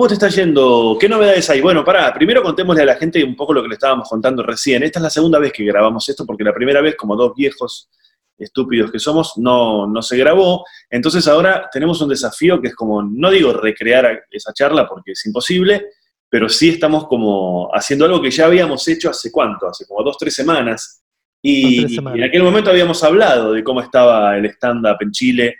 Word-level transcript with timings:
¿Cómo 0.00 0.08
te 0.08 0.14
está 0.14 0.28
yendo? 0.28 0.96
¿Qué 0.98 1.10
novedades 1.10 1.50
hay? 1.50 1.60
Bueno, 1.60 1.84
pará, 1.84 2.10
primero 2.14 2.42
contémosle 2.42 2.84
a 2.84 2.86
la 2.86 2.96
gente 2.96 3.22
un 3.22 3.36
poco 3.36 3.52
lo 3.52 3.60
que 3.60 3.68
le 3.68 3.74
estábamos 3.74 4.08
contando 4.08 4.42
recién. 4.42 4.82
Esta 4.82 4.98
es 4.98 5.02
la 5.02 5.10
segunda 5.10 5.38
vez 5.38 5.52
que 5.52 5.62
grabamos 5.62 6.08
esto, 6.08 6.24
porque 6.24 6.42
la 6.42 6.54
primera 6.54 6.80
vez, 6.80 6.96
como 6.96 7.14
dos 7.14 7.34
viejos 7.36 7.90
estúpidos 8.38 8.90
que 8.90 8.98
somos, 8.98 9.34
no, 9.36 9.86
no 9.86 10.00
se 10.00 10.16
grabó. 10.16 10.64
Entonces 10.88 11.28
ahora 11.28 11.68
tenemos 11.70 12.00
un 12.00 12.08
desafío 12.08 12.62
que 12.62 12.68
es 12.68 12.74
como, 12.74 13.02
no 13.02 13.30
digo 13.30 13.52
recrear 13.52 14.22
esa 14.30 14.54
charla 14.54 14.88
porque 14.88 15.12
es 15.12 15.26
imposible, 15.26 15.88
pero 16.30 16.48
sí 16.48 16.70
estamos 16.70 17.06
como 17.06 17.68
haciendo 17.70 18.06
algo 18.06 18.22
que 18.22 18.30
ya 18.30 18.46
habíamos 18.46 18.88
hecho 18.88 19.10
hace 19.10 19.30
cuánto, 19.30 19.68
hace 19.68 19.84
como 19.86 20.02
dos, 20.02 20.16
tres 20.16 20.34
semanas. 20.34 21.02
Y, 21.42 21.84
en 21.98 22.24
aquel 22.24 22.42
momento 22.42 22.70
habíamos 22.70 23.04
hablado 23.04 23.52
de 23.52 23.62
cómo 23.62 23.82
estaba 23.82 24.34
el 24.38 24.46
stand-up 24.46 24.96
en 25.00 25.10
Chile 25.10 25.56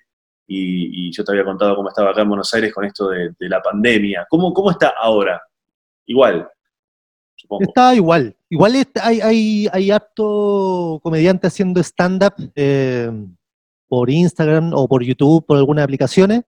y, 0.52 1.12
yo 1.12 1.24
te 1.24 1.32
había 1.32 1.44
contado 1.44 1.76
cómo 1.76 1.88
estaba 1.88 2.10
acá 2.10 2.22
en 2.22 2.28
Buenos 2.28 2.52
Aires 2.54 2.74
con 2.74 2.84
esto 2.84 3.08
de, 3.08 3.32
la 3.38 3.62
pandemia. 3.62 4.26
¿Cómo, 4.28 4.52
¿Cómo 4.52 4.70
está 4.70 4.92
ahora? 5.00 5.40
Igual. 6.06 6.48
Está 7.60 7.94
igual. 7.94 8.36
Igual 8.48 8.84
hay, 9.00 9.20
hay, 9.20 9.68
hay 9.72 9.90
harto 9.90 10.98
comediante 11.02 11.46
haciendo 11.46 11.80
stand-up 11.80 12.34
eh, 12.54 13.10
por 13.88 14.10
Instagram 14.10 14.72
o 14.74 14.88
por 14.88 15.04
YouTube, 15.04 15.46
por 15.46 15.56
algunas 15.56 15.84
aplicaciones. 15.84 16.42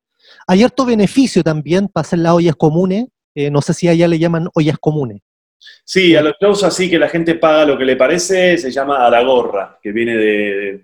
Hay 0.48 0.64
harto 0.64 0.84
beneficio 0.84 1.44
también 1.44 1.88
para 1.88 2.02
hacer 2.02 2.18
las 2.18 2.32
ollas 2.32 2.56
comunes. 2.56 3.06
Eh, 3.34 3.50
no 3.50 3.62
sé 3.62 3.72
si 3.72 3.88
allá 3.88 4.08
le 4.08 4.18
llaman 4.18 4.48
ollas 4.54 4.78
comunes. 4.78 5.22
Sí, 5.84 6.14
a 6.16 6.22
los 6.22 6.34
shows 6.40 6.62
así 6.64 6.88
que 6.88 6.98
la 6.98 7.08
gente 7.08 7.34
paga 7.34 7.64
lo 7.66 7.76
que 7.76 7.84
le 7.84 7.96
parece, 7.96 8.56
se 8.56 8.70
llama 8.70 9.04
a 9.06 9.10
la 9.10 9.22
gorra, 9.22 9.78
que 9.82 9.92
viene 9.92 10.16
de... 10.16 10.82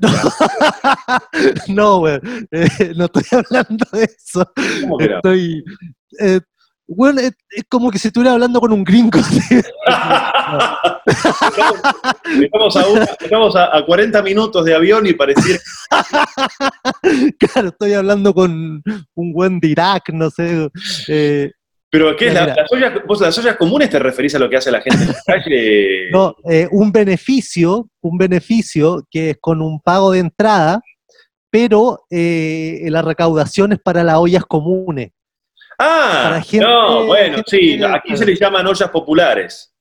no, 1.68 1.98
güey, 1.98 2.18
eh, 2.50 2.92
no 2.96 3.06
estoy 3.06 3.22
hablando 3.32 3.84
de 3.92 4.04
eso. 4.04 4.50
¿Cómo 4.82 4.98
que 4.98 5.04
Estoy, 5.06 5.64
bueno, 6.88 7.20
es, 7.20 7.32
como 7.68 7.90
que 7.90 7.98
si 7.98 8.08
estuviera 8.08 8.32
hablando 8.34 8.60
con 8.60 8.72
un 8.72 8.84
gringo. 8.84 9.18
estamos, 13.20 13.56
a, 13.56 13.84
40 13.84 14.22
minutos 14.22 14.64
de 14.64 14.74
avión 14.74 15.04
y 15.06 15.12
pareciera... 15.14 15.58
claro, 17.38 17.68
estoy 17.68 17.94
hablando 17.94 18.32
con 18.32 18.82
un 19.14 19.32
buen 19.32 19.58
de 19.58 19.68
Irak, 19.68 20.10
no 20.12 20.30
sé. 20.30 20.68
Eh, 21.08 21.50
¿Pero 21.96 22.14
qué 22.14 22.28
es? 22.28 22.34
las, 22.34 22.70
ollas, 22.70 22.92
¿Vos 23.06 23.20
las 23.22 23.38
ollas 23.38 23.56
comunes 23.56 23.88
te 23.88 23.98
referís 23.98 24.34
a 24.34 24.38
lo 24.38 24.50
que 24.50 24.58
hace 24.58 24.70
la 24.70 24.82
gente 24.82 25.02
en 25.02 25.08
la 25.08 25.22
calle? 25.24 26.10
No, 26.10 26.36
eh, 26.44 26.68
un 26.70 26.92
beneficio, 26.92 27.88
un 28.02 28.18
beneficio 28.18 29.06
que 29.10 29.30
es 29.30 29.38
con 29.40 29.62
un 29.62 29.80
pago 29.80 30.12
de 30.12 30.18
entrada, 30.18 30.82
pero 31.48 32.04
eh, 32.10 32.82
la 32.88 33.00
recaudación 33.00 33.72
es 33.72 33.78
para 33.78 34.04
las 34.04 34.16
ollas 34.16 34.44
comunes. 34.44 35.12
Ah, 35.78 36.42
no, 36.60 37.06
bueno, 37.06 37.42
sí, 37.46 37.82
aquí 37.82 38.14
se 38.14 38.26
les 38.26 38.38
llaman 38.38 38.66
ollas 38.66 38.90
populares. 38.90 39.74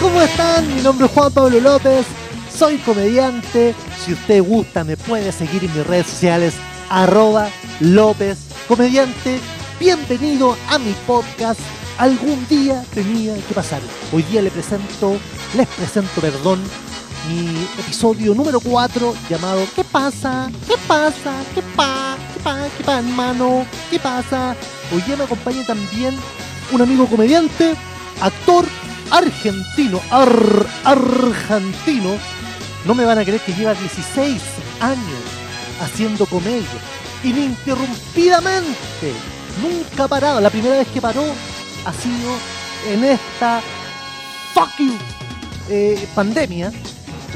¿Cómo 0.00 0.20
están? 0.20 0.74
Mi 0.74 0.82
nombre 0.82 1.06
es 1.06 1.12
Juan 1.12 1.32
Pablo 1.32 1.60
López, 1.60 2.06
soy 2.54 2.78
comediante, 2.78 3.74
si 4.04 4.12
usted 4.12 4.42
gusta, 4.42 4.84
me 4.84 4.96
puede 4.96 5.32
seguir 5.32 5.64
en 5.64 5.74
mis 5.74 5.86
redes 5.86 6.06
sociales, 6.06 6.54
arroba 6.90 7.48
López 7.80 8.38
Comediante. 8.68 9.40
Bienvenido 9.80 10.56
a 10.70 10.78
mi 10.78 10.92
podcast. 11.06 11.60
Algún 11.98 12.46
día 12.48 12.84
tenía 12.94 13.34
que 13.34 13.54
pasar. 13.54 13.80
Hoy 14.12 14.22
día 14.24 14.42
le 14.42 14.50
presento, 14.50 15.16
les 15.56 15.66
presento, 15.68 16.20
perdón, 16.20 16.62
mi 17.28 17.66
episodio 17.78 18.34
número 18.34 18.60
4 18.60 19.14
llamado 19.28 19.66
¿Qué 19.74 19.82
pasa? 19.84 20.50
¿Qué 20.66 20.74
pasa? 20.86 21.32
¿Qué 21.54 21.62
pa? 21.74 22.16
¿Qué 22.34 22.40
pa? 22.40 22.68
¿Qué 22.76 22.84
pa, 22.84 22.98
hermano? 22.98 23.66
¿Qué 23.90 23.98
pasa? 23.98 24.54
Hoy 24.94 25.00
día 25.02 25.16
me 25.16 25.24
acompaña 25.24 25.64
también 25.66 26.14
un 26.72 26.82
amigo 26.82 27.06
comediante, 27.06 27.74
actor 28.20 28.64
argentino, 29.10 30.00
argentino, 30.84 32.16
no 32.84 32.94
me 32.94 33.04
van 33.04 33.18
a 33.18 33.24
creer 33.24 33.40
que 33.40 33.52
lleva 33.52 33.74
16 33.74 34.42
años 34.80 35.22
haciendo 35.80 36.26
comedia, 36.26 36.66
ininterrumpidamente, 37.22 39.12
nunca 39.62 40.04
ha 40.04 40.08
parado. 40.08 40.40
La 40.40 40.50
primera 40.50 40.76
vez 40.76 40.88
que 40.88 41.00
paró 41.00 41.24
ha 41.84 41.92
sido 41.92 42.32
en 42.88 43.04
esta 43.04 43.60
fucking 44.54 44.96
eh, 45.68 46.06
pandemia. 46.14 46.72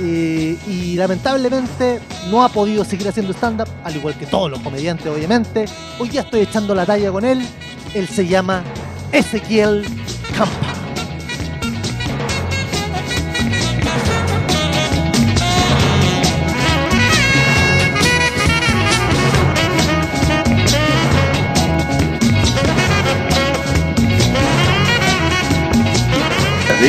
Eh, 0.03 0.57
y 0.67 0.95
lamentablemente 0.97 2.01
no 2.31 2.43
ha 2.43 2.49
podido 2.49 2.85
seguir 2.87 3.09
haciendo 3.09 3.35
stand-up, 3.35 3.69
al 3.85 3.97
igual 3.97 4.15
que 4.15 4.25
todos 4.25 4.51
los 4.51 4.61
comediantes, 4.61 5.07
obviamente. 5.07 5.67
Hoy 5.99 6.09
ya 6.09 6.23
estoy 6.23 6.41
echando 6.41 6.75
la 6.75 6.87
talla 6.87 7.13
con 7.13 7.25
él. 7.25 7.47
Él 7.93 8.09
se 8.09 8.27
llama 8.27 8.63
Ezequiel 9.13 9.85
Campa. 10.37 10.80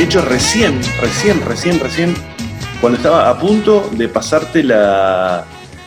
De 0.02 0.06
hecho, 0.06 0.20
recién, 0.22 0.80
recién, 1.00 1.40
recién, 1.46 1.78
recién, 1.78 2.14
cuando 2.80 2.96
estaba 2.96 3.30
a 3.30 3.38
punto 3.38 3.88
de 3.92 4.08
pasarte 4.08 4.64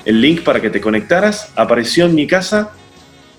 el 0.05 0.21
link 0.21 0.41
para 0.41 0.61
que 0.61 0.69
te 0.69 0.79
conectaras, 0.79 1.51
apareció 1.53 2.05
en 2.05 2.15
mi 2.15 2.25
casa 2.25 2.71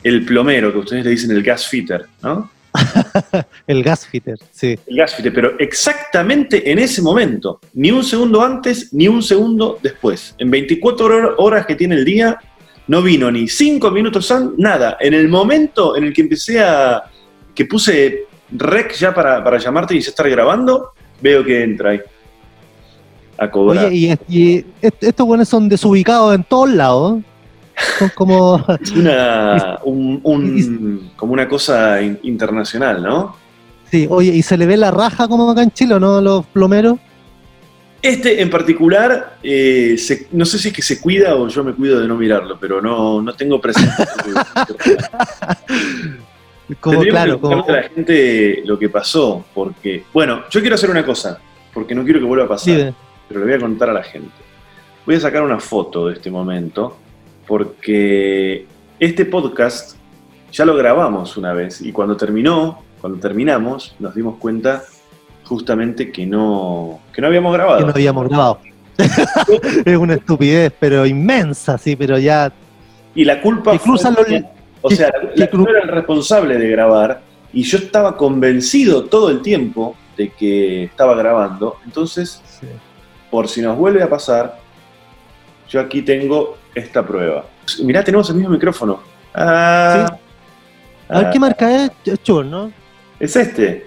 el 0.03 0.27
plomero, 0.27 0.71
que 0.73 0.79
ustedes 0.81 1.03
le 1.07 1.13
dicen 1.13 1.31
el 1.31 1.43
gas 1.43 1.67
fitter, 1.67 2.05
¿no? 2.23 2.51
el 3.67 3.83
gas 3.83 4.07
fitter, 4.07 4.37
sí. 4.51 4.79
El 4.87 4.99
gas 4.99 5.15
fitter, 5.15 5.33
pero 5.33 5.59
exactamente 5.59 6.71
en 6.71 6.79
ese 6.79 7.01
momento, 7.01 7.59
ni 7.73 7.91
un 7.91 8.05
segundo 8.05 8.43
antes, 8.43 8.93
ni 8.93 9.09
un 9.09 9.23
segundo 9.23 9.79
después. 9.83 10.35
En 10.37 10.51
24 10.51 11.37
horas 11.39 11.65
que 11.65 11.75
tiene 11.75 11.95
el 11.95 12.05
día, 12.05 12.39
no 12.87 13.01
vino 13.01 13.31
ni 13.31 13.49
5 13.49 13.91
minutos, 13.91 14.31
nada. 14.59 14.99
En 15.01 15.15
el 15.15 15.27
momento 15.29 15.97
en 15.97 16.05
el 16.05 16.13
que 16.13 16.21
empecé 16.21 16.61
a, 16.61 17.05
que 17.55 17.65
puse 17.65 18.27
rec 18.51 18.95
ya 18.95 19.15
para, 19.15 19.59
llamarte 19.59 19.95
y 19.95 20.01
ya 20.01 20.11
estar 20.11 20.29
grabando, 20.29 20.93
veo 21.21 21.45
que 21.45 21.63
entra 21.63 21.91
ahí. 21.91 22.01
A 23.39 23.51
cobrar. 23.51 23.87
Oye, 23.87 24.19
y, 24.29 24.65
estos 24.81 25.27
buenos 25.27 25.49
son 25.49 25.69
desubicados 25.69 26.35
en 26.35 26.45
todos 26.45 26.71
lados. 26.71 27.23
Son 27.99 28.11
como. 28.15 28.65
una, 28.97 29.79
como 31.17 31.33
una 31.33 31.49
cosa 31.49 32.01
internacional, 32.01 33.03
¿no? 33.03 33.37
Sí, 33.91 34.07
oye, 34.11 34.33
¿y 34.33 34.43
se 34.43 34.57
le 34.57 34.67
ve 34.67 34.77
la 34.77 34.91
raja 34.91 35.29
como 35.29 35.51
acá 35.51 35.63
en 35.63 35.71
Chile 35.71 36.01
no? 36.01 36.21
Los 36.21 36.47
plomeros. 36.47 36.99
Este 38.03 38.41
en 38.41 38.51
particular, 38.51 39.39
eh, 39.43 39.97
no 40.33 40.45
sé 40.45 40.59
si 40.59 40.69
es 40.69 40.75
que 40.75 40.83
se 40.83 41.01
cuida 41.01 41.35
o 41.35 41.49
yo 41.49 41.65
me 41.65 41.73
cuido 41.73 42.01
de 42.01 42.07
no 42.07 42.17
mirarlo, 42.17 42.57
pero 42.61 42.81
no, 42.81 43.21
no 43.21 43.35
tengo 43.35 43.61
presente. 43.61 44.05
Como, 46.81 47.01
claro, 47.03 47.41
como... 47.41 47.65
a 47.65 47.73
la 47.73 47.83
gente 47.85 48.63
lo 48.65 48.79
que 48.79 48.89
pasó, 48.89 49.45
porque, 49.55 50.05
bueno, 50.13 50.43
yo 50.51 50.61
quiero 50.61 50.75
hacer 50.75 50.91
una 50.91 51.05
cosa, 51.05 51.39
porque 51.73 51.95
no 51.95 52.03
quiero 52.03 52.19
que 52.19 52.25
vuelva 52.25 52.47
a 52.47 52.49
pasar, 52.49 52.93
pero 53.29 53.41
le 53.41 53.47
voy 53.47 53.55
a 53.55 53.61
contar 53.61 53.91
a 53.91 53.93
la 53.93 54.03
gente. 54.03 54.35
Voy 55.05 55.15
a 55.15 55.21
sacar 55.21 55.43
una 55.43 55.61
foto 55.61 56.09
de 56.09 56.15
este 56.15 56.29
momento, 56.29 56.97
porque 57.47 58.67
este 58.99 59.27
podcast 59.27 59.97
ya 60.51 60.65
lo 60.65 60.75
grabamos 60.75 61.37
una 61.37 61.53
vez, 61.53 61.81
y 61.81 61.93
cuando 61.93 62.17
terminó, 62.17 62.83
cuando 63.01 63.21
terminamos, 63.21 63.95
nos 64.01 64.15
dimos 64.17 64.37
cuenta 64.39 64.83
justamente 65.45 66.11
que 66.11 66.27
no, 66.27 66.99
que 67.13 67.21
no 67.21 67.29
habíamos 67.29 67.53
grabado. 67.53 67.79
Que 67.79 67.85
no 67.85 67.93
habíamos 67.93 68.29
grabado. 68.29 68.59
es 69.85 69.97
una 69.97 70.15
estupidez, 70.15 70.73
pero 70.81 71.07
inmensa, 71.07 71.79
sí, 71.79 71.95
pero 71.95 72.19
ya... 72.19 72.53
Y 73.15 73.25
la 73.25 73.41
culpa... 73.41 73.75
Incluso 73.75 74.11
los 74.11 74.27
o 74.83 74.91
sea, 74.91 75.11
la, 75.35 75.45
era 75.45 75.83
el 75.83 75.89
responsable 75.89 76.59
de 76.59 76.69
grabar 76.69 77.21
y 77.53 77.63
yo 77.63 77.79
estaba 77.79 78.17
convencido 78.17 79.05
todo 79.05 79.31
el 79.31 79.43
tiempo 79.43 79.97
de 80.17 80.31
que 80.31 80.85
estaba 80.85 81.15
grabando. 81.15 81.77
Entonces, 81.85 82.43
por 83.31 83.49
si 83.49 83.61
nos 83.63 83.77
vuelve 83.77 84.03
a 84.03 84.09
pasar, 84.09 84.59
yo 85.69 85.81
aquí 85.81 86.03
tengo 86.03 86.57
esta 86.75 87.05
prueba. 87.05 87.45
Mirá, 87.83 88.05
tenemos 88.05 88.29
el 88.31 88.37
mismo 88.37 88.51
micrófono. 88.51 89.01
Ah, 89.35 90.19
A 91.09 91.21
ver 91.21 91.31
qué 91.31 91.39
marca 91.39 91.85
es, 92.05 92.23
Chur, 92.23 92.45
¿no? 92.45 92.71
Es 93.19 93.37
este. 93.37 93.87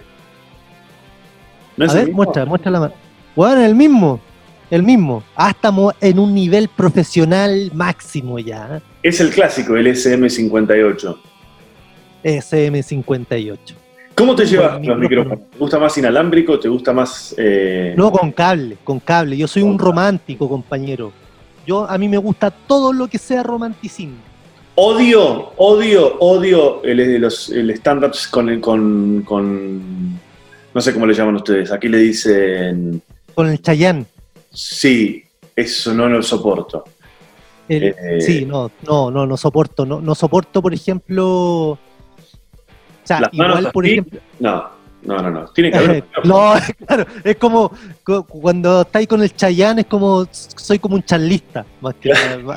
¿No 1.77 1.85
es 1.85 1.91
a 1.91 1.95
ver, 1.95 2.11
muestra, 2.11 2.45
muestra 2.45 2.71
la 2.71 2.79
marca. 2.81 2.95
Bueno, 3.35 3.61
el 3.61 3.75
mismo. 3.75 4.19
el 4.69 4.83
mismo. 4.83 5.23
Ah, 5.35 5.51
estamos 5.51 5.93
en 6.01 6.19
un 6.19 6.33
nivel 6.33 6.67
profesional 6.69 7.71
máximo 7.73 8.39
ya. 8.39 8.81
Es 9.03 9.19
el 9.19 9.29
clásico, 9.29 9.75
el 9.77 9.87
SM58. 9.87 11.17
SM58. 12.23 13.57
¿Cómo 14.15 14.35
te 14.35 14.45
llevas 14.45 14.73
los 14.73 14.81
micrófono. 14.81 14.99
micrófonos? 14.99 15.39
¿Te 15.51 15.57
gusta 15.57 15.79
más 15.79 15.97
inalámbrico? 15.97 16.59
¿Te 16.59 16.67
gusta 16.67 16.91
más...? 16.91 17.33
eh, 17.37 17.93
No, 17.97 18.11
con 18.11 18.31
cable, 18.33 18.77
con 18.83 18.99
cable. 18.99 19.37
Yo 19.37 19.47
soy 19.47 19.61
un 19.63 19.79
romántico, 19.79 20.49
compañero. 20.49 21.13
Yo, 21.65 21.89
a 21.89 21.97
mí 21.97 22.09
me 22.09 22.17
gusta 22.17 22.51
todo 22.51 22.91
lo 22.91 23.07
que 23.07 23.17
sea 23.17 23.43
romanticismo. 23.43 24.17
Odio, 24.75 25.51
odio, 25.57 26.17
odio 26.19 26.83
el, 26.83 27.19
los, 27.21 27.49
el 27.49 27.69
stand-ups 27.71 28.27
con, 28.27 28.49
el- 28.49 28.59
con, 28.61 29.21
con... 29.25 30.19
No 30.73 30.81
sé 30.81 30.93
cómo 30.93 31.05
le 31.05 31.13
llaman 31.13 31.35
ustedes. 31.35 31.71
Aquí 31.71 31.87
le 31.87 31.97
dicen... 31.99 33.01
Con 33.33 33.47
el 33.47 33.61
Chayán. 33.61 34.05
Sí, 34.51 35.23
eso 35.55 35.93
no 35.93 36.09
lo 36.09 36.21
soporto. 36.21 36.83
El- 37.69 37.83
Eh. 37.83 38.21
Sí, 38.21 38.45
no, 38.45 38.69
no, 38.85 39.09
no, 39.11 39.25
no 39.25 39.37
soporto. 39.37 39.85
No, 39.85 40.01
no 40.01 40.15
soporto, 40.15 40.61
por 40.61 40.73
ejemplo. 40.73 41.27
O 41.71 41.79
sea, 43.03 43.21
Las 43.21 43.33
manos 43.33 43.59
igual, 43.59 43.71
por 43.73 43.85
así. 43.85 43.91
ejemplo. 43.93 44.19
No, 44.39 44.69
no, 45.03 45.21
no, 45.21 45.31
no. 45.31 45.45
Tiene 45.49 45.71
que 45.71 45.77
haber... 45.77 46.03
no, 46.25 46.53
claro, 46.85 47.05
es 47.23 47.35
como 47.37 47.71
cu- 48.05 48.23
cuando 48.25 48.81
estáis 48.81 49.07
con 49.07 49.21
el 49.23 49.33
Chayán, 49.35 49.79
es 49.79 49.85
como 49.85 50.27
soy 50.31 50.77
como 50.79 50.95
un 50.95 51.03
charlista, 51.03 51.65
más 51.81 51.95
que 51.95 52.11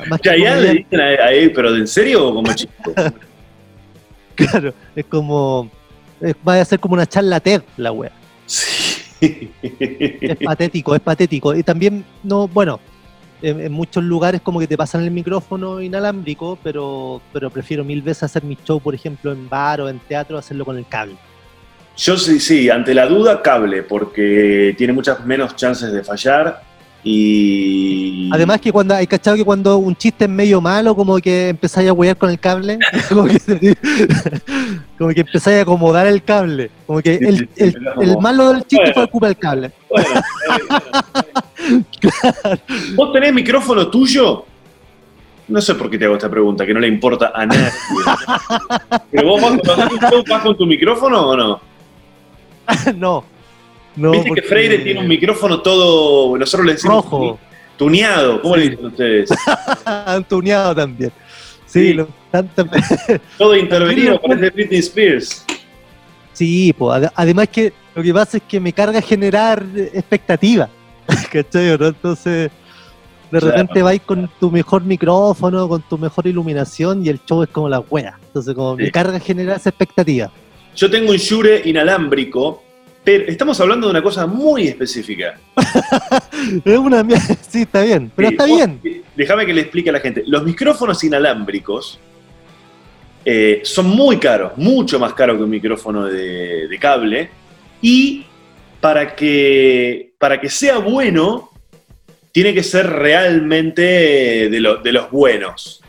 más 0.09 0.19
Chayanne 0.21 0.61
le 0.61 0.73
dicen 0.73 0.99
a, 0.99 1.03
a 1.03 1.31
él, 1.31 1.51
pero 1.53 1.75
¿en 1.75 1.87
serio 1.87 2.27
o 2.27 2.33
como 2.35 2.53
chico? 2.53 2.73
Claro, 4.35 4.73
es 4.95 5.05
como 5.05 5.69
es- 6.19 6.35
va 6.47 6.59
a 6.59 6.65
ser 6.65 6.79
como 6.79 6.95
una 6.95 7.05
charla 7.05 7.39
TED 7.39 7.61
la 7.77 7.91
wea. 7.91 8.11
Sí. 8.47 9.51
Es 9.61 10.37
patético, 10.43 10.95
es 10.95 11.01
patético. 11.01 11.55
Y 11.55 11.63
también, 11.63 12.03
no, 12.23 12.47
bueno, 12.47 12.79
en, 13.43 13.59
en 13.61 13.71
muchos 13.71 14.03
lugares 14.03 14.41
como 14.41 14.59
que 14.59 14.67
te 14.67 14.75
pasan 14.77 15.03
el 15.03 15.11
micrófono 15.11 15.81
inalámbrico, 15.81 16.57
pero, 16.63 17.21
pero 17.31 17.49
prefiero 17.51 17.83
mil 17.83 18.01
veces 18.01 18.23
hacer 18.23 18.43
mi 18.43 18.57
show, 18.65 18.79
por 18.79 18.95
ejemplo, 18.95 19.31
en 19.31 19.47
bar 19.47 19.81
o 19.81 19.89
en 19.89 19.99
teatro, 19.99 20.37
hacerlo 20.37 20.65
con 20.65 20.77
el 20.77 20.87
cable. 20.87 21.15
Yo 21.95 22.17
sí, 22.17 22.39
sí, 22.39 22.69
ante 22.71 22.93
la 22.95 23.05
duda, 23.05 23.41
cable, 23.43 23.83
porque 23.83 24.73
tiene 24.77 24.93
muchas 24.93 25.23
menos 25.25 25.55
chances 25.55 25.91
de 25.93 26.03
fallar 26.03 26.63
y... 27.03 28.29
Además 28.33 28.61
que 28.61 28.71
cuando 28.71 28.95
hay 28.95 29.05
cachado 29.05 29.35
que 29.37 29.43
cuando 29.45 29.77
un 29.77 29.95
chiste 29.95 30.23
es 30.23 30.29
medio 30.31 30.59
malo, 30.61 30.95
como 30.95 31.17
que 31.17 31.49
empezáis 31.49 31.89
a 31.89 31.93
huear 31.93 32.17
con 32.17 32.29
el 32.31 32.39
cable, 32.39 32.79
como 33.09 33.25
que, 33.25 33.37
como 34.97 35.09
que 35.11 35.21
empezáis 35.21 35.59
a 35.59 35.61
acomodar 35.63 36.07
el 36.07 36.23
cable, 36.23 36.71
como 36.87 37.01
que 37.01 37.15
el, 37.15 37.47
el- 37.57 37.77
el 38.01 38.17
malo 38.19 38.53
del 38.53 38.61
chiste 38.61 38.77
Bueno. 38.77 38.93
fue 38.93 39.07
culpa 39.09 39.27
del 39.27 39.37
cable. 39.37 39.71
Bueno, 39.89 40.09
¿Vos 42.95 43.13
tenés 43.13 43.33
micrófono 43.33 43.87
tuyo? 43.89 44.45
No 45.47 45.61
sé 45.61 45.75
por 45.75 45.89
qué 45.89 45.97
te 45.97 46.05
hago 46.05 46.15
esta 46.15 46.29
pregunta, 46.29 46.65
que 46.65 46.73
no 46.73 46.79
le 46.79 46.87
importa 46.87 47.31
a 47.35 47.45
nadie. 47.45 47.69
¿Pero 49.11 49.27
vos 49.27 49.41
vas, 49.41 49.59
vas 50.29 50.41
con 50.41 50.57
tu 50.57 50.65
micrófono 50.65 51.29
o 51.29 51.35
no? 51.37 51.61
no. 52.95 53.23
no 53.95 54.11
Viste 54.11 54.31
que 54.35 54.41
Freire 54.43 54.79
tiene 54.79 55.01
un 55.01 55.07
micrófono 55.07 55.61
todo, 55.61 56.37
nosotros 56.37 56.65
le 56.65 56.73
decimos 56.73 57.03
rojo, 57.03 57.39
tuneado, 57.77 58.41
¿cómo 58.41 58.55
le 58.55 58.63
Sí. 58.63 58.69
dicen 58.69 58.85
ustedes? 58.85 59.29
antuneado 59.85 60.73
también. 60.75 61.11
Sí, 61.65 61.87
Sí. 61.87 61.93
lo- 61.93 62.07
tanto- 62.31 62.65
Todo 63.37 63.55
intervenido, 63.57 64.19
parece 64.21 64.49
Britney 64.49 64.79
Spears. 64.79 65.45
sí 66.31 66.73
pues, 66.75 66.97
ade- 66.97 67.11
además 67.15 67.47
que 67.49 67.73
lo 67.95 68.01
que 68.01 68.13
pasa 68.13 68.37
es 68.37 68.43
que 68.47 68.59
me 68.59 68.71
carga 68.73 69.01
generar 69.01 69.63
expectativa, 69.93 70.69
¿cachai? 71.31 71.77
¿no? 71.77 71.87
Entonces, 71.87 72.51
de 73.31 73.39
Claro. 73.39 73.47
repente 73.47 73.81
vais 73.81 74.01
con 74.01 74.29
tu 74.39 74.51
mejor 74.51 74.83
micrófono, 74.83 75.67
con 75.67 75.81
tu 75.81 75.97
mejor 75.97 76.27
iluminación 76.27 77.03
y 77.05 77.09
el 77.09 77.19
show 77.25 77.41
es 77.43 77.49
como 77.49 77.67
la 77.69 77.79
wea. 77.79 78.17
Entonces, 78.27 78.53
como 78.53 78.77
Sí. 78.77 78.83
me 78.83 78.91
carga 78.91 79.19
generar 79.19 79.57
esa 79.57 79.69
expectativa. 79.69 80.31
Yo 80.75 80.89
tengo 80.89 81.11
un 81.11 81.17
Shure 81.17 81.61
inalámbrico, 81.65 82.63
pero 83.03 83.25
estamos 83.27 83.59
hablando 83.59 83.87
de 83.87 83.91
una 83.91 84.03
cosa 84.03 84.25
muy 84.27 84.67
específica. 84.67 85.39
Es 86.65 86.77
una 86.77 87.03
mierda, 87.03 87.23
sí, 87.49 87.61
está 87.61 87.81
bien, 87.81 88.11
pero 88.15 88.29
Sí, 88.29 88.33
está 88.35 88.45
vos- 88.47 88.55
bien. 88.55 89.03
Déjame 89.15 89.45
que 89.45 89.53
le 89.53 89.61
explique 89.61 89.89
a 89.89 89.93
la 89.93 89.99
gente. 89.99 90.23
Los 90.27 90.43
micrófonos 90.43 91.03
inalámbricos 91.03 91.99
eh, 93.25 93.61
son 93.63 93.87
muy 93.87 94.17
caros, 94.17 94.51
mucho 94.57 94.99
más 94.99 95.13
caros 95.13 95.37
que 95.37 95.43
un 95.43 95.49
micrófono 95.49 96.05
de, 96.05 96.67
de 96.67 96.79
cable. 96.79 97.29
Y 97.81 98.25
para 98.83 99.15
que, 99.15 100.11
para 100.19 100.41
que 100.41 100.49
sea 100.49 100.77
bueno, 100.79 101.51
tiene 102.33 102.53
que 102.53 102.61
ser 102.63 102.85
realmente 102.89 104.49
de, 104.49 104.59
lo- 104.59 104.75
de 104.75 104.91
los 104.91 105.09
buenos. 105.09 105.81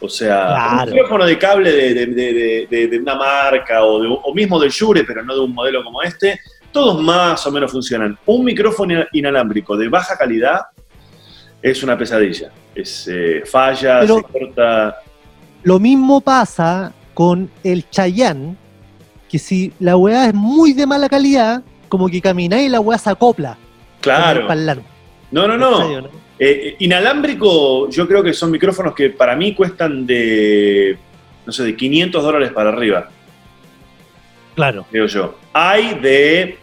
O 0.00 0.08
sea, 0.10 0.48
Claro. 0.48 0.82
un 0.90 0.92
micrófono 0.92 1.24
de 1.24 1.38
cable 1.38 1.72
de, 1.72 1.94
de- 1.94 2.06
de- 2.06 2.66
de- 2.70 2.88
de 2.88 2.98
una 2.98 3.14
marca 3.14 3.82
o, 3.82 4.02
de- 4.02 4.08
o 4.22 4.34
mismo 4.34 4.60
del 4.60 4.68
Shure, 4.70 5.02
pero 5.04 5.22
no 5.24 5.32
de 5.34 5.40
un 5.40 5.54
modelo 5.54 5.82
como 5.82 6.02
este, 6.02 6.40
todos 6.70 7.00
más 7.02 7.46
o 7.46 7.50
menos 7.50 7.72
funcionan. 7.72 8.18
Un 8.26 8.44
micrófono 8.44 9.02
inalámbrico 9.12 9.74
de 9.74 9.88
baja 9.88 10.18
calidad 10.18 10.60
es 11.62 11.82
una 11.82 11.96
pesadilla. 11.96 12.50
Es, 12.74 13.08
eh, 13.10 13.44
falla, 13.46 14.00
Pero- 14.00 14.16
se 14.16 14.22
corta. 14.24 14.96
Lo 15.62 15.78
mismo 15.78 16.20
pasa 16.20 16.92
con 17.14 17.48
el 17.64 17.88
Chayán, 17.88 18.58
que 19.30 19.38
si 19.38 19.72
la 19.80 19.96
weá 19.96 20.26
es 20.26 20.34
muy 20.34 20.74
de 20.74 20.86
mala 20.86 21.08
calidad, 21.08 21.62
como 21.92 22.08
que 22.08 22.22
camináis 22.22 22.68
y 22.68 22.68
la 22.70 22.80
weá 22.80 22.96
se 22.96 23.10
acopla. 23.10 23.58
Claro. 24.00 24.46
No, 25.30 25.46
no, 25.46 25.76
¿cachai, 25.78 25.96
no. 26.02 26.08
Eh, 26.38 26.76
inalámbrico, 26.78 27.90
yo 27.90 28.08
creo 28.08 28.22
que 28.22 28.32
son 28.32 28.50
micrófonos 28.50 28.94
que 28.94 29.10
para 29.10 29.36
mí 29.36 29.54
cuestan 29.54 30.06
de, 30.06 30.96
no 31.44 31.52
sé, 31.52 31.64
de 31.64 31.76
500 31.76 32.22
dólares 32.22 32.50
para 32.54 32.70
arriba, 32.70 33.10
Claro. 34.54 34.86
creo 34.90 35.06
yo. 35.06 35.34
Hay 35.52 35.96
de 36.00 36.56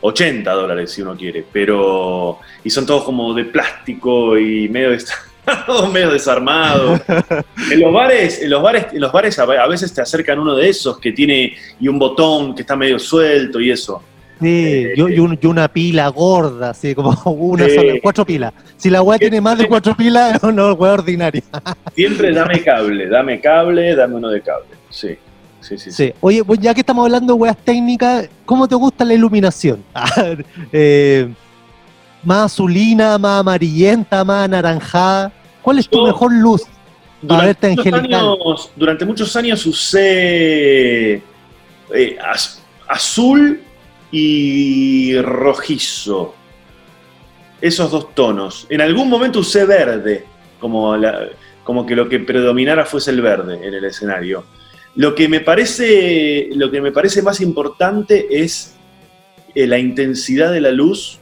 80 0.00 0.50
dólares 0.50 0.90
si 0.92 1.02
uno 1.02 1.14
quiere, 1.14 1.44
pero. 1.52 2.38
Y 2.64 2.70
son 2.70 2.86
todos 2.86 3.04
como 3.04 3.34
de 3.34 3.44
plástico 3.44 4.38
y 4.38 4.66
medio, 4.70 4.92
des- 4.92 5.12
medio 5.92 6.10
desarmados. 6.10 7.02
En 7.70 7.80
los 7.80 7.92
bares, 7.92 8.40
en 8.42 8.48
los 8.50 8.62
bares, 8.62 8.86
en 8.94 9.00
los 9.00 9.12
bares 9.12 9.38
a 9.38 9.44
veces 9.66 9.92
te 9.92 10.00
acercan 10.00 10.38
uno 10.38 10.54
de 10.56 10.70
esos 10.70 10.98
que 10.98 11.12
tiene 11.12 11.54
y 11.78 11.86
un 11.88 11.98
botón 11.98 12.54
que 12.54 12.62
está 12.62 12.74
medio 12.76 12.98
suelto 12.98 13.60
y 13.60 13.70
eso. 13.70 14.02
Sí, 14.40 14.86
yo, 14.96 15.08
y, 15.08 15.18
un- 15.18 15.38
y 15.40 15.46
una 15.46 15.68
pila 15.68 16.08
gorda, 16.08 16.70
así 16.70 16.94
como 16.94 17.10
una 17.26 17.66
Sí. 17.66 17.74
sola, 17.74 17.92
cuatro 18.02 18.24
pilas. 18.24 18.52
Si 18.76 18.88
la 18.90 19.02
weá 19.02 19.18
tiene 19.18 19.40
más 19.40 19.58
de 19.58 19.68
cuatro 19.68 19.94
pilas, 19.96 20.34
es 20.36 20.42
una 20.42 20.72
weá 20.72 20.92
ordinaria. 20.94 21.42
Siempre 21.94 22.32
dame 22.32 22.62
cable, 22.62 23.08
dame 23.08 23.40
cable, 23.40 23.94
dame 23.94 24.14
uno 24.16 24.28
de 24.28 24.40
cable. 24.40 24.66
Sí, 24.88 25.08
sí, 25.60 25.76
sí. 25.78 25.90
sí. 25.90 25.92
Sí. 25.92 26.14
Oye, 26.20 26.42
pues 26.44 26.58
ya 26.60 26.72
que 26.74 26.80
estamos 26.80 27.04
hablando 27.04 27.34
de 27.34 27.38
weas 27.40 27.56
técnicas, 27.58 28.28
¿cómo 28.46 28.66
te 28.66 28.74
gusta 28.74 29.04
la 29.04 29.14
iluminación? 29.14 29.82
Eh, 30.72 31.28
¿Más 32.22 32.52
azulina, 32.52 33.16
más 33.18 33.40
amarillenta, 33.40 34.22
más 34.24 34.44
anaranjada? 34.44 35.32
¿Cuál 35.62 35.78
es 35.78 35.88
tu 35.88 35.98
Yo- 35.98 36.04
mejor 36.06 36.32
luz? 36.32 36.62
Para 37.26 37.44
verte 37.46 37.68
muchos 37.68 37.86
angelical. 37.86 38.20
años, 38.20 38.70
durante 38.76 39.04
muchos 39.04 39.36
años 39.36 39.66
usé 39.66 41.14
eh, 41.94 42.18
az- 42.26 42.62
azul 42.88 43.60
y 44.10 45.20
rojizo. 45.20 46.34
Esos 47.60 47.90
dos 47.90 48.14
tonos. 48.14 48.66
En 48.70 48.80
algún 48.80 49.08
momento 49.08 49.40
usé 49.40 49.64
verde, 49.66 50.24
como, 50.58 50.96
la- 50.96 51.28
como 51.62 51.84
que 51.86 51.94
lo 51.94 52.08
que 52.08 52.18
predominara 52.20 52.84
fuese 52.86 53.10
el 53.10 53.20
verde 53.20 53.66
en 53.66 53.74
el 53.74 53.84
escenario. 53.84 54.44
Lo 54.96 55.14
que 55.14 55.28
me 55.28 55.40
parece, 55.40 56.48
lo 56.54 56.70
que 56.70 56.80
me 56.80 56.90
parece 56.90 57.22
más 57.22 57.40
importante 57.40 58.26
es 58.42 58.74
eh, 59.54 59.66
la 59.66 59.78
intensidad 59.78 60.50
de 60.52 60.60
la 60.60 60.70
luz 60.72 61.18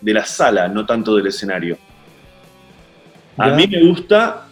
de 0.00 0.14
la 0.14 0.24
sala, 0.24 0.68
no 0.68 0.84
tanto 0.86 1.14
del 1.14 1.26
escenario. 1.28 1.76
A 3.36 3.50
mí 3.50 3.66
me 3.68 3.80
gusta 3.82 4.47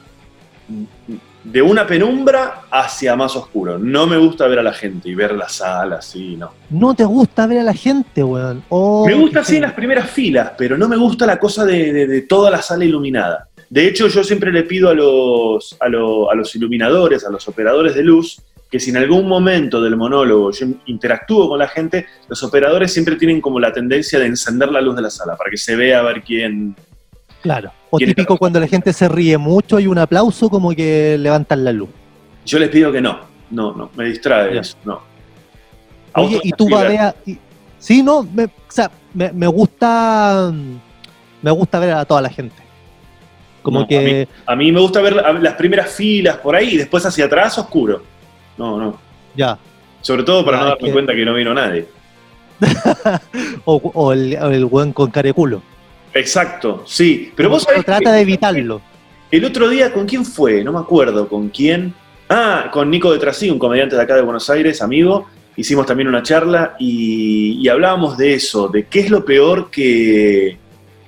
de 1.52 1.62
una 1.62 1.86
penumbra 1.86 2.62
hacia 2.70 3.14
más 3.14 3.36
oscuro. 3.36 3.78
No 3.78 4.06
me 4.06 4.16
gusta 4.16 4.46
ver 4.48 4.58
a 4.58 4.62
la 4.62 4.72
gente 4.72 5.08
y 5.08 5.14
ver 5.14 5.32
la 5.32 5.48
sala 5.48 5.96
así, 5.96 6.36
no. 6.36 6.50
¿No 6.70 6.94
te 6.94 7.04
gusta 7.04 7.46
ver 7.46 7.58
a 7.58 7.62
la 7.62 7.74
gente, 7.74 8.22
weón? 8.24 8.62
Oh, 8.68 9.06
Me 9.06 9.14
gusta 9.14 9.40
así 9.40 9.56
en 9.56 9.62
las 9.62 9.72
primeras 9.72 10.10
filas, 10.10 10.52
pero 10.58 10.76
no 10.76 10.88
me 10.88 10.96
gusta 10.96 11.24
la 11.26 11.38
cosa 11.38 11.64
de, 11.64 11.92
de- 11.92 12.06
de 12.06 12.22
toda 12.22 12.50
la 12.50 12.60
sala 12.62 12.84
iluminada. 12.84 13.48
De 13.70 13.86
hecho, 13.86 14.08
yo 14.08 14.22
siempre 14.24 14.52
le 14.52 14.64
pido 14.64 14.88
a 14.88 14.94
los, 14.94 15.76
a, 15.80 15.88
lo- 15.88 16.30
a 16.30 16.34
los 16.34 16.54
iluminadores, 16.56 17.24
a 17.24 17.30
los 17.30 17.46
operadores 17.48 17.94
de 17.94 18.02
luz, 18.02 18.40
que 18.70 18.80
si 18.80 18.90
en 18.90 18.96
algún 18.96 19.28
momento 19.28 19.80
del 19.80 19.96
monólogo 19.96 20.50
yo 20.50 20.66
interactúo 20.86 21.48
con 21.48 21.60
la 21.60 21.68
gente, 21.68 22.06
los 22.28 22.42
operadores 22.42 22.92
siempre 22.92 23.14
tienen 23.14 23.40
como 23.40 23.60
la 23.60 23.72
tendencia 23.72 24.18
de 24.18 24.26
encender 24.26 24.70
la 24.72 24.80
luz 24.80 24.96
de 24.96 25.02
la 25.02 25.10
sala 25.10 25.36
para 25.36 25.50
que 25.50 25.56
se 25.56 25.76
vea 25.76 26.00
a 26.00 26.02
ver 26.02 26.22
quién, 26.22 26.74
Claro. 27.42 27.70
O 27.90 27.98
típico 27.98 28.36
cuando 28.36 28.58
la 28.60 28.66
gente 28.66 28.92
se 28.92 29.08
ríe 29.08 29.38
mucho 29.38 29.78
y 29.78 29.86
un 29.86 29.98
aplauso 29.98 30.48
como 30.48 30.70
que 30.74 31.16
levantan 31.18 31.64
la 31.64 31.72
luz. 31.72 31.88
Yo 32.44 32.58
les 32.58 32.68
pido 32.68 32.90
que 32.92 33.00
no, 33.00 33.20
no, 33.50 33.72
no, 33.72 33.90
me 33.96 34.04
distrae 34.06 34.58
eso, 34.58 34.76
no. 34.84 35.00
Oye, 36.14 36.40
y 36.42 36.50
tú 36.52 36.68
babeas. 36.68 37.14
y- 37.26 37.38
Sí, 37.78 38.02
no, 38.02 38.22
me, 38.24 38.44
o 38.44 38.50
sea, 38.68 38.90
me, 39.14 39.30
me 39.32 39.46
gusta. 39.46 40.50
me 41.42 41.50
gusta 41.50 41.78
ver 41.78 41.92
a 41.92 42.04
toda 42.04 42.22
la 42.22 42.30
gente. 42.30 42.56
Como 43.62 43.80
No, 43.80 43.86
que. 43.86 44.26
A 44.46 44.56
mí 44.56 44.72
me 44.72 44.80
gusta 44.80 45.00
ver 45.00 45.14
la- 45.14 45.32
las 45.34 45.54
primeras 45.54 45.90
filas 45.90 46.38
por 46.38 46.56
ahí 46.56 46.70
y 46.74 46.76
después 46.78 47.04
hacia 47.06 47.26
atrás 47.26 47.56
oscuro. 47.58 48.02
No, 48.56 48.78
no. 48.78 48.98
Ya. 49.36 49.58
Sobre 50.00 50.22
todo 50.24 50.44
para 50.44 50.58
Ah, 50.58 50.60
no 50.62 50.66
darme 50.70 50.86
que- 50.88 50.92
cuenta 50.92 51.14
que 51.14 51.24
no 51.24 51.34
vino 51.34 51.52
nadie. 51.54 51.86
O, 53.66 53.76
o 53.76 54.12
el, 54.12 54.36
o 54.40 54.48
el 54.50 54.64
buen 54.64 54.92
con 54.92 55.10
cara 55.10 55.26
de 55.28 55.34
culo. 55.34 55.62
Exacto, 56.16 56.82
sí. 56.86 57.32
Pero 57.34 57.50
vos 57.50 57.62
sabés 57.62 57.84
trata 57.84 58.10
que 58.10 58.16
de 58.16 58.20
evitarlo. 58.20 58.80
El 59.30 59.44
otro 59.44 59.68
día, 59.68 59.92
¿con 59.92 60.06
quién 60.06 60.24
fue? 60.24 60.62
No 60.64 60.72
me 60.72 60.78
acuerdo 60.78 61.28
con 61.28 61.48
quién. 61.48 61.92
Ah, 62.28 62.70
con 62.72 62.90
Nico 62.90 63.12
de 63.12 63.18
Trasí, 63.18 63.50
un 63.50 63.58
comediante 63.58 63.96
de 63.96 64.02
acá 64.02 64.16
de 64.16 64.22
Buenos 64.22 64.48
Aires, 64.50 64.82
amigo. 64.82 65.26
Hicimos 65.56 65.86
también 65.86 66.08
una 66.08 66.22
charla 66.22 66.76
y, 66.78 67.58
y 67.60 67.68
hablábamos 67.68 68.16
de 68.16 68.34
eso, 68.34 68.68
de 68.68 68.86
qué 68.86 69.00
es 69.00 69.10
lo 69.10 69.24
peor 69.24 69.70
que, 69.70 70.58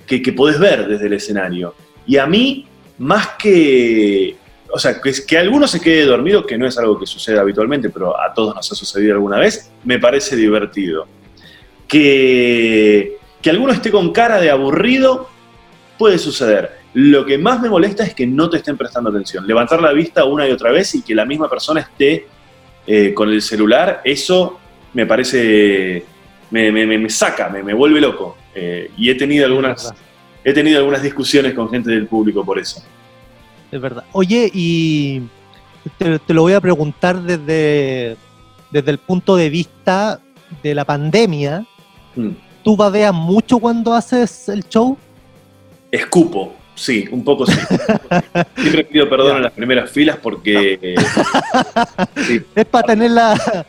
que, 0.07 0.21
que 0.21 0.33
podés 0.33 0.59
ver 0.59 0.87
desde 0.87 1.07
el 1.07 1.13
escenario. 1.13 1.75
Y 2.07 2.17
a 2.17 2.25
mí, 2.25 2.65
más 2.97 3.29
que. 3.39 4.35
O 4.71 4.79
sea, 4.79 4.99
que, 5.01 5.11
que 5.27 5.37
alguno 5.37 5.67
se 5.67 5.79
quede 5.79 6.05
dormido, 6.05 6.45
que 6.45 6.57
no 6.57 6.67
es 6.67 6.77
algo 6.77 6.99
que 6.99 7.05
sucede 7.05 7.39
habitualmente, 7.39 7.89
pero 7.89 8.19
a 8.19 8.33
todos 8.33 8.55
nos 8.55 8.71
ha 8.71 8.75
sucedido 8.75 9.13
alguna 9.13 9.37
vez, 9.37 9.71
me 9.83 9.99
parece 9.99 10.35
divertido. 10.35 11.07
Que, 11.87 13.18
que 13.41 13.49
alguno 13.49 13.71
esté 13.73 13.91
con 13.91 14.11
cara 14.11 14.39
de 14.39 14.49
aburrido, 14.49 15.29
puede 15.97 16.17
suceder. 16.17 16.77
Lo 16.93 17.25
que 17.25 17.37
más 17.37 17.61
me 17.61 17.69
molesta 17.69 18.03
es 18.03 18.13
que 18.15 18.25
no 18.25 18.49
te 18.49 18.57
estén 18.57 18.75
prestando 18.77 19.09
atención. 19.09 19.45
Levantar 19.45 19.81
la 19.81 19.91
vista 19.93 20.25
una 20.25 20.47
y 20.47 20.51
otra 20.51 20.71
vez 20.71 20.95
y 20.95 21.01
que 21.03 21.13
la 21.15 21.25
misma 21.25 21.49
persona 21.49 21.81
esté 21.81 22.27
eh, 22.87 23.13
con 23.13 23.29
el 23.29 23.41
celular, 23.41 24.01
eso 24.03 24.59
me 24.93 25.05
parece. 25.05 26.03
me, 26.51 26.71
me- 26.71 26.85
me- 26.87 26.97
me 26.97 27.09
saca, 27.09 27.49
me, 27.49 27.61
me 27.63 27.73
vuelve 27.73 28.01
loco. 28.01 28.37
Eh, 28.55 28.89
y 28.97 29.09
he 29.09 29.15
tenido 29.15 29.45
algunas. 29.45 29.93
He 30.43 30.53
tenido 30.53 30.79
algunas 30.79 31.03
discusiones 31.03 31.53
con 31.53 31.69
gente 31.69 31.91
del 31.91 32.07
público 32.07 32.43
por 32.45 32.57
eso. 32.57 32.81
Es 33.71 33.79
verdad. 33.79 34.05
Oye, 34.13 34.49
y 34.51 35.21
te, 35.97 36.17
te 36.17 36.33
lo 36.33 36.41
voy 36.41 36.53
a 36.53 36.61
preguntar 36.61 37.21
desde, 37.21 38.15
desde 38.71 38.91
el 38.91 38.97
punto 38.97 39.35
de 39.35 39.49
vista 39.51 40.19
de 40.63 40.73
la 40.73 40.85
pandemia. 40.85 41.65
Mm. 42.15 42.29
¿Tú 42.63 42.75
babeas 42.75 43.13
mucho 43.13 43.57
cuando 43.59 43.93
haces 43.93 44.49
el 44.49 44.67
show? 44.67 44.97
Escupo, 45.91 46.53
sí, 46.75 47.05
un 47.11 47.23
poco 47.23 47.45
sí. 47.45 47.57
Siempre 48.57 48.83
pido 48.85 49.09
perdón 49.09 49.37
en 49.37 49.43
las 49.43 49.53
primeras 49.53 49.89
filas 49.91 50.17
porque. 50.21 50.95
sí, 52.27 52.41
Es 52.55 52.65
para 52.65 52.87
tener 52.87 53.11
la, 53.11 53.65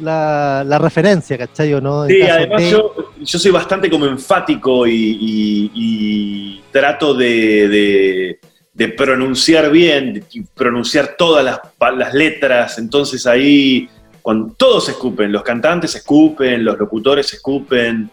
la, 0.00 0.64
la 0.66 0.78
referencia, 0.78 1.36
¿cachai? 1.36 1.74
¿O 1.74 1.80
no? 1.80 2.04
En 2.06 2.10
Sí, 2.10 2.22
además 2.22 2.62
de- 2.62 2.70
yo, 2.70 2.94
yo 3.20 3.38
soy 3.38 3.50
bastante 3.50 3.90
como 3.90 4.06
enfático 4.06 4.86
y, 4.86 4.92
y- 4.94 5.70
y 5.74 6.62
trato 6.70 7.14
de, 7.14 7.68
de- 7.68 8.38
de 8.72 8.88
pronunciar 8.88 9.70
bien, 9.70 10.14
de 10.14 10.24
pronunciar 10.54 11.14
todas 11.18 11.44
las, 11.44 11.60
las 11.98 12.14
letras, 12.14 12.78
entonces 12.78 13.26
ahí 13.26 13.86
cuando 14.22 14.54
todos 14.56 14.88
escupen, 14.88 15.32
los 15.32 15.42
cantantes 15.42 15.94
escupen, 15.94 16.64
los 16.64 16.78
locutores 16.78 17.32
escupen, 17.34 18.08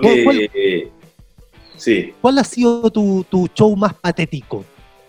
que, 0.00 0.24
¿Cuál- 0.24 0.48
sí, 1.76 2.12
¿Cuál 2.20 2.38
ha 2.38 2.44
sido 2.44 2.88
tu, 2.90 3.26
tu 3.28 3.48
show 3.54 3.74
más 3.76 3.94
patético? 3.94 4.64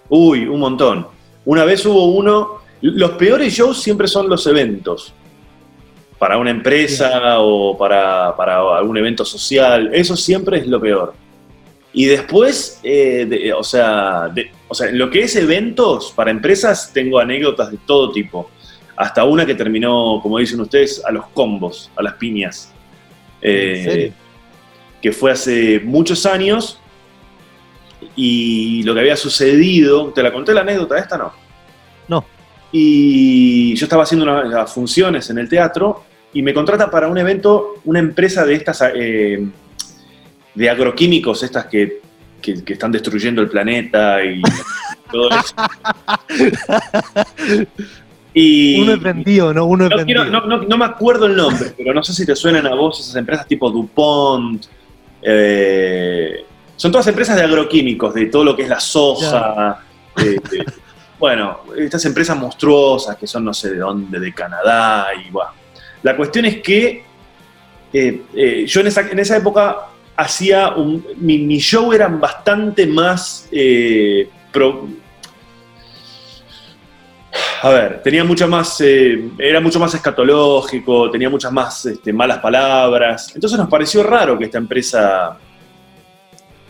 uy, 0.10 0.46
un 0.46 0.60
montón. 0.60 1.08
Una 1.46 1.64
vez 1.66 1.86
hubo 1.86 2.06
uno, 2.14 2.62
los 2.82 3.12
peores 3.12 3.54
shows 3.54 3.82
siempre 3.82 4.08
son 4.08 4.28
los 4.30 4.46
eventos. 4.48 5.14
Para 6.20 6.38
una 6.38 6.52
empresa 6.52 7.40
o 7.40 7.78
para, 7.78 8.36
para 8.36 8.78
algún 8.78 8.98
evento 8.98 9.26
social, 9.26 9.90
eso 9.94 10.16
siempre 10.16 10.60
es 10.60 10.68
lo 10.68 10.80
peor. 10.80 11.14
Y 11.92 12.06
después, 12.06 12.80
eh, 12.84 13.26
de- 13.30 13.54
o, 13.54 13.64
sea, 13.64 14.30
de- 14.30 14.50
o 14.68 14.74
sea, 14.74 14.90
lo 14.92 15.10
que 15.10 15.22
es 15.24 15.36
eventos 15.36 16.12
para 16.16 16.32
empresas, 16.32 16.92
tengo 16.94 17.20
anécdotas 17.20 17.72
de 17.72 17.78
todo 17.86 18.12
tipo. 18.12 18.50
Hasta 18.96 19.24
una 19.24 19.46
que 19.46 19.56
terminó, 19.56 20.20
como 20.22 20.38
dicen 20.38 20.60
ustedes, 20.62 21.04
a 21.06 21.12
los 21.12 21.28
combos, 21.30 21.90
a 21.96 22.04
las 22.04 22.14
piñas. 22.14 22.72
Eh, 23.42 23.74
¿En 23.78 23.84
serio? 23.92 24.14
que 25.02 25.12
fue 25.12 25.32
hace 25.32 25.82
muchos 25.84 26.26
años 26.26 26.80
y 28.16 28.84
lo 28.84 28.94
que 28.94 29.02
había 29.02 29.18
sucedido, 29.18 30.14
¿te 30.14 30.24
la 30.24 30.32
conté 30.32 30.54
la 30.54 30.62
anécdota 30.62 30.98
esta 30.98 31.18
no? 31.18 31.34
No. 32.08 32.26
Y 32.72 33.76
yo 33.76 33.86
estaba 33.86 34.04
haciendo 34.04 34.24
unas 34.26 34.74
funciones 34.74 35.30
en 35.30 35.40
el 35.40 35.50
teatro 35.50 36.06
y 36.32 36.42
me 36.42 36.54
contrata 36.54 36.90
para 36.90 37.10
un 37.10 37.18
evento 37.18 37.76
una 37.84 38.00
empresa 38.00 38.46
de 38.46 38.54
estas, 38.56 38.82
eh, 38.96 39.46
de 40.56 40.70
agroquímicos, 40.70 41.44
estas 41.44 41.66
que, 41.66 42.00
que- 42.42 42.64
que 42.64 42.74
están 42.74 42.92
destruyendo 42.94 43.42
el 43.42 43.50
planeta 43.50 44.24
y 44.24 44.42
todo 45.12 45.30
eso. 45.32 45.54
Y, 48.34 48.82
Uno 48.82 48.94
es 48.94 49.02
vendido, 49.02 49.54
¿no? 49.54 49.66
Uno 49.66 49.86
es 49.86 49.92
no, 49.92 49.98
vendido. 49.98 50.24
quiero- 50.24 50.40
no- 50.42 50.48
no- 50.48 50.64
no 50.64 50.78
me 50.78 50.86
acuerdo 50.86 51.28
el 51.28 51.36
nombre, 51.36 51.72
pero 51.78 51.94
no 51.94 52.02
sé 52.04 52.14
si 52.14 52.26
te 52.26 52.36
suenan 52.36 52.66
a 52.66 52.74
vos 52.74 53.00
esas 53.00 53.16
empresas 53.16 53.46
tipo 53.48 53.70
DuPont. 53.70 54.66
eh, 55.22 56.46
son 56.76 56.92
todas 56.92 57.08
empresas 57.08 57.36
de 57.38 57.44
agroquímicos, 57.44 58.14
de 58.14 58.26
todo 58.26 58.44
lo 58.44 58.56
que 58.56 58.64
es 58.64 58.70
la 58.70 58.80
soja. 58.80 59.80
de- 60.18 60.32
de- 60.34 60.66
bueno, 61.18 61.60
estas 61.78 62.04
empresas 62.06 62.38
monstruosas 62.38 63.16
que 63.18 63.26
son 63.26 63.46
no 63.46 63.54
sé 63.54 63.72
de 63.72 63.78
dónde, 63.80 64.20
de 64.20 64.34
Canadá 64.34 65.08
y 65.26 65.32
bueno. 65.32 65.50
La 66.04 66.16
cuestión 66.18 66.46
es 66.46 66.58
que 66.62 67.04
eh, 67.94 68.22
eh, 68.36 68.66
yo 68.68 68.82
en 68.82 68.88
esa, 68.88 69.02
en 69.10 69.18
esa 69.20 69.38
época 69.38 69.78
hacía 70.18 70.70
un. 70.74 71.06
Mi, 71.18 71.38
mi 71.40 71.60
show 71.60 71.94
eran 71.94 72.20
bastante 72.20 72.86
más. 72.88 73.48
pro- 74.52 74.88
a 77.64 77.70
ver, 77.70 78.02
tenía 78.04 78.26
mucha 78.26 78.46
más, 78.46 78.82
eh, 78.82 79.30
era 79.40 79.62
mucho 79.62 79.80
más 79.80 79.94
escatológico, 79.94 81.10
tenía 81.10 81.30
muchas 81.30 81.50
más 81.50 81.86
este, 81.86 82.12
malas 82.12 82.40
palabras. 82.40 83.32
Entonces 83.34 83.58
nos 83.58 83.70
pareció 83.70 84.04
raro 84.04 84.38
que 84.38 84.44
esta 84.44 84.58
empresa 84.58 85.38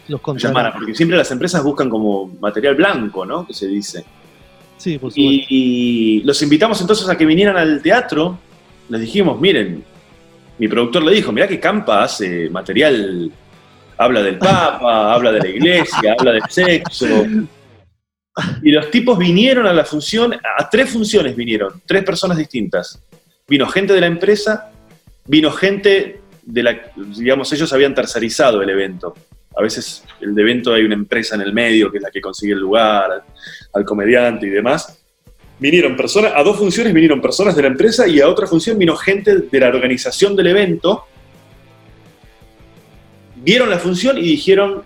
Los 0.08 0.22
llamara, 0.36 0.72
porque 0.72 0.94
siempre 0.94 1.18
las 1.18 1.32
empresas 1.32 1.64
buscan 1.64 1.90
como 1.90 2.28
material 2.40 2.76
blanco, 2.76 3.26
¿no? 3.26 3.44
Que 3.48 3.56
se 3.56 3.66
dice. 3.66 4.06
Sí, 4.78 5.00
por 5.00 5.12
supuesto. 5.12 5.20
Y, 5.20 5.46
y 5.50 6.22
los 6.26 6.40
invitamos 6.44 6.80
entonces 6.80 7.10
a 7.10 7.18
que 7.18 7.26
vinieran 7.26 7.58
al 7.58 7.82
teatro. 7.82 8.38
Les 8.90 9.02
dijimos, 9.02 9.42
miren, 9.42 9.84
mi 10.60 10.68
productor 10.68 11.02
le 11.02 11.16
dijo, 11.16 11.32
mirá 11.32 11.48
que 11.48 11.60
Campa 11.60 12.04
hace 12.04 12.52
material, 12.52 13.32
habla 13.98 14.22
del 14.22 14.38
Papa, 14.38 15.12
habla 15.12 15.32
de 15.32 15.40
la 15.40 15.48
iglesia, 15.48 16.16
habla 16.20 16.34
del 16.34 16.44
sexo. 16.50 17.08
Y 18.64 18.72
los 18.72 18.90
tipos 18.90 19.18
vinieron 19.18 19.68
a 19.68 19.74
la 19.74 19.86
función, 19.86 20.34
a 20.34 20.70
tres 20.70 20.90
funciones 20.90 21.36
vinieron, 21.36 21.82
tres 21.86 22.04
personas 22.04 22.38
distintas. 22.38 23.02
Vino 23.48 23.68
gente 23.68 23.94
de 23.94 24.02
la 24.02 24.08
empresa, 24.08 24.72
vino 25.26 25.52
gente 25.52 26.22
de 26.42 26.64
la, 26.64 26.92
digamos, 26.96 27.52
ellos 27.54 27.72
habían 27.74 27.94
tercerizado 27.94 28.62
el 28.62 28.70
evento. 28.70 29.14
A 29.56 29.62
veces 29.62 30.04
el 30.20 30.38
evento 30.38 30.74
hay 30.74 30.84
una 30.84 30.96
empresa 30.96 31.36
en 31.36 31.42
el 31.42 31.54
medio 31.54 31.92
que 31.92 31.98
es 31.98 32.04
la 32.04 32.10
que 32.10 32.22
consigue 32.22 32.54
el 32.54 32.60
lugar, 32.60 33.24
al 33.74 33.86
comediante 33.86 34.48
y 34.48 34.50
demás. 34.50 35.00
Vinieron 35.60 35.96
personas, 35.96 36.34
a 36.36 36.44
dos 36.44 36.58
funciones 36.58 36.94
vinieron 36.94 37.22
personas 37.22 37.56
de 37.56 37.62
la 37.62 37.68
empresa 37.68 38.08
y 38.08 38.20
a 38.20 38.28
otra 38.28 38.48
función 38.48 38.78
vino 38.78 38.96
gente 38.96 39.38
de 39.38 39.60
la 39.60 39.68
organización 39.68 40.36
del 40.36 40.48
evento. 40.48 41.06
Vieron 43.36 43.70
la 43.70 43.78
función 43.78 44.18
y 44.18 44.22
dijeron, 44.22 44.84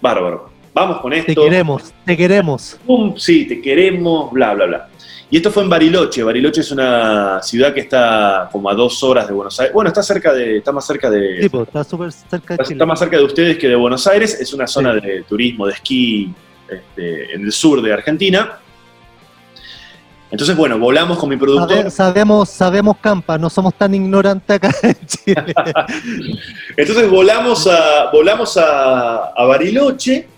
bárbaro, 0.00 0.53
vamos 0.74 1.00
con 1.00 1.12
esto. 1.12 1.32
Te 1.32 1.34
queremos, 1.34 1.94
te 2.04 2.16
queremos. 2.16 2.78
Sí, 3.16 3.46
te 3.46 3.60
queremos, 3.62 4.30
bla, 4.32 4.54
bla, 4.54 4.66
bla. 4.66 4.88
Y 5.30 5.38
esto 5.38 5.50
fue 5.50 5.62
en 5.62 5.70
Bariloche. 5.70 6.22
Bariloche 6.22 6.60
es 6.60 6.70
una 6.70 7.42
ciudad 7.42 7.72
que 7.72 7.80
está 7.80 8.48
como 8.52 8.68
a 8.70 8.74
dos 8.74 9.02
horas 9.02 9.26
de 9.26 9.32
Buenos 9.32 9.58
Aires. 9.58 9.72
Bueno, 9.72 9.88
está 9.88 10.02
cerca 10.02 10.32
de, 10.32 10.58
está 10.58 10.70
más 10.70 10.86
cerca 10.86 11.08
de, 11.10 11.42
Sí, 11.42 11.48
pues, 11.48 11.66
está 11.68 11.82
súper 11.82 12.12
cerca 12.12 12.56
de 12.56 12.62
está, 12.62 12.86
más 12.86 12.98
cerca 12.98 13.16
de 13.16 13.24
ustedes 13.24 13.56
que 13.58 13.66
de 13.68 13.74
Buenos 13.74 14.06
Aires. 14.06 14.38
Es 14.40 14.52
una 14.52 14.66
zona 14.66 14.92
de 14.94 15.22
turismo, 15.28 15.66
de 15.66 15.72
esquí, 15.72 16.32
este, 16.68 17.34
en 17.34 17.42
el 17.44 17.52
sur 17.52 17.80
de 17.82 17.92
Argentina. 17.92 18.58
Entonces, 20.30 20.56
bueno, 20.56 20.78
volamos 20.78 21.18
con 21.18 21.28
mi 21.28 21.36
productor. 21.36 21.76
Sabe- 21.78 21.90
sabemos, 21.90 22.48
sabemos, 22.50 22.96
Campa, 23.00 23.38
no 23.38 23.48
somos 23.48 23.74
tan 23.74 23.94
ignorantes 23.94 24.56
acá 24.56 24.70
en 24.82 24.96
Chile. 25.06 25.54
Entonces 26.76 27.08
volamos 27.10 27.66
a, 27.66 28.10
volamos 28.12 28.56
a, 28.56 29.26
a 29.28 29.44
Bariloche, 29.44 30.28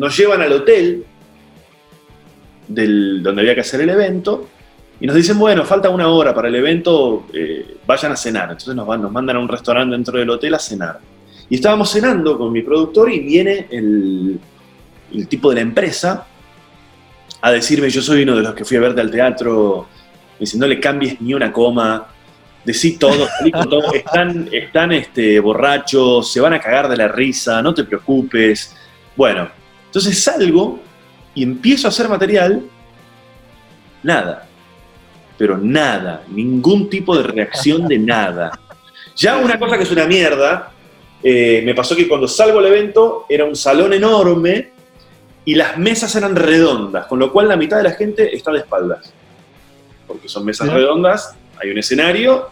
nos 0.00 0.16
llevan 0.16 0.40
al 0.40 0.50
hotel 0.50 1.04
del, 2.66 3.22
donde 3.22 3.42
había 3.42 3.54
que 3.54 3.60
hacer 3.60 3.82
el 3.82 3.90
evento 3.90 4.48
y 4.98 5.06
nos 5.06 5.14
dicen, 5.14 5.38
bueno, 5.38 5.62
falta 5.66 5.90
una 5.90 6.08
hora 6.08 6.34
para 6.34 6.48
el 6.48 6.54
evento, 6.54 7.26
eh, 7.34 7.76
vayan 7.86 8.12
a 8.12 8.16
cenar. 8.16 8.44
Entonces 8.44 8.74
nos, 8.74 8.86
van, 8.86 9.02
nos 9.02 9.12
mandan 9.12 9.36
a 9.36 9.40
un 9.40 9.48
restaurante 9.48 9.92
dentro 9.94 10.18
del 10.18 10.30
hotel 10.30 10.54
a 10.54 10.58
cenar. 10.58 11.00
Y 11.50 11.56
estábamos 11.56 11.90
cenando 11.92 12.38
con 12.38 12.50
mi 12.50 12.62
productor 12.62 13.12
y 13.12 13.20
viene 13.20 13.66
el, 13.70 14.40
el 15.12 15.28
tipo 15.28 15.50
de 15.50 15.56
la 15.56 15.60
empresa 15.60 16.26
a 17.42 17.52
decirme, 17.52 17.90
yo 17.90 18.00
soy 18.00 18.22
uno 18.22 18.36
de 18.36 18.42
los 18.42 18.54
que 18.54 18.64
fui 18.64 18.78
a 18.78 18.80
verte 18.80 19.02
al 19.02 19.10
teatro, 19.10 19.86
me 20.32 20.40
dice, 20.40 20.56
no 20.56 20.66
le 20.66 20.80
cambies 20.80 21.20
ni 21.20 21.34
una 21.34 21.52
coma, 21.52 22.06
decí 22.64 22.96
todo, 22.96 23.28
todo. 23.68 23.92
Están, 23.92 24.48
están 24.50 24.92
este, 24.92 25.40
borrachos, 25.40 26.32
se 26.32 26.40
van 26.40 26.54
a 26.54 26.58
cagar 26.58 26.88
de 26.88 26.96
la 26.96 27.08
risa, 27.08 27.60
no 27.60 27.74
te 27.74 27.84
preocupes. 27.84 28.74
Bueno, 29.14 29.59
entonces 29.90 30.22
salgo 30.22 30.78
y 31.34 31.42
empiezo 31.42 31.88
a 31.88 31.90
hacer 31.90 32.08
material, 32.08 32.62
nada. 34.04 34.46
Pero 35.36 35.58
nada, 35.58 36.22
ningún 36.28 36.88
tipo 36.88 37.16
de 37.16 37.24
reacción 37.24 37.88
de 37.88 37.98
nada. 37.98 38.52
Ya 39.16 39.36
una 39.38 39.58
cosa 39.58 39.76
que 39.76 39.82
es 39.82 39.90
una 39.90 40.06
mierda, 40.06 40.70
eh, 41.24 41.60
me 41.64 41.74
pasó 41.74 41.96
que 41.96 42.06
cuando 42.06 42.28
salgo 42.28 42.60
al 42.60 42.66
evento 42.66 43.26
era 43.28 43.44
un 43.44 43.56
salón 43.56 43.92
enorme 43.92 44.70
y 45.44 45.56
las 45.56 45.76
mesas 45.76 46.14
eran 46.14 46.36
redondas, 46.36 47.06
con 47.06 47.18
lo 47.18 47.32
cual 47.32 47.48
la 47.48 47.56
mitad 47.56 47.78
de 47.78 47.82
la 47.82 47.92
gente 47.92 48.32
está 48.32 48.52
de 48.52 48.58
espaldas. 48.58 49.12
Porque 50.06 50.28
son 50.28 50.44
mesas 50.44 50.72
redondas, 50.72 51.34
hay 51.60 51.70
un 51.70 51.78
escenario 51.78 52.48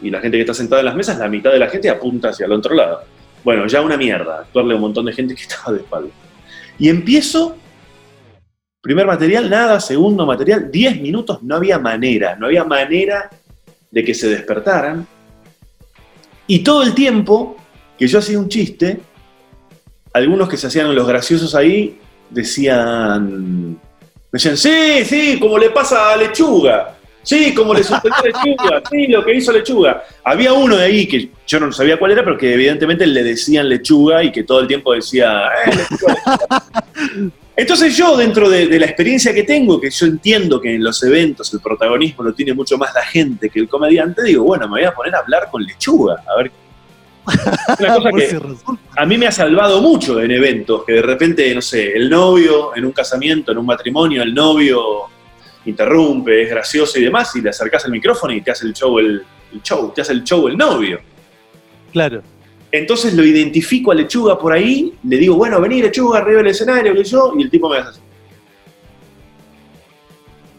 y 0.00 0.08
la 0.08 0.22
gente 0.22 0.38
que 0.38 0.40
está 0.40 0.54
sentada 0.54 0.80
en 0.80 0.86
las 0.86 0.94
mesas, 0.94 1.18
la 1.18 1.28
mitad 1.28 1.52
de 1.52 1.58
la 1.58 1.68
gente 1.68 1.90
apunta 1.90 2.30
hacia 2.30 2.46
el 2.46 2.52
otro 2.52 2.74
lado. 2.74 3.02
Bueno, 3.44 3.66
ya 3.66 3.82
una 3.82 3.98
mierda, 3.98 4.38
actuarle 4.38 4.72
a 4.72 4.76
un 4.76 4.82
montón 4.82 5.04
de 5.04 5.12
gente 5.12 5.34
que 5.34 5.42
estaba 5.42 5.72
de 5.72 5.80
espaldas. 5.80 6.21
Y 6.82 6.88
empiezo, 6.88 7.56
primer 8.80 9.06
material, 9.06 9.48
nada, 9.48 9.78
segundo 9.78 10.26
material, 10.26 10.68
10 10.68 11.00
minutos, 11.00 11.40
no 11.44 11.54
había 11.54 11.78
manera, 11.78 12.34
no 12.34 12.46
había 12.46 12.64
manera 12.64 13.30
de 13.88 14.02
que 14.02 14.12
se 14.12 14.28
despertaran. 14.28 15.06
Y 16.48 16.58
todo 16.64 16.82
el 16.82 16.92
tiempo 16.92 17.56
que 17.96 18.08
yo 18.08 18.18
hacía 18.18 18.36
un 18.36 18.48
chiste, 18.48 19.00
algunos 20.12 20.48
que 20.48 20.56
se 20.56 20.66
hacían 20.66 20.92
los 20.92 21.06
graciosos 21.06 21.54
ahí 21.54 22.00
decían, 22.30 23.78
decían, 24.32 24.56
sí, 24.56 25.04
sí, 25.04 25.38
como 25.38 25.58
le 25.58 25.70
pasa 25.70 26.12
a 26.12 26.16
Lechuga, 26.16 26.96
sí, 27.22 27.54
como 27.54 27.74
le 27.74 27.82
sucedió 27.82 28.14
a 28.14 28.22
Lechuga, 28.22 28.82
sí, 28.90 29.06
lo 29.06 29.24
que 29.24 29.34
hizo 29.34 29.52
Lechuga. 29.52 30.04
Había 30.24 30.52
uno 30.52 30.76
de 30.76 30.84
ahí 30.84 31.06
que 31.06 31.30
yo 31.46 31.60
no 31.60 31.72
sabía 31.72 31.98
cuál 31.98 32.12
era, 32.12 32.24
pero 32.24 32.36
que 32.36 32.54
evidentemente 32.54 33.06
le 33.06 33.22
decían 33.22 33.68
Lechuga 33.68 34.22
y 34.22 34.32
que 34.32 34.44
todo 34.44 34.60
el 34.60 34.66
tiempo 34.66 34.92
decía, 34.92 35.48
eh, 35.66 35.76
Lechuga, 35.76 36.16
Entonces 37.54 37.96
yo, 37.96 38.16
dentro 38.16 38.48
de, 38.48 38.66
de, 38.66 38.78
la 38.78 38.86
experiencia 38.86 39.34
que 39.34 39.42
tengo, 39.42 39.80
que 39.80 39.90
yo 39.90 40.06
entiendo 40.06 40.60
que 40.60 40.74
en 40.74 40.82
los 40.82 41.02
eventos 41.02 41.52
el 41.52 41.60
protagonismo 41.60 42.24
lo 42.24 42.32
tiene 42.32 42.54
mucho 42.54 42.78
más 42.78 42.94
la 42.94 43.04
gente 43.04 43.50
que 43.50 43.60
el 43.60 43.68
comediante, 43.68 44.22
digo, 44.22 44.44
bueno, 44.44 44.66
me 44.68 44.80
voy 44.80 44.84
a 44.84 44.92
poner 44.92 45.14
a 45.14 45.18
hablar 45.18 45.48
con 45.50 45.62
Lechuga, 45.62 46.22
a 46.26 46.36
ver. 46.36 46.50
Una 47.78 47.94
cosa 47.94 48.10
que 48.10 48.40
a 48.96 49.06
mí 49.06 49.16
me 49.16 49.26
ha 49.26 49.32
salvado 49.32 49.80
mucho 49.80 50.20
en 50.20 50.30
eventos, 50.30 50.84
que 50.84 50.94
de 50.94 51.02
repente, 51.02 51.54
no 51.54 51.62
sé, 51.62 51.92
el 51.92 52.10
novio 52.10 52.74
en 52.74 52.84
un 52.84 52.92
casamiento, 52.92 53.52
en 53.52 53.58
un 53.58 53.66
matrimonio, 53.66 54.22
el 54.22 54.34
novio 54.34 55.08
interrumpe, 55.64 56.42
es 56.42 56.50
gracioso 56.50 56.98
y 56.98 57.04
demás, 57.04 57.34
y 57.36 57.40
le 57.40 57.50
acercas 57.50 57.84
el 57.84 57.92
micrófono 57.92 58.32
y 58.32 58.40
te 58.40 58.50
hace 58.50 58.66
el 58.66 58.72
show 58.72 58.98
el, 58.98 59.24
show, 59.62 59.92
te 59.94 60.00
hace 60.00 60.12
el 60.12 60.24
show 60.24 60.48
el 60.48 60.56
novio. 60.56 61.00
Claro. 61.92 62.22
Entonces 62.70 63.14
lo 63.14 63.22
identifico 63.22 63.92
a 63.92 63.94
Lechuga 63.94 64.38
por 64.38 64.52
ahí, 64.52 64.94
le 65.04 65.16
digo, 65.18 65.36
bueno, 65.36 65.60
vení 65.60 65.82
Lechuga 65.82 66.18
arriba 66.18 66.38
del 66.38 66.48
escenario, 66.48 66.94
que 66.94 67.04
yo, 67.04 67.34
y 67.36 67.42
el 67.42 67.50
tipo 67.50 67.68
me 67.68 67.78
hace 67.78 67.90
así. 67.90 68.00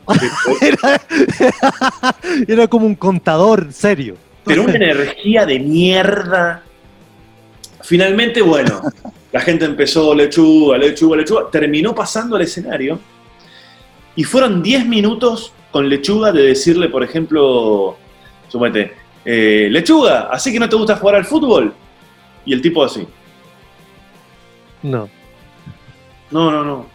era, 0.61 1.01
era 2.47 2.67
como 2.67 2.85
un 2.85 2.95
contador 2.95 3.71
serio 3.71 4.17
pero 4.43 4.63
una 4.63 4.75
energía 4.75 5.45
de 5.45 5.59
mierda. 5.59 6.63
Finalmente, 7.81 8.41
bueno, 8.41 8.81
la 9.31 9.39
gente 9.41 9.65
empezó 9.65 10.13
lechuga, 10.13 10.77
lechuga, 10.77 11.17
lechuga, 11.17 11.49
terminó 11.51 11.93
pasando 11.93 12.35
al 12.35 12.43
escenario 12.43 12.99
y 14.15 14.23
fueron 14.23 14.61
10 14.61 14.85
minutos 14.87 15.53
con 15.71 15.89
lechuga 15.89 16.31
de 16.31 16.43
decirle, 16.43 16.89
por 16.89 17.03
ejemplo, 17.03 17.97
sumete, 18.47 18.93
eh, 19.25 19.67
lechuga, 19.71 20.29
¿así 20.31 20.51
que 20.53 20.59
no 20.59 20.69
te 20.69 20.75
gusta 20.75 20.97
jugar 20.97 21.15
al 21.15 21.25
fútbol? 21.25 21.73
Y 22.45 22.53
el 22.53 22.61
tipo 22.61 22.83
así. 22.83 23.07
No. 24.83 25.09
No, 26.29 26.51
no, 26.51 26.63
no. 26.63 26.85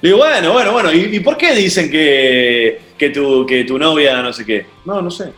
Digo, 0.00 0.18
bueno, 0.18 0.52
bueno, 0.52 0.72
bueno, 0.72 0.92
¿y, 0.92 1.20
por 1.20 1.36
qué 1.36 1.54
dicen 1.54 1.90
que, 1.90 2.80
que, 2.98 3.10
tu, 3.10 3.46
que 3.46 3.64
tu 3.64 3.78
novia 3.78 4.20
no 4.20 4.32
sé 4.32 4.44
qué? 4.44 4.66
No, 4.84 5.00
no 5.00 5.10
sé. 5.10 5.32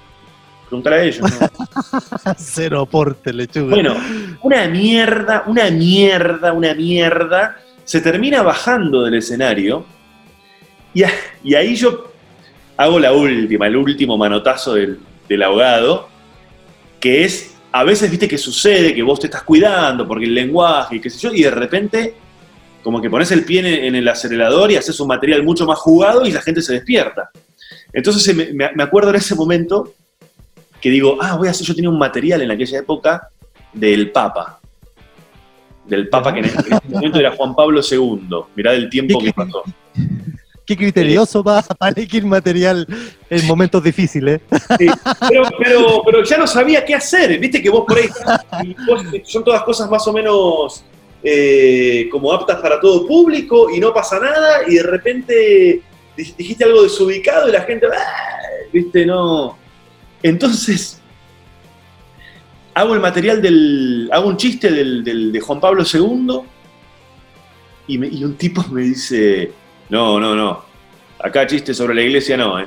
Preguntar 0.68 0.94
a 0.94 1.02
ellos. 1.04 1.20
¿no? 1.20 2.34
Cero 2.38 2.80
aporte, 2.80 3.32
lechuga. 3.32 3.74
Bueno, 3.74 3.94
una 4.42 4.66
mierda, 4.68 5.44
una 5.46 5.70
mierda, 5.70 6.52
una 6.52 6.74
mierda. 6.74 7.58
Se 7.84 8.00
termina 8.00 8.42
bajando 8.42 9.02
del 9.02 9.14
escenario 9.14 9.84
y, 10.92 11.02
ahí 11.54 11.76
yo 11.76 12.12
hago 12.76 12.98
la 12.98 13.12
última, 13.12 13.66
el 13.66 13.76
último 13.76 14.16
manotazo 14.16 14.74
del, 14.74 14.98
del 15.28 15.42
ahogado, 15.42 16.08
que 17.00 17.24
es, 17.24 17.54
a 17.72 17.84
veces 17.84 18.10
viste 18.10 18.28
que 18.28 18.38
sucede 18.38 18.94
que 18.94 19.02
vos 19.02 19.20
te 19.20 19.26
estás 19.26 19.42
cuidando 19.42 20.06
porque 20.06 20.24
el 20.24 20.34
lenguaje 20.34 20.96
y 20.96 21.00
qué 21.00 21.10
sé 21.10 21.18
yo, 21.18 21.34
y 21.34 21.42
de 21.42 21.50
repente 21.50 22.14
como 22.84 23.00
que 23.00 23.10
pones 23.10 23.32
el 23.32 23.44
pie 23.44 23.86
en, 23.86 23.94
el 23.94 24.06
acelerador 24.06 24.70
y 24.70 24.76
haces 24.76 25.00
un 25.00 25.08
material 25.08 25.42
mucho 25.42 25.64
más 25.66 25.78
jugado 25.78 26.24
y 26.26 26.30
la 26.30 26.42
gente 26.42 26.60
se 26.60 26.74
despierta. 26.74 27.30
Entonces 27.92 28.36
me, 28.54 28.82
acuerdo 28.82 29.10
en 29.10 29.16
ese 29.16 29.34
momento 29.34 29.94
que 30.80 30.90
digo, 30.90 31.16
ah, 31.20 31.34
voy 31.36 31.48
a 31.48 31.52
hacer, 31.52 31.66
yo 31.66 31.74
tenía 31.74 31.88
un 31.88 31.98
material 31.98 32.42
en 32.42 32.50
aquella 32.50 32.78
época 32.78 33.28
del 33.72 34.12
Papa. 34.12 34.60
Del 35.86 36.08
Papa 36.08 36.32
que 36.32 36.40
en 36.40 36.46
ese 36.46 36.58
momento 36.88 37.18
era 37.18 37.32
Juan 37.32 37.54
Pablo 37.54 37.80
II. 37.88 38.28
Mirá 38.56 38.72
el 38.72 38.88
tiempo 38.88 39.18
que 39.18 39.32
pasó. 39.32 39.62
Qué 40.66 40.76
criterioso 40.78 41.44
va 41.44 41.60
para 41.60 41.92
elegir 41.92 42.24
material 42.24 42.86
en 43.28 43.46
momentos 43.46 43.82
difíciles. 43.84 44.40
Sí, 44.78 44.86
pero, 45.58 46.02
pero, 46.06 46.24
ya 46.24 46.38
no 46.38 46.46
sabía 46.46 46.84
qué 46.84 46.94
hacer. 46.94 47.38
Viste 47.38 47.62
que 47.62 47.68
vos 47.68 47.84
por 47.86 47.98
ahí, 47.98 48.08
son 49.24 49.44
todas 49.44 49.62
cosas 49.62 49.90
más 49.90 50.06
o 50.08 50.12
menos 50.12 50.82
eh, 51.22 52.08
como 52.10 52.32
aptas 52.32 52.60
para 52.60 52.80
todo 52.80 53.06
público 53.06 53.70
y 53.70 53.78
no 53.78 53.92
pasa 53.92 54.18
nada 54.18 54.60
y 54.66 54.74
de 54.76 54.82
repente 54.82 55.82
dijiste 56.16 56.64
algo 56.64 56.82
desubicado 56.82 57.48
y 57.48 57.52
la 57.52 57.62
gente, 57.62 57.86
ah", 57.86 58.38
viste, 58.72 59.04
no. 59.04 59.58
Entonces, 60.22 61.00
hago 62.74 62.94
el 62.94 63.00
material 63.00 63.40
del, 63.40 64.10
hago 64.12 64.28
un 64.28 64.36
chiste 64.36 64.70
del, 64.70 65.32
de 65.32 65.40
Juan 65.40 65.60
Pablo 65.60 65.82
II 65.82 66.40
y, 67.86 68.18
y 68.18 68.24
un 68.24 68.34
tipo 68.34 68.64
me 68.70 68.82
dice, 68.82 69.52
no, 69.88 70.18
no, 70.18 70.34
no, 70.34 70.64
acá 71.18 71.46
chiste 71.46 71.72
sobre 71.72 71.94
la 71.94 72.02
iglesia 72.02 72.36
no, 72.36 72.60
¿eh? 72.60 72.66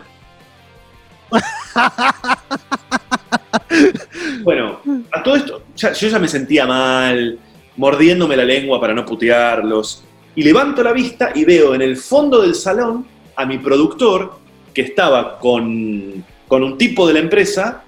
bueno, 4.43 4.79
a 5.11 5.23
todo 5.23 5.35
esto, 5.35 5.63
yo 5.75 6.07
ya 6.07 6.19
me 6.19 6.27
sentía 6.27 6.65
mal, 6.65 7.39
mordiéndome 7.75 8.35
la 8.35 8.45
lengua 8.45 8.79
para 8.79 8.93
no 8.93 9.05
putearlos. 9.05 10.03
Y 10.35 10.43
levanto 10.43 10.83
la 10.83 10.91
vista 10.91 11.31
y 11.33 11.45
veo 11.45 11.73
en 11.73 11.81
el 11.81 11.97
fondo 11.97 12.41
del 12.41 12.55
salón 12.55 13.05
a 13.35 13.45
mi 13.45 13.57
productor 13.57 14.39
que 14.73 14.81
estaba 14.81 15.39
con, 15.39 16.23
con 16.47 16.63
un 16.63 16.77
tipo 16.77 17.07
de 17.07 17.13
la 17.13 17.19
empresa, 17.19 17.83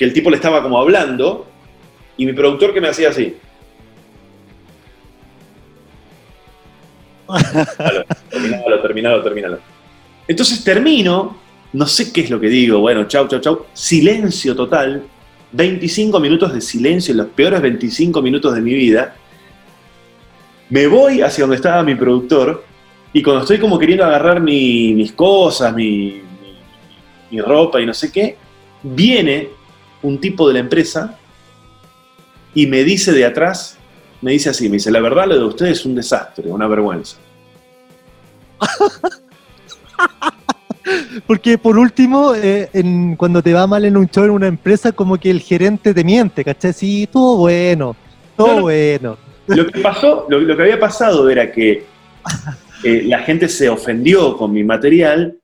que 0.00 0.06
el 0.06 0.14
tipo 0.14 0.30
le 0.30 0.36
estaba 0.36 0.62
como 0.62 0.78
hablando, 0.78 1.46
y 2.16 2.24
mi 2.24 2.32
productor 2.32 2.72
que 2.72 2.80
me 2.80 2.88
hacía 2.88 3.10
así. 3.10 3.36
terminalo, 8.30 8.80
terminalo, 8.80 9.22
terminalo. 9.22 9.58
Entonces 10.26 10.64
termino, 10.64 11.36
no 11.74 11.86
sé 11.86 12.14
qué 12.14 12.22
es 12.22 12.30
lo 12.30 12.40
que 12.40 12.48
digo, 12.48 12.78
bueno, 12.78 13.06
chau, 13.08 13.28
chau, 13.28 13.40
chau, 13.40 13.66
silencio 13.74 14.56
total, 14.56 15.02
25 15.52 16.18
minutos 16.18 16.54
de 16.54 16.62
silencio, 16.62 17.14
los 17.14 17.26
peores 17.26 17.60
25 17.60 18.22
minutos 18.22 18.54
de 18.54 18.62
mi 18.62 18.72
vida. 18.72 19.14
Me 20.70 20.86
voy 20.86 21.20
hacia 21.20 21.42
donde 21.42 21.56
estaba 21.56 21.82
mi 21.82 21.94
productor 21.94 22.64
y 23.12 23.22
cuando 23.22 23.42
estoy 23.42 23.58
como 23.58 23.78
queriendo 23.78 24.06
agarrar 24.06 24.40
mis 24.40 25.12
cosas, 25.12 25.74
mi, 25.74 26.22
mi, 27.30 27.38
ropa 27.42 27.82
y 27.82 27.84
no 27.84 27.92
sé 27.92 28.10
qué, 28.10 28.38
viene 28.82 29.59
un 30.02 30.20
tipo 30.20 30.48
de 30.48 30.54
la 30.54 30.60
empresa 30.60 31.18
y 32.54 32.66
me 32.66 32.84
dice 32.84 33.12
de 33.12 33.24
atrás, 33.24 33.78
me 34.20 34.32
dice 34.32 34.50
así, 34.50 34.68
me 34.68 34.74
dice, 34.74 34.90
la 34.90 35.00
verdad 35.00 35.26
lo 35.26 35.38
de 35.38 35.44
ustedes 35.44 35.80
es 35.80 35.86
un 35.86 35.94
desastre, 35.94 36.50
una 36.50 36.66
vergüenza. 36.66 37.16
Porque 41.26 41.58
por 41.58 41.78
último, 41.78 42.34
eh, 42.34 42.68
cuando 43.16 43.42
te 43.42 43.52
va 43.52 43.66
mal 43.66 43.84
en 43.84 43.96
un 43.96 44.08
show 44.08 44.24
en 44.24 44.30
una 44.30 44.48
empresa, 44.48 44.92
como 44.92 45.18
que 45.18 45.30
el 45.30 45.40
gerente 45.40 45.94
te 45.94 46.04
miente, 46.04 46.44
¿cachai? 46.44 46.72
Sí, 46.72 47.08
todo 47.10 47.36
bueno, 47.36 47.96
todo 48.36 48.62
bueno. 48.62 49.16
Lo 49.46 49.66
que 49.66 49.80
pasó, 49.80 50.26
lo, 50.28 50.56
que 50.56 50.62
había 50.62 50.80
pasado 50.80 51.28
era 51.28 51.52
que 51.52 51.84
eh, 52.84 53.02
la 53.04 53.20
gente 53.20 53.48
se 53.48 53.68
ofendió 53.68 54.36
con 54.36 54.52
mi 54.52 54.64
material 54.64 55.36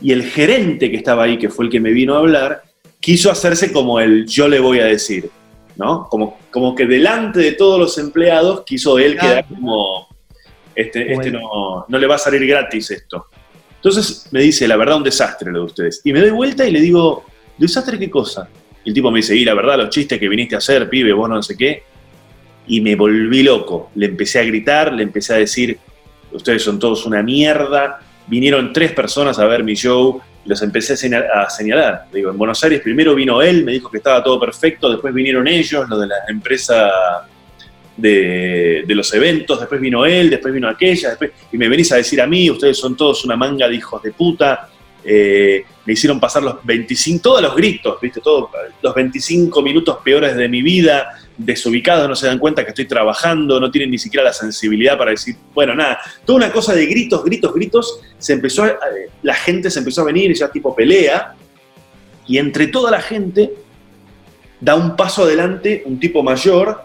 y 0.00 0.12
el 0.12 0.24
gerente 0.24 0.90
que 0.90 0.96
estaba 0.96 1.24
ahí, 1.24 1.38
que 1.38 1.48
fue 1.48 1.66
el 1.66 1.70
que 1.70 1.80
me 1.80 1.92
vino 1.92 2.14
a 2.14 2.18
hablar, 2.18 2.63
quiso 3.04 3.30
hacerse 3.30 3.70
como 3.70 4.00
el 4.00 4.26
yo 4.26 4.48
le 4.48 4.58
voy 4.58 4.78
a 4.78 4.86
decir, 4.86 5.28
¿no? 5.76 6.08
Como, 6.08 6.38
como 6.50 6.74
que 6.74 6.86
delante 6.86 7.38
de 7.38 7.52
todos 7.52 7.78
los 7.78 7.98
empleados 7.98 8.62
quiso 8.64 8.98
él 8.98 9.18
quedar 9.18 9.44
como, 9.46 10.08
este, 10.74 11.12
este 11.12 11.30
no, 11.30 11.84
no 11.86 11.98
le 11.98 12.06
va 12.06 12.14
a 12.14 12.18
salir 12.18 12.46
gratis 12.46 12.92
esto. 12.92 13.26
Entonces 13.76 14.26
me 14.30 14.40
dice, 14.40 14.66
la 14.66 14.78
verdad, 14.78 14.96
un 14.96 15.02
desastre 15.02 15.52
lo 15.52 15.58
de 15.58 15.64
ustedes. 15.66 16.00
Y 16.02 16.14
me 16.14 16.20
doy 16.20 16.30
vuelta 16.30 16.66
y 16.66 16.72
le 16.72 16.80
digo, 16.80 17.26
¿desastre 17.58 17.98
qué 17.98 18.08
cosa? 18.08 18.48
Y 18.82 18.88
el 18.88 18.94
tipo 18.94 19.10
me 19.10 19.18
dice, 19.18 19.36
y 19.36 19.44
la 19.44 19.52
verdad, 19.52 19.76
los 19.76 19.90
chistes 19.90 20.18
que 20.18 20.26
viniste 20.26 20.54
a 20.54 20.58
hacer, 20.58 20.88
pibe, 20.88 21.12
vos 21.12 21.28
no 21.28 21.42
sé 21.42 21.58
qué. 21.58 21.82
Y 22.66 22.80
me 22.80 22.96
volví 22.96 23.42
loco. 23.42 23.90
Le 23.96 24.06
empecé 24.06 24.38
a 24.38 24.44
gritar, 24.44 24.94
le 24.94 25.02
empecé 25.02 25.34
a 25.34 25.36
decir, 25.36 25.78
ustedes 26.32 26.62
son 26.62 26.78
todos 26.78 27.04
una 27.04 27.22
mierda. 27.22 28.00
Vinieron 28.28 28.72
tres 28.72 28.92
personas 28.92 29.38
a 29.38 29.44
ver 29.44 29.62
mi 29.62 29.74
show, 29.74 30.22
los 30.44 30.62
empecé 30.62 30.94
a 30.94 31.48
señalar. 31.48 32.06
Digo, 32.12 32.30
en 32.30 32.38
Buenos 32.38 32.62
Aires 32.64 32.80
primero 32.80 33.14
vino 33.14 33.40
él, 33.40 33.64
me 33.64 33.72
dijo 33.72 33.90
que 33.90 33.98
estaba 33.98 34.22
todo 34.22 34.38
perfecto, 34.38 34.90
después 34.90 35.14
vinieron 35.14 35.46
ellos, 35.48 35.88
los 35.88 36.00
de 36.00 36.06
la 36.06 36.16
empresa 36.28 36.90
de, 37.96 38.84
los 38.88 39.12
eventos, 39.14 39.60
después 39.60 39.80
vino 39.80 40.04
él, 40.04 40.30
después 40.30 40.52
vino 40.52 40.68
aquella, 40.68 41.10
después, 41.10 41.30
y 41.52 41.58
me 41.58 41.68
venís 41.68 41.92
a 41.92 41.96
decir 41.96 42.20
a 42.20 42.26
mí, 42.26 42.50
ustedes 42.50 42.76
son 42.76 42.96
todos 42.96 43.24
una 43.24 43.36
manga 43.36 43.68
de 43.68 43.76
hijos 43.76 44.02
de 44.02 44.12
puta, 44.12 44.68
eh, 45.04 45.64
me 45.84 45.92
hicieron 45.92 46.18
pasar 46.18 46.42
los 46.42 46.64
25, 46.64 47.22
todos 47.22 47.42
los 47.42 47.54
gritos, 47.54 48.00
¿viste? 48.00 48.20
Los 48.82 48.94
25 48.94 49.62
minutos 49.62 49.98
peores 50.02 50.34
de 50.34 50.48
mi 50.48 50.62
vida, 50.62 51.08
desubicados, 51.36 52.08
no 52.08 52.14
se 52.14 52.26
dan 52.26 52.38
cuenta 52.38 52.64
que 52.64 52.70
estoy 52.70 52.86
trabajando, 52.86 53.60
no 53.60 53.70
tienen 53.70 53.90
ni 53.90 53.98
siquiera 53.98 54.24
la 54.24 54.32
sensibilidad 54.32 54.96
para 54.96 55.10
decir, 55.10 55.36
bueno, 55.52 55.74
nada, 55.74 55.98
toda 56.24 56.38
una 56.38 56.52
cosa 56.52 56.74
de 56.74 56.86
gritos, 56.86 57.22
gritos, 57.24 57.52
gritos, 57.52 58.00
se 58.18 58.32
empezó, 58.32 58.64
la 59.22 59.34
gente 59.34 59.70
se 59.70 59.80
empezó 59.80 60.02
a 60.02 60.04
venir, 60.04 60.32
ya 60.34 60.50
tipo 60.50 60.74
pelea, 60.74 61.34
y 62.26 62.38
entre 62.38 62.68
toda 62.68 62.90
la 62.90 63.00
gente 63.00 63.50
da 64.60 64.74
un 64.74 64.96
paso 64.96 65.24
adelante 65.24 65.82
un 65.84 66.00
tipo 66.00 66.22
mayor, 66.22 66.84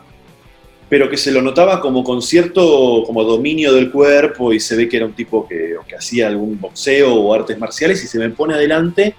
pero 0.90 1.10
que 1.10 1.18
se 1.18 1.32
lo 1.32 1.42
notaba 1.42 1.80
como 1.80 2.04
con 2.04 2.22
cierto 2.22 3.04
como 3.06 3.24
dominio 3.24 3.74
del 3.74 3.92
cuerpo 3.92 4.52
y 4.52 4.60
se 4.60 4.76
ve 4.76 4.90
que 4.90 4.98
era 4.98 5.06
un 5.06 5.14
tipo 5.14 5.48
que, 5.48 5.76
que 5.88 5.96
hacía 5.96 6.28
algún 6.28 6.60
boxeo 6.60 7.14
o 7.14 7.34
artes 7.34 7.58
marciales 7.60 8.04
y 8.04 8.08
se 8.08 8.18
me 8.18 8.30
pone 8.32 8.56
adelante 8.56 9.16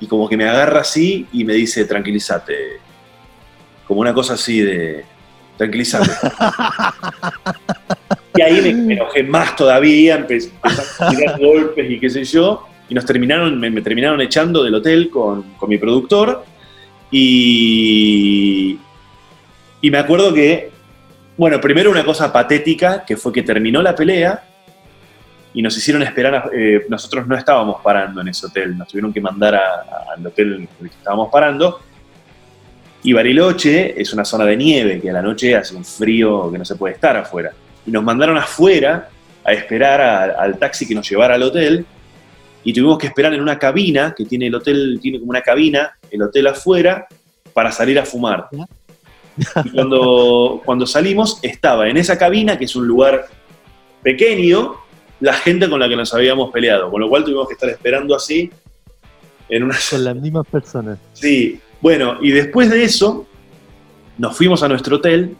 y 0.00 0.06
como 0.06 0.28
que 0.28 0.36
me 0.36 0.48
agarra 0.48 0.80
así 0.80 1.26
y 1.32 1.44
me 1.44 1.54
dice, 1.54 1.84
tranquilízate, 1.84 2.80
como 3.86 4.00
una 4.00 4.12
cosa 4.12 4.34
así 4.34 4.60
de, 4.60 5.04
tranquilízate. 5.56 6.10
y 8.36 8.42
ahí 8.42 8.74
me, 8.74 8.94
enojé 8.94 9.22
más 9.22 9.56
todavía, 9.56 10.16
empecé, 10.16 10.50
a 10.62 11.10
tirar 11.10 11.38
golpes 11.40 11.90
y 11.90 12.00
qué 12.00 12.10
sé 12.10 12.24
yo, 12.24 12.66
y 12.88 12.94
nos 12.94 13.04
terminaron, 13.04 13.58
me, 13.58 13.70
terminaron 13.80 14.20
echando 14.20 14.62
del 14.62 14.74
hotel 14.74 15.10
con, 15.10 15.42
con 15.54 15.68
mi 15.68 15.78
productor 15.78 16.44
y 17.10 18.78
y 19.84 19.90
me 19.90 19.98
acuerdo 19.98 20.32
que, 20.32 20.70
bueno, 21.36 21.60
primero 21.60 21.90
una 21.90 22.06
cosa 22.06 22.32
patética, 22.32 23.04
que 23.04 23.18
fue 23.18 23.34
que 23.34 23.42
terminó 23.42 23.82
la 23.82 23.94
pelea 23.94 24.42
y 25.52 25.60
nos 25.60 25.76
hicieron 25.76 26.02
esperar, 26.02 26.50
eh, 26.54 26.86
nosotros 26.88 27.26
no 27.26 27.36
estábamos 27.36 27.82
parando 27.82 28.22
en 28.22 28.28
ese 28.28 28.46
hotel, 28.46 28.78
nos 28.78 28.88
tuvieron 28.88 29.12
que 29.12 29.20
mandar 29.20 29.54
al 29.54 30.26
hotel 30.26 30.54
en 30.54 30.62
el 30.62 30.88
que 30.88 30.96
estábamos 30.96 31.28
parando. 31.30 31.80
Y 33.02 33.12
Bariloche 33.12 34.00
es 34.00 34.10
una 34.14 34.24
zona 34.24 34.46
de 34.46 34.56
nieve, 34.56 35.02
que 35.02 35.10
a 35.10 35.12
la 35.12 35.20
noche 35.20 35.54
hace 35.54 35.76
un 35.76 35.84
frío 35.84 36.50
que 36.50 36.56
no 36.56 36.64
se 36.64 36.76
puede 36.76 36.94
estar 36.94 37.18
afuera. 37.18 37.52
Y 37.84 37.90
nos 37.90 38.02
mandaron 38.02 38.38
afuera 38.38 39.10
a 39.44 39.52
esperar 39.52 40.00
al 40.00 40.58
taxi 40.58 40.88
que 40.88 40.94
nos 40.94 41.06
llevara 41.06 41.34
al 41.34 41.42
hotel. 41.42 41.84
Y 42.62 42.72
tuvimos 42.72 42.96
que 42.96 43.08
esperar 43.08 43.34
en 43.34 43.42
una 43.42 43.58
cabina, 43.58 44.14
que 44.16 44.24
tiene 44.24 44.46
el 44.46 44.54
hotel, 44.54 44.98
tiene 45.02 45.18
como 45.18 45.28
una 45.28 45.42
cabina, 45.42 45.94
el 46.10 46.22
hotel 46.22 46.46
afuera, 46.46 47.06
para 47.52 47.70
salir 47.70 47.98
a 47.98 48.06
fumar. 48.06 48.48
Y 49.64 49.70
cuando, 49.70 50.62
cuando 50.64 50.86
salimos, 50.86 51.38
estaba 51.42 51.88
en 51.88 51.96
esa 51.96 52.18
cabina, 52.18 52.58
que 52.58 52.64
es 52.64 52.76
un 52.76 52.86
lugar 52.86 53.26
pequeño, 54.02 54.76
la 55.20 55.32
gente 55.34 55.68
con 55.68 55.80
la 55.80 55.88
que 55.88 55.96
nos 55.96 56.12
habíamos 56.14 56.50
peleado, 56.50 56.90
con 56.90 57.00
lo 57.00 57.08
cual 57.08 57.24
tuvimos 57.24 57.48
que 57.48 57.54
estar 57.54 57.68
esperando 57.68 58.14
así 58.14 58.50
en 59.48 59.62
una... 59.62 59.76
Con 59.90 60.04
las 60.04 60.16
mismas 60.16 60.46
personas. 60.46 60.98
Sí, 61.12 61.60
bueno, 61.80 62.18
y 62.20 62.30
después 62.30 62.70
de 62.70 62.84
eso, 62.84 63.26
nos 64.18 64.36
fuimos 64.36 64.62
a 64.62 64.68
nuestro 64.68 64.96
hotel 64.96 65.36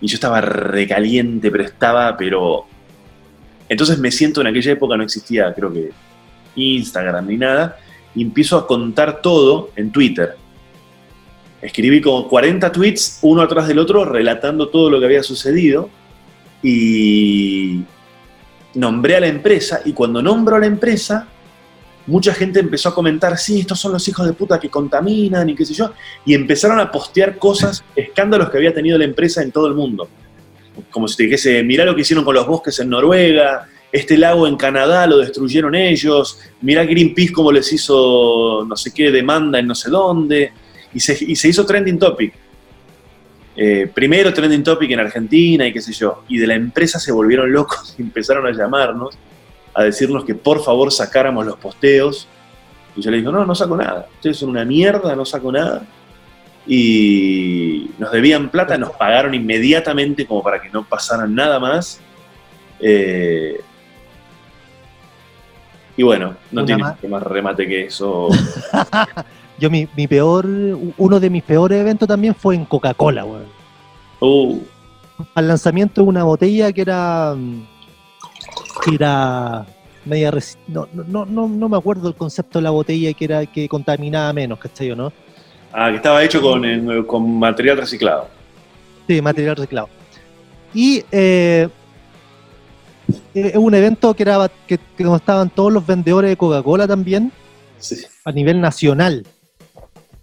y 0.00 0.06
yo 0.06 0.14
estaba 0.14 0.40
recaliente, 0.40 1.50
pero 1.50 1.64
estaba, 1.64 2.16
pero... 2.16 2.66
Entonces 3.68 3.98
me 3.98 4.10
siento 4.10 4.40
en 4.40 4.46
aquella 4.46 4.72
época, 4.72 4.96
no 4.96 5.02
existía, 5.02 5.52
creo 5.54 5.72
que 5.72 5.90
Instagram 6.56 7.26
ni 7.26 7.36
nada, 7.36 7.76
y 8.14 8.22
empiezo 8.22 8.56
a 8.56 8.66
contar 8.66 9.20
todo 9.20 9.70
en 9.76 9.92
Twitter 9.92 10.36
escribí 11.60 12.00
como 12.00 12.28
40 12.28 12.70
tweets, 12.72 13.18
uno 13.22 13.42
atrás 13.42 13.68
del 13.68 13.78
otro, 13.78 14.04
relatando 14.04 14.68
todo 14.68 14.90
lo 14.90 15.00
que 15.00 15.06
había 15.06 15.22
sucedido 15.22 15.90
y 16.62 17.82
nombré 18.74 19.16
a 19.16 19.20
la 19.20 19.28
empresa 19.28 19.80
y 19.84 19.92
cuando 19.92 20.22
nombro 20.22 20.56
a 20.56 20.58
la 20.58 20.66
empresa, 20.66 21.26
mucha 22.06 22.32
gente 22.32 22.60
empezó 22.60 22.88
a 22.88 22.94
comentar, 22.94 23.36
sí, 23.38 23.60
estos 23.60 23.78
son 23.78 23.92
los 23.92 24.06
hijos 24.08 24.26
de 24.26 24.32
puta 24.32 24.58
que 24.58 24.68
contaminan 24.68 25.48
y 25.50 25.54
qué 25.54 25.64
sé 25.64 25.74
yo, 25.74 25.92
y 26.24 26.34
empezaron 26.34 26.80
a 26.80 26.90
postear 26.90 27.38
cosas, 27.38 27.84
escándalos 27.94 28.50
que 28.50 28.56
había 28.56 28.72
tenido 28.72 28.96
la 28.98 29.04
empresa 29.04 29.42
en 29.42 29.52
todo 29.52 29.66
el 29.66 29.74
mundo. 29.74 30.08
Como 30.90 31.08
si 31.08 31.16
te 31.16 31.22
dijese, 31.24 31.62
mirá 31.64 31.84
lo 31.84 31.94
que 31.94 32.02
hicieron 32.02 32.24
con 32.24 32.34
los 32.34 32.46
bosques 32.46 32.78
en 32.78 32.88
Noruega, 32.88 33.66
este 33.90 34.16
lago 34.16 34.46
en 34.46 34.56
Canadá 34.56 35.06
lo 35.06 35.18
destruyeron 35.18 35.74
ellos, 35.74 36.38
mirá 36.60 36.84
Greenpeace 36.84 37.32
cómo 37.32 37.50
les 37.50 37.72
hizo 37.72 38.64
no 38.66 38.76
sé 38.76 38.92
qué 38.92 39.10
demanda 39.10 39.58
en 39.58 39.66
no 39.66 39.74
sé 39.74 39.90
dónde 39.90 40.52
y 40.94 41.00
se, 41.00 41.48
hizo 41.48 41.66
trending 41.66 41.98
topic. 41.98 42.34
Eh, 43.56 43.90
primero 43.92 44.32
trending 44.32 44.62
topic 44.62 44.90
en 44.90 45.00
Argentina 45.00 45.66
y 45.66 45.72
qué 45.72 45.80
sé 45.80 45.92
yo. 45.92 46.22
Y 46.28 46.38
de 46.38 46.46
la 46.46 46.54
empresa 46.54 46.98
se 46.98 47.12
volvieron 47.12 47.52
locos 47.52 47.94
y 47.98 48.02
empezaron 48.02 48.46
a 48.46 48.52
llamarnos, 48.52 49.18
a 49.74 49.84
decirnos 49.84 50.24
que 50.24 50.34
por 50.34 50.62
favor 50.62 50.92
sacáramos 50.92 51.46
los 51.46 51.56
posteos. 51.56 52.28
Y 52.96 53.02
yo 53.02 53.10
le 53.10 53.18
digo, 53.18 53.30
no, 53.30 53.44
no 53.44 53.54
saco 53.54 53.76
nada. 53.76 54.08
Ustedes 54.14 54.38
son 54.38 54.50
una 54.50 54.64
mierda, 54.64 55.14
no 55.14 55.24
saco 55.24 55.52
nada. 55.52 55.82
Y 56.66 57.90
nos 57.98 58.12
debían 58.12 58.50
plata, 58.50 58.76
nos 58.76 58.90
pagaron 58.90 59.34
inmediatamente 59.34 60.26
como 60.26 60.42
para 60.42 60.60
que 60.60 60.68
no 60.68 60.84
pasaran 60.84 61.34
nada 61.34 61.58
más. 61.58 62.00
Eh, 62.80 63.60
y 65.96 66.02
bueno, 66.02 66.36
no 66.52 66.64
tiene 66.64 66.84
más 67.08 67.22
remate 67.24 67.66
que 67.66 67.86
eso. 67.86 68.28
Yo 69.58 69.70
mi, 69.70 69.86
peor, 69.86 70.46
uno 70.46 71.20
de 71.20 71.30
mis 71.30 71.42
peores 71.42 71.80
eventos 71.80 72.06
también 72.06 72.34
fue 72.34 72.54
en 72.54 72.64
Coca-Cola, 72.64 73.24
weón. 73.24 73.46
Uh. 74.20 74.60
Al 75.34 75.48
lanzamiento 75.48 76.02
de 76.02 76.08
una 76.08 76.22
botella 76.22 76.72
que 76.72 76.80
era, 76.82 77.34
que 78.84 78.94
era 78.94 79.66
media 80.04 80.32
no, 80.68 80.88
no, 80.92 81.26
no, 81.26 81.48
no 81.48 81.68
me 81.68 81.76
acuerdo 81.76 82.08
el 82.08 82.14
concepto 82.14 82.60
de 82.60 82.62
la 82.62 82.70
botella 82.70 83.12
que 83.12 83.24
era 83.24 83.46
que 83.46 83.68
contaminaba 83.68 84.32
menos, 84.32 84.60
¿cachai 84.60 84.92
o 84.92 84.96
no? 84.96 85.12
Ah, 85.72 85.90
que 85.90 85.96
estaba 85.96 86.22
hecho 86.22 86.40
con, 86.40 86.64
eh, 86.64 87.04
con 87.04 87.38
material 87.38 87.78
reciclado. 87.78 88.28
Sí, 89.08 89.20
material 89.20 89.56
reciclado. 89.56 89.88
Y 90.72 91.04
eh, 91.10 91.68
es 93.34 93.56
un 93.56 93.74
evento 93.74 94.14
que 94.14 94.22
era 94.22 94.48
que, 94.68 94.78
que 94.78 95.14
estaban 95.14 95.50
todos 95.50 95.72
los 95.72 95.84
vendedores 95.84 96.30
de 96.30 96.36
Coca-Cola 96.36 96.86
también, 96.86 97.32
a 98.24 98.32
nivel 98.32 98.60
nacional 98.60 99.24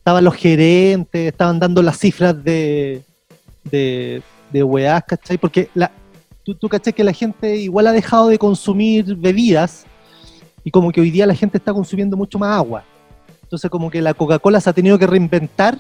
estaban 0.06 0.24
los 0.24 0.36
gerentes, 0.36 1.30
estaban 1.30 1.58
dando 1.58 1.82
las 1.82 1.98
cifras 1.98 2.44
de, 2.44 3.02
de, 3.72 4.22
de 4.52 4.64
weás, 4.64 5.04
¿cachai? 5.04 5.40
Porque 5.40 5.68
la, 5.74 5.90
tú, 6.44 6.54
tú 6.54 6.70
¿cachai? 6.70 6.94
Que 6.94 7.04
la 7.04 7.12
gente 7.12 7.56
igual 7.56 7.88
ha 7.88 7.92
dejado 7.92 8.28
de 8.28 8.38
consumir 8.38 9.16
bebidas 9.16 9.88
y 10.64 10.70
como 10.70 10.92
que 10.92 11.02
hoy 11.02 11.10
día 11.10 11.26
la 11.26 11.34
gente 11.34 11.58
está 11.58 11.74
consumiendo 11.74 12.16
mucho 12.16 12.38
más 12.38 12.56
agua. 12.56 12.84
Entonces 13.42 13.68
como 13.72 13.90
que 13.90 14.00
la 14.00 14.14
Coca-Cola 14.14 14.62
se 14.62 14.70
ha 14.70 14.74
tenido 14.74 15.00
que 15.00 15.08
reinventar 15.08 15.80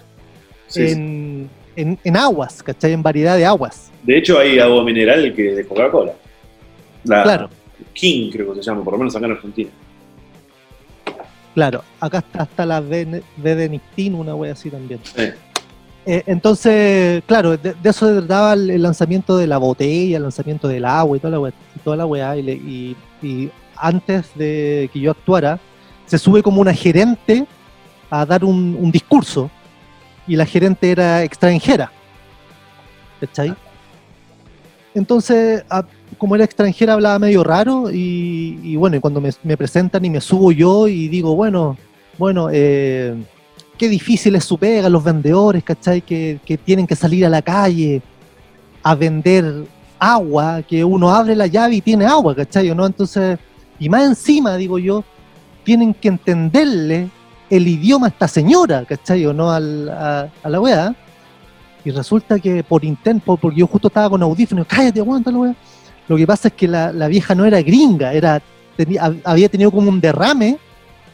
en, 0.73 1.47
En, 1.75 2.17
aguas, 2.17 2.63
¿cachai? 2.63 2.93
En 2.93 3.03
variedad 3.03 3.37
de 3.37 3.45
aguas. 3.45 3.91
De 4.01 4.17
hecho 4.17 4.39
hay 4.39 4.57
agua 4.57 4.83
mineral 4.83 5.35
que 5.35 5.51
es 5.51 5.55
de 5.55 5.67
Coca-Cola. 5.67 6.13
Claro. 7.03 7.51
King 7.93 8.31
creo 8.31 8.55
que 8.55 8.63
se 8.63 8.71
llama, 8.71 8.83
por 8.83 8.93
lo 8.93 8.97
menos 8.97 9.15
acá 9.15 9.27
en 9.27 9.33
Argentina. 9.33 9.69
Claro, 11.55 11.85
acá 12.01 12.17
está 12.17 12.43
hasta 12.43 12.65
la 12.65 12.81
de 12.81 13.23
una 14.13 14.35
wea 14.35 14.51
así 14.51 14.69
también. 14.69 14.99
Eh, 16.05 16.21
entonces, 16.27 17.23
claro, 17.25 17.57
de, 17.57 17.73
eso 17.83 17.89
eso 17.89 18.21
daba 18.21 18.53
el, 18.53 18.81
lanzamiento 18.83 19.37
de 19.37 19.47
la 19.47 19.57
botella, 19.57 20.17
el 20.17 20.23
lanzamiento 20.23 20.67
del 20.67 20.83
agua 20.85 21.17
y 21.17 21.19
toda 21.21 21.31
la 21.31 21.39
wea, 21.39 21.53
y 21.75 21.79
toda 21.79 21.95
la 21.95 22.05
wea 22.05 22.37
y, 22.37 22.95
antes 23.77 24.27
de 24.35 24.89
que 24.93 24.99
yo 24.99 25.11
actuara, 25.11 25.57
se 26.05 26.19
sube 26.19 26.43
como 26.43 26.61
una 26.61 26.73
gerente 26.73 27.47
a 28.09 28.25
dar 28.25 28.43
un, 28.43 28.91
discurso 28.91 29.49
y 30.27 30.35
la 30.35 30.45
gerente 30.45 30.91
era 30.91 31.23
extranjera. 31.23 31.89
¿Cachai? 33.21 33.55
Entonces, 34.93 35.63
como 36.17 36.35
era 36.35 36.43
extranjera 36.45 36.93
hablaba 36.93 37.19
medio 37.19 37.43
raro 37.43 37.89
y, 37.91 38.75
bueno, 38.75 38.97
y 38.97 38.99
cuando 38.99 39.21
me, 39.21 39.57
presentan 39.57 40.03
y 40.05 40.09
me 40.09 40.21
subo 40.21 40.51
yo 40.51 40.87
y 40.87 41.07
digo, 41.07 41.35
bueno, 41.35 41.77
bueno, 42.17 42.49
eh, 42.51 43.15
qué 43.77 43.89
difícil 43.89 44.35
es 44.35 44.43
su 44.45 44.57
pega, 44.57 44.89
los 44.89 45.03
vendedores, 45.03 45.63
¿cachai? 45.63 46.01
Que, 46.01 46.39
que, 46.45 46.57
tienen 46.57 46.87
que 46.87 46.95
salir 46.95 47.25
a 47.25 47.29
la 47.29 47.41
calle 47.41 48.01
a 48.83 48.95
vender 48.95 49.65
agua, 49.99 50.61
que 50.61 50.83
uno 50.83 51.09
abre 51.13 51.35
la 51.35 51.47
llave 51.47 51.75
y 51.75 51.81
tiene 51.81 52.05
agua, 52.05 52.35
¿cachai? 52.35 52.73
¿no? 52.75 52.85
Entonces, 52.85 53.37
Y 53.79 53.89
más 53.89 54.03
encima, 54.05 54.55
digo 54.57 54.77
yo, 54.79 55.03
tienen 55.63 55.93
que 55.93 56.07
entenderle 56.09 57.09
el 57.49 57.67
idioma 57.67 58.07
a 58.07 58.09
esta 58.09 58.27
señora, 58.27 58.85
¿cachai? 58.85 59.25
O 59.25 59.33
no 59.33 59.51
al- 59.51 59.89
a, 59.89 60.29
a 60.43 60.49
la 60.49 60.59
weá. 60.61 60.95
Y 61.83 61.91
resulta 61.91 62.39
que 62.39 62.63
por 62.63 62.83
intento, 62.83 63.37
porque 63.37 63.59
yo 63.59 63.67
justo 63.67 63.89
estaba 63.89 64.09
con 64.09 64.21
audífonos, 64.23 64.65
cállate, 64.67 64.99
aguanta 64.99 65.31
la 65.31 65.37
weá. 65.37 65.55
Lo 66.07 66.17
que 66.17 66.27
pasa 66.27 66.49
es 66.49 66.53
que 66.53 66.67
la, 66.67 66.91
la 66.91 67.07
vieja 67.07 67.33
no 67.35 67.45
era 67.45 67.61
gringa, 67.61 68.13
era, 68.13 68.41
tenía- 68.77 69.01
hab- 69.03 69.21
había 69.23 69.49
tenido 69.49 69.71
como 69.71 69.89
un 69.89 69.99
derrame, 70.01 70.57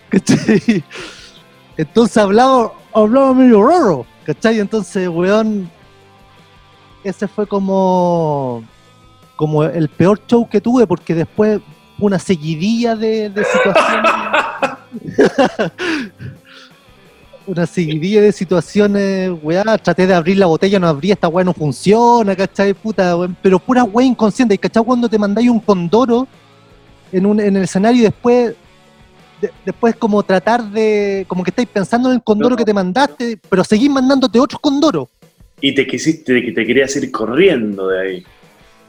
¿cachai? 0.10 0.84
Entonces 1.78 2.18
hablaba, 2.18 2.74
hablaba 2.94 3.34
medio 3.34 3.66
raro, 3.66 4.06
¿cachai? 4.26 4.60
Entonces, 4.60 5.08
weón, 5.08 5.70
ese 7.04 7.28
fue 7.28 7.48
como, 7.48 8.64
como 9.38 9.64
el 9.64 9.88
peor 9.90 10.20
show 10.28 10.48
que 10.50 10.60
tuve, 10.62 10.86
porque 10.86 11.16
después 11.16 11.62
una 11.98 12.20
seguidilla 12.20 12.96
de, 12.96 13.30
de 13.30 13.44
situaciones. 13.46 14.12
una 17.48 17.66
seguidilla 17.66 18.22
de 18.22 18.32
situaciones, 18.32 19.32
weá, 19.42 19.64
traté 19.78 20.06
de 20.08 20.14
abrir 20.14 20.38
la 20.38 20.46
botella, 20.46 20.80
no 20.80 20.88
abría, 20.88 21.14
esta 21.14 21.28
weá 21.28 21.44
no 21.44 21.54
funciona, 21.54 22.36
¿cachai? 22.36 22.74
Puta, 22.74 23.16
weón, 23.18 23.36
pero 23.42 23.60
pura 23.60 23.84
weá 23.84 24.06
inconsciente, 24.06 24.58
¿cachai? 24.58 24.84
Cuando 24.84 25.10
te 25.10 25.18
mandáis 25.18 25.50
un 25.50 25.60
condoro 25.60 26.28
en, 27.12 27.26
un, 27.26 27.40
en 27.40 27.58
el 27.58 27.64
escenario 27.64 28.02
y 28.02 28.04
después, 28.06 28.54
de- 29.42 29.52
después 29.66 29.96
como 29.96 30.22
tratar 30.24 30.64
de, 30.64 31.26
como 31.28 31.44
que 31.44 31.50
estáis 31.50 31.68
pensando 31.68 32.10
en 32.10 32.16
el 32.16 32.22
condoro 32.24 32.56
que 32.56 32.64
te 32.66 32.74
mandaste, 32.74 33.40
pero 33.50 33.64
seguís 33.64 33.90
mandándote 33.90 34.40
otros 34.40 34.62
condoros. 34.62 35.08
Y 35.60 35.74
te 35.76 35.86
quisiste, 35.86 36.42
que 36.44 36.52
te 36.52 36.66
querías 36.66 36.96
ir 36.96 37.12
corriendo 37.12 37.88
de 37.90 38.02
ahí. 38.02 38.24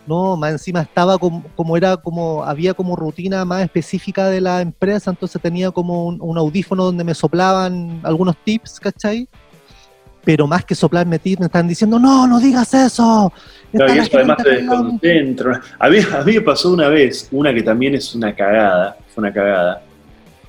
No, 0.07 0.37
más 0.37 0.53
encima 0.53 0.83
estaba 0.83 1.17
como, 1.17 1.45
como 1.55 1.77
era 1.77 1.97
como, 1.97 2.43
había 2.45 2.75
como 2.75 2.97
rutina 2.97 3.45
más 3.45 3.63
específica 3.63 4.29
de 4.29 4.41
la 4.41 4.61
empresa, 4.61 5.11
entonces 5.11 5.41
tenía 5.41 5.71
como 5.71 6.07
un, 6.07 6.19
un 6.21 6.39
audífono 6.39 6.85
donde 6.85 7.05
me 7.05 7.15
soplaban 7.15 8.01
algunos 8.03 8.37
tips, 8.45 8.81
¿cachai? 8.81 9.29
Pero 10.25 10.47
más 10.47 10.65
que 10.65 10.75
soplarme 10.75 11.19
tips, 11.19 11.41
me 11.41 11.47
están 11.47 11.69
diciendo, 11.69 11.99
no, 11.99 12.27
no 12.27 12.41
digas 12.41 12.75
eso. 12.75 13.33
Está 13.73 13.95
y 13.95 13.99
eso 13.99 14.17
además 14.17 14.39
te 14.43 14.51
hablando". 14.51 14.73
desconcentra. 14.73 15.61
A 15.79 15.89
mí, 15.89 15.99
a 15.99 16.23
mí 16.23 16.33
me 16.35 16.41
pasó 16.41 16.73
una 16.73 16.89
vez, 16.89 17.29
una 17.31 17.55
que 17.55 17.63
también 17.63 17.95
es 17.95 18.15
una 18.15 18.35
cagada, 18.35 18.97
fue 19.15 19.23
una 19.23 19.33
cagada. 19.33 19.83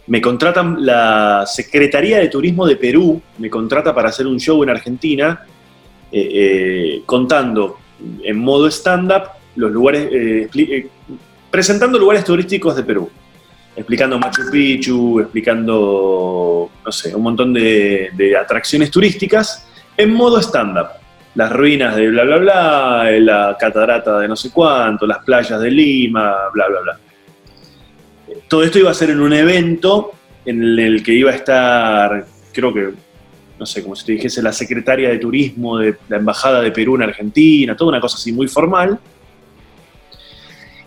Me 0.08 0.20
contratan, 0.20 0.84
la 0.84 1.46
Secretaría 1.46 2.18
de 2.18 2.28
Turismo 2.28 2.66
de 2.66 2.76
Perú 2.76 3.22
me 3.38 3.50
contrata 3.50 3.94
para 3.94 4.10
hacer 4.10 4.28
un 4.28 4.40
show 4.40 4.62
en 4.64 4.70
Argentina, 4.70 5.46
eh, 6.12 6.30
eh, 6.34 7.04
contando 7.06 7.78
en 8.24 8.38
modo 8.38 8.68
stand-up 8.68 9.43
los 9.56 9.72
lugares, 9.72 10.08
eh, 10.12 10.50
eh, 10.54 10.88
presentando 11.50 12.00
lugares 12.00 12.24
turísticos 12.24 12.76
de 12.76 12.84
Perú. 12.84 13.10
Explicando 13.76 14.20
Machu 14.20 14.52
Picchu, 14.52 15.20
explicando, 15.20 16.70
no 16.86 16.92
sé, 16.92 17.16
un 17.16 17.24
montón 17.24 17.54
de, 17.54 18.38
atracciones 18.40 18.92
turísticas 18.92 19.68
en 19.98 20.14
modo 20.14 20.40
stand-up 20.40 20.88
las 21.36 21.52
ruinas 21.52 21.96
de 21.96 22.10
bla 22.10 22.24
bla 22.24 22.38
bla, 22.38 23.12
la 23.20 23.58
catarata 23.60 24.20
de 24.20 24.28
no 24.28 24.36
sé 24.36 24.52
cuánto, 24.52 25.08
las 25.08 25.24
playas 25.24 25.60
de 25.60 25.72
Lima, 25.72 26.36
bla 26.54 26.68
bla 26.68 26.80
bla. 26.82 27.00
Todo 28.48 28.64
esto 28.64 28.78
iba 28.78 28.92
a 28.92 28.94
ser 28.94 29.10
en 29.10 29.20
un 29.20 29.34
evento 29.34 30.12
en 30.46 30.78
el 30.78 31.04
que 31.04 31.14
iba 31.14 31.32
a 31.32 31.36
estar, 31.36 32.26
creo 32.52 32.74
que, 32.74 32.90
no 33.60 33.66
sé, 33.66 33.82
como 33.82 33.96
si 33.96 34.06
te 34.06 34.12
dijese 34.14 34.42
la 34.42 34.54
secretaria 34.54 35.10
de 35.10 35.18
turismo 35.18 35.78
de 35.78 35.96
la 36.10 36.18
Embajada 36.18 36.62
de 36.62 36.72
Perú 36.72 36.96
en 36.96 37.04
Argentina, 37.04 37.76
toda 37.76 37.90
una 37.90 38.02
cosa 38.02 38.18
así 38.18 38.32
muy 38.32 38.48
formal. 38.48 39.00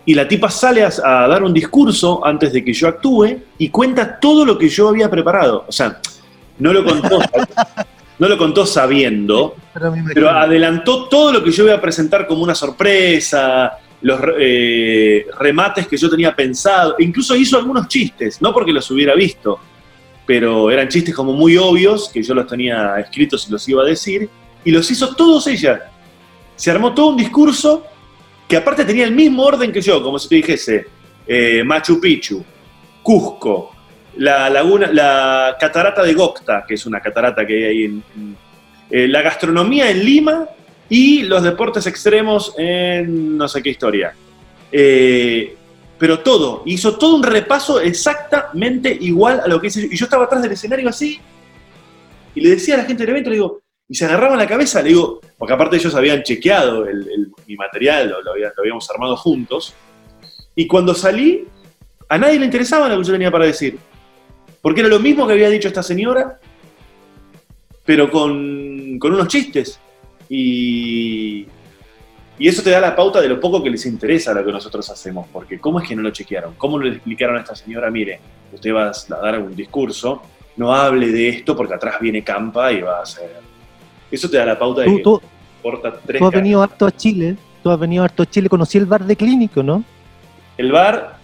Y 0.07 0.15
la 0.15 0.27
tipa 0.27 0.49
sale 0.49 0.83
a, 0.83 0.89
a 1.03 1.27
dar 1.27 1.43
un 1.43 1.53
discurso 1.53 2.25
antes 2.25 2.51
de 2.51 2.63
que 2.63 2.73
yo 2.73 2.87
actúe 2.87 3.37
y 3.59 3.69
cuenta 3.69 4.19
todo 4.19 4.43
lo 4.43 4.57
que 4.57 4.69
yo 4.69 4.87
había 4.89 5.09
preparado. 5.11 5.65
O 5.67 5.71
sea, 5.71 5.99
no 6.59 6.73
lo 6.73 6.83
contó, 6.83 7.19
no 8.19 8.27
lo 8.27 8.37
contó 8.37 8.65
sabiendo, 8.65 9.55
Pero, 10.13 10.29
adelantó 10.29 11.07
todo 11.07 11.31
lo 11.31 11.43
que 11.43 11.51
yo 11.51 11.65
iba 11.65 11.75
a 11.75 11.81
presentar 11.81 12.27
como 12.27 12.43
una 12.43 12.55
sorpresa, 12.55 13.77
los 14.01 14.19
eh, 14.39 15.27
remates 15.39 15.87
que 15.87 15.97
yo 15.97 16.09
tenía 16.09 16.35
pensado, 16.35 16.95
e 16.97 17.03
incluso 17.03 17.35
hizo 17.35 17.57
algunos 17.57 17.87
chistes, 17.87 18.41
no 18.41 18.53
porque 18.53 18.71
los 18.71 18.89
hubiera 18.91 19.13
visto, 19.15 19.59
pero 20.25 20.71
eran 20.71 20.87
chistes 20.87 21.13
como 21.13 21.33
muy 21.33 21.57
obvios, 21.57 22.09
que 22.09 22.23
yo 22.23 22.33
los 22.33 22.47
tenía 22.47 22.99
escritos 22.99 23.47
y 23.47 23.51
los 23.51 23.67
iba 23.69 23.83
a 23.83 23.85
decir, 23.85 24.29
y 24.63 24.71
los 24.71 24.89
hizo 24.89 25.15
todos 25.15 25.47
ella. 25.47 25.91
Se 26.55 26.71
armó 26.71 26.93
todo 26.93 27.07
un 27.07 27.17
discurso 27.17 27.85
que 28.47 28.57
aparte 28.57 28.85
tenía 28.85 29.05
el 29.05 29.11
mismo 29.11 29.43
orden 29.43 29.71
que 29.71 29.81
yo, 29.81 30.01
como 30.01 30.17
si 30.17 30.29
te 30.29 30.35
dijese 30.35 30.87
eh, 31.27 31.63
Machu 31.65 31.99
Picchu, 31.99 32.43
Cusco, 33.03 33.75
la 34.17 34.49
laguna, 34.49 34.89
la 34.91 35.55
catarata 35.59 36.01
de 36.03 36.13
Gocta, 36.13 36.63
que 36.67 36.75
es 36.75 36.85
una 36.85 36.99
catarata 36.99 37.45
que 37.45 37.53
hay 37.53 37.63
ahí 37.63 37.83
en, 37.83 38.03
eh, 38.89 39.07
la 39.07 39.21
gastronomía 39.21 39.89
en 39.91 40.03
Lima 40.03 40.47
y 40.89 41.23
los 41.23 41.43
deportes 41.43 41.85
extremos 41.87 42.53
en 42.57 43.37
no 43.37 43.47
sé 43.47 43.61
qué 43.61 43.69
historia. 43.69 44.13
Eh, 44.71 45.55
pero 45.99 46.19
todo, 46.19 46.63
hizo 46.65 46.97
todo 46.97 47.15
un 47.15 47.23
repaso 47.23 47.79
exactamente 47.79 48.95
igual 49.01 49.41
a 49.43 49.47
lo 49.47 49.59
que 49.59 49.67
hice 49.67 49.81
yo. 49.81 49.87
Y 49.91 49.97
yo 49.97 50.05
estaba 50.05 50.25
atrás 50.25 50.41
del 50.41 50.51
escenario 50.51 50.87
así, 50.87 51.19
y 52.35 52.41
le 52.41 52.51
decía 52.51 52.75
a 52.75 52.77
la 52.77 52.85
gente 52.85 53.03
del 53.03 53.09
evento, 53.09 53.29
le 53.29 53.37
digo, 53.37 53.61
y 53.89 53.95
se 53.95 54.05
agarraban 54.05 54.37
la 54.37 54.47
cabeza, 54.47 54.81
le 54.81 54.89
digo, 54.89 55.21
porque 55.37 55.53
aparte 55.53 55.77
ellos 55.77 55.95
habían 55.95 56.21
chequeado 56.23 56.85
el- 56.85 57.07
el- 57.09 57.31
mi 57.47 57.55
material, 57.55 58.09
lo, 58.09 58.21
lo 58.21 58.31
había- 58.33 58.49
lo 58.55 58.61
habíamos 58.61 58.89
armado 58.89 59.15
juntos, 59.15 59.73
y 60.55 60.67
cuando 60.67 60.93
salí, 60.93 61.45
a 62.09 62.17
nadie 62.17 62.39
le 62.39 62.45
interesaba 62.45 62.89
lo 62.89 62.97
que 62.97 63.03
yo 63.05 63.13
tenía 63.13 63.31
para 63.31 63.45
decir, 63.45 63.77
porque 64.61 64.81
era 64.81 64.89
lo 64.89 64.99
mismo 64.99 65.25
que 65.25 65.33
había 65.33 65.49
dicho 65.49 65.67
esta 65.69 65.83
señora, 65.83 66.39
pero 67.85 68.09
con, 68.11 68.97
con 68.99 69.13
unos 69.13 69.27
chistes. 69.29 69.79
Y, 70.29 71.47
y 72.37 72.47
eso 72.49 72.61
te 72.61 72.69
da 72.71 72.81
la 72.81 72.93
pauta 72.95 73.21
de 73.21 73.29
lo 73.29 73.39
poco 73.39 73.63
que 73.63 73.69
les 73.69 73.85
interesa 73.85 74.33
lo 74.33 74.43
que 74.45 74.51
nosotros 74.51 74.89
hacemos, 74.89 75.27
porque 75.31 75.57
¿cómo 75.59 75.79
es 75.79 75.87
que 75.87 75.95
no 75.95 76.01
lo 76.01 76.09
chequearon? 76.11 76.55
¿Cómo 76.55 76.77
le 76.79 76.89
explicaron 76.95 77.37
a 77.37 77.41
esta 77.41 77.55
señora, 77.55 77.89
mire, 77.89 78.19
usted 78.51 78.73
va 78.73 78.89
a 78.91 79.21
dar 79.21 79.39
un 79.39 79.55
discurso, 79.55 80.21
no 80.57 80.73
hable 80.73 81.07
de 81.07 81.29
esto 81.29 81.55
porque 81.55 81.75
atrás 81.75 81.95
viene 82.01 82.23
Campa 82.23 82.73
y 82.73 82.81
va 82.81 82.99
a 82.99 83.03
hacer... 83.03 83.46
Eso 84.11 84.29
te 84.29 84.37
da 84.37 84.45
la 84.45 84.57
pauta 84.59 84.81
de 84.81 84.99
Tú, 85.01 85.21
importa 85.57 85.99
tres 86.05 86.19
tú 86.19 86.25
has 86.25 86.31
caras. 86.31 86.43
venido 86.43 86.61
harto 86.61 86.85
a 86.85 86.91
Chile, 86.91 87.35
tú 87.63 87.69
has 87.71 87.79
venido 87.79 88.03
harto 88.03 88.23
a 88.23 88.25
Chile, 88.25 88.47
conocí 88.49 88.77
el 88.77 88.85
bar 88.85 89.03
de 89.05 89.15
Clínico, 89.15 89.61
¿no? 89.63 89.83
El 90.57 90.71
bar, 90.71 91.17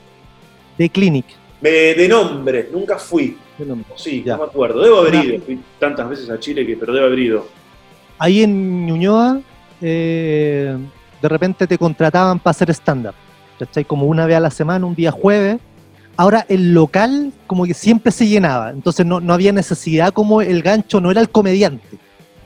De 0.77 0.89
Clinic. 0.89 1.25
me, 1.61 1.69
de 1.69 2.07
nombre, 2.07 2.69
nunca 2.71 2.97
fui. 2.97 3.37
O 3.59 3.97
Sí, 3.97 4.23
Ya. 4.25 4.33
no 4.37 4.43
me 4.43 4.49
acuerdo. 4.49 4.81
Debo 4.81 4.97
haber 4.99 5.15
ido. 5.15 5.41
Fui 5.45 5.59
tantas 5.79 6.09
veces 6.09 6.29
a 6.29 6.39
Chile 6.39 6.65
que, 6.65 6.75
pero 6.75 6.93
debo 6.93 7.05
haber 7.07 7.19
ido. 7.19 7.47
Ahí 8.19 8.43
en 8.43 8.85
Ñuñoa, 8.85 9.39
eh, 9.81 10.75
de 11.21 11.29
repente 11.29 11.67
te 11.67 11.77
contrataban 11.77 12.39
para 12.39 12.51
hacer 12.51 12.69
stand-up. 12.71 13.13
¿Cachai? 13.59 13.85
Como 13.85 14.07
una 14.07 14.25
vez 14.25 14.35
a 14.37 14.39
la 14.39 14.49
semana, 14.51 14.85
un 14.85 14.95
día 14.95 15.11
jueves. 15.11 15.57
Ahora 16.17 16.45
el 16.49 16.73
local 16.73 17.31
como 17.47 17.65
que 17.65 17.73
siempre 17.73 18.11
se 18.11 18.27
llenaba, 18.27 18.69
entonces 18.69 19.03
no, 19.03 19.19
no 19.19 19.33
había 19.33 19.51
necesidad 19.51 20.11
como 20.13 20.41
el 20.43 20.61
gancho 20.61 21.01
no 21.01 21.09
era 21.09 21.19
el 21.21 21.29
comediante, 21.29 21.87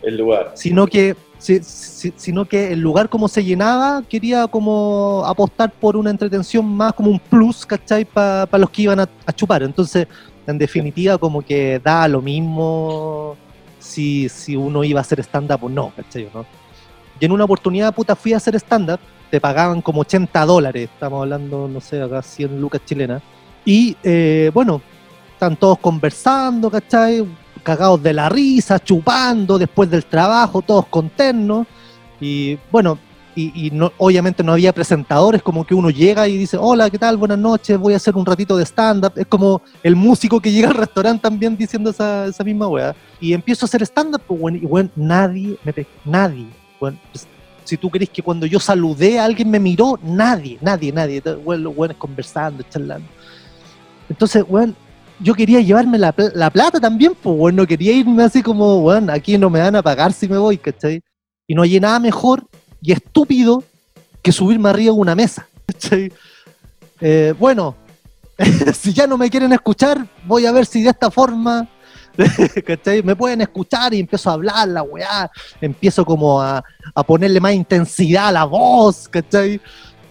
El 0.08 0.18
lugar. 0.18 0.52
sino 0.56 0.88
que, 0.88 1.16
si- 1.38 1.62
si- 1.64 2.14
sino 2.16 2.46
que 2.46 2.72
el 2.74 2.80
lugar 2.80 3.10
como 3.10 3.28
se 3.28 3.44
llenaba 3.44 4.02
quería 4.10 4.48
como 4.48 5.24
apostar 5.26 5.72
por 5.72 5.96
una 5.98 6.10
entretención 6.10 6.66
más 6.66 6.94
como 6.94 7.12
un 7.12 7.20
plus, 7.20 7.66
¿cachai? 7.66 8.06
Para 8.06 8.48
los 8.58 8.70
que 8.70 8.84
iban 8.84 9.00
a, 9.00 9.10
a 9.26 9.34
chupar. 9.34 9.64
Entonces, 9.64 10.08
en 10.48 10.58
definitiva, 10.58 11.18
como 11.18 11.42
que 11.42 11.80
da 11.84 12.08
lo 12.08 12.22
mismo 12.22 13.36
si, 13.80 14.30
si 14.30 14.56
uno 14.56 14.84
iba 14.84 15.00
a 15.00 15.02
hacer 15.02 15.20
stand-up 15.20 15.64
o 15.64 15.70
no, 15.70 15.92
¿cachai? 15.96 16.30
¿no? 16.34 16.46
Y 17.20 17.26
en 17.26 17.32
una 17.32 17.44
oportunidad, 17.46 17.94
puta, 17.94 18.16
fui 18.16 18.34
a 18.34 18.38
hacer 18.38 18.56
stand-up, 18.56 19.00
te 19.30 19.42
pagaban 19.42 19.82
como 19.82 20.02
80 20.02 20.46
dólares, 20.46 20.90
estamos 20.94 21.22
hablando, 21.24 21.68
no 21.68 21.82
sé, 21.82 22.02
acá 22.02 22.22
100 22.22 22.62
lucas 22.62 22.82
chilenas. 22.86 23.22
Y 23.66 23.98
eh, 24.04 24.52
bueno, 24.54 24.82
están 25.34 25.56
todos 25.58 25.80
conversando, 25.80 26.72
¿cachai? 26.72 27.26
Cagados 27.64 28.02
de 28.02 28.14
la 28.14 28.30
risa, 28.30 28.80
chupando 28.80 29.58
después 29.58 29.90
del 29.90 30.06
trabajo, 30.06 30.62
todos 30.62 30.88
conternos. 30.88 31.68
Y 32.20 32.58
bueno, 32.72 32.98
y, 33.40 33.70
no, 33.72 33.92
obviamente 33.98 34.44
no 34.44 34.54
había 34.54 34.74
presentadores, 34.74 35.44
como 35.44 35.64
que 35.64 35.76
uno 35.76 35.92
llega 35.92 36.28
y 36.28 36.38
dice, 36.38 36.58
hola, 36.60 36.90
¿qué 36.90 36.98
tal? 36.98 37.18
Buenas 37.18 37.38
noches, 37.38 37.78
voy 37.78 37.94
a 37.94 37.98
hacer 37.98 38.16
un 38.16 38.26
ratito 38.26 38.58
de 38.58 38.66
stand-up. 38.66 39.14
Es 39.16 39.28
como 39.28 39.62
el 39.84 39.96
músico 39.96 40.40
que 40.40 40.52
llega 40.52 40.70
al 40.70 40.74
restaurante 40.74 41.22
también 41.22 41.56
diciendo 41.56 41.92
esa, 41.92 42.26
esa 42.26 42.44
misma 42.44 42.68
weá. 42.68 42.96
Y 43.22 43.34
empiezo 43.34 43.66
a 43.66 43.68
hacer 43.68 43.84
stand-up, 43.84 44.22
pues, 44.26 44.40
bueno, 44.40 44.58
y 44.58 44.66
bueno, 44.66 44.90
nadie, 44.96 45.56
me 45.64 45.86
nadie. 46.04 46.48
Bueno, 46.80 46.98
pues, 47.12 47.28
si 47.64 47.78
tú 47.78 47.92
crees 47.92 48.10
que 48.10 48.24
cuando 48.24 48.48
yo 48.48 48.60
saludé 48.60 49.20
a 49.20 49.26
alguien 49.26 49.52
me 49.52 49.60
miró, 49.60 50.00
nadie, 50.02 50.58
nadie, 50.62 50.92
nadie. 50.92 51.22
Bueno, 51.44 51.74
los 51.78 51.98
conversando, 51.98 52.64
charlando. 52.64 53.08
Entonces, 54.10 54.44
bueno, 54.48 54.74
yo 55.20 55.34
quería 55.34 55.62
llevarme 55.62 55.98
la, 55.98 56.14
la 56.34 56.50
plata 56.50 56.80
también, 56.80 57.14
pues, 57.22 57.38
bueno, 57.38 57.64
no 57.64 57.68
quería 57.68 57.94
irme 57.94 58.24
así 58.24 58.42
como, 58.42 58.82
bueno, 58.82 59.12
aquí 59.12 59.38
no 59.38 59.50
me 59.50 59.60
van 59.60 59.76
a 59.76 59.84
pagar 59.84 60.14
si 60.14 60.28
me 60.28 60.38
voy, 60.38 60.58
¿cachai? 60.58 61.02
Y 61.48 61.56
no 61.56 61.62
hay 61.64 61.80
nada 61.80 62.00
mejor 62.00 62.46
y 62.82 62.92
estúpido 62.92 63.64
que 64.22 64.32
subirme 64.32 64.70
arriba 64.70 64.94
de 64.94 65.00
una 65.00 65.16
mesa, 65.16 65.48
¿cachai? 65.66 66.12
Eh, 67.00 67.34
bueno, 67.40 67.76
si 68.74 68.94
ya 68.94 69.08
no 69.08 69.18
me 69.18 69.30
quieren 69.30 69.54
escuchar, 69.54 70.06
voy 70.26 70.46
a 70.46 70.52
ver 70.52 70.66
si 70.66 70.84
de 70.84 70.90
esta 70.90 71.10
forma 71.10 71.68
¿cachai? 72.66 73.04
Me 73.04 73.16
pueden 73.16 73.42
escuchar 73.42 73.94
y 73.94 74.00
empiezo 74.00 74.30
a 74.30 74.34
hablar 74.34 74.68
la 74.68 74.84
weá, 74.84 75.30
empiezo 75.62 76.06
como 76.06 76.42
a, 76.42 76.64
a 76.94 77.04
ponerle 77.04 77.40
más 77.40 77.54
intensidad 77.54 78.30
a 78.30 78.32
la 78.32 78.44
voz, 78.46 79.08
¿cachai? 79.08 79.62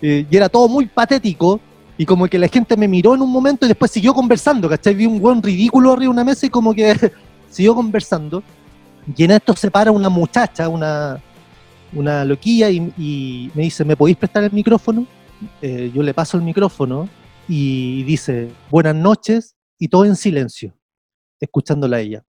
Eh, 0.01 0.27
y 0.31 0.37
era 0.37 0.49
todo 0.49 0.69
muy 0.69 0.87
patético, 0.87 1.61
y 1.99 2.05
como 2.05 2.27
que 2.27 2.39
la 2.39 2.49
gente 2.49 2.77
me 2.77 2.89
miró 2.89 3.15
en 3.15 3.23
un 3.23 3.31
momento 3.31 3.65
y 3.65 3.69
después 3.69 3.91
siguió 3.91 4.13
conversando, 4.13 4.69
¿cachai? 4.69 4.95
Vi 4.95 5.07
un 5.07 5.21
buen 5.21 5.43
ridículo 5.43 5.93
arriba 5.93 6.05
de 6.05 6.09
una 6.11 6.25
mesa 6.25 6.47
y 6.47 6.51
como 6.51 6.75
que 6.75 6.95
siguió 7.51 7.75
conversando. 7.75 8.43
Y 9.17 9.25
en 9.25 9.31
esto 9.31 9.55
se 9.55 9.71
para 9.71 9.93
una 9.93 10.09
muchacha, 10.09 10.69
una, 10.69 11.23
una 11.93 12.25
loquilla, 12.25 12.69
y, 12.69 13.51
me 13.55 13.63
dice, 13.63 13.85
¿me 13.85 13.97
podéis 13.97 14.19
prestar 14.19 14.45
el 14.45 14.53
micrófono? 14.53 15.07
Eh, 15.63 15.91
yo 15.95 16.03
le 16.03 16.13
paso 16.13 16.37
el 16.37 16.43
micrófono 16.43 17.09
y 17.49 18.03
dice, 18.03 18.51
buenas 18.71 18.95
noches, 18.95 19.55
y 19.79 19.89
todo 19.89 20.05
en 20.05 20.17
silencio, 20.17 20.75
escuchándola 21.41 21.99
a 21.99 22.01
ella. 22.01 22.25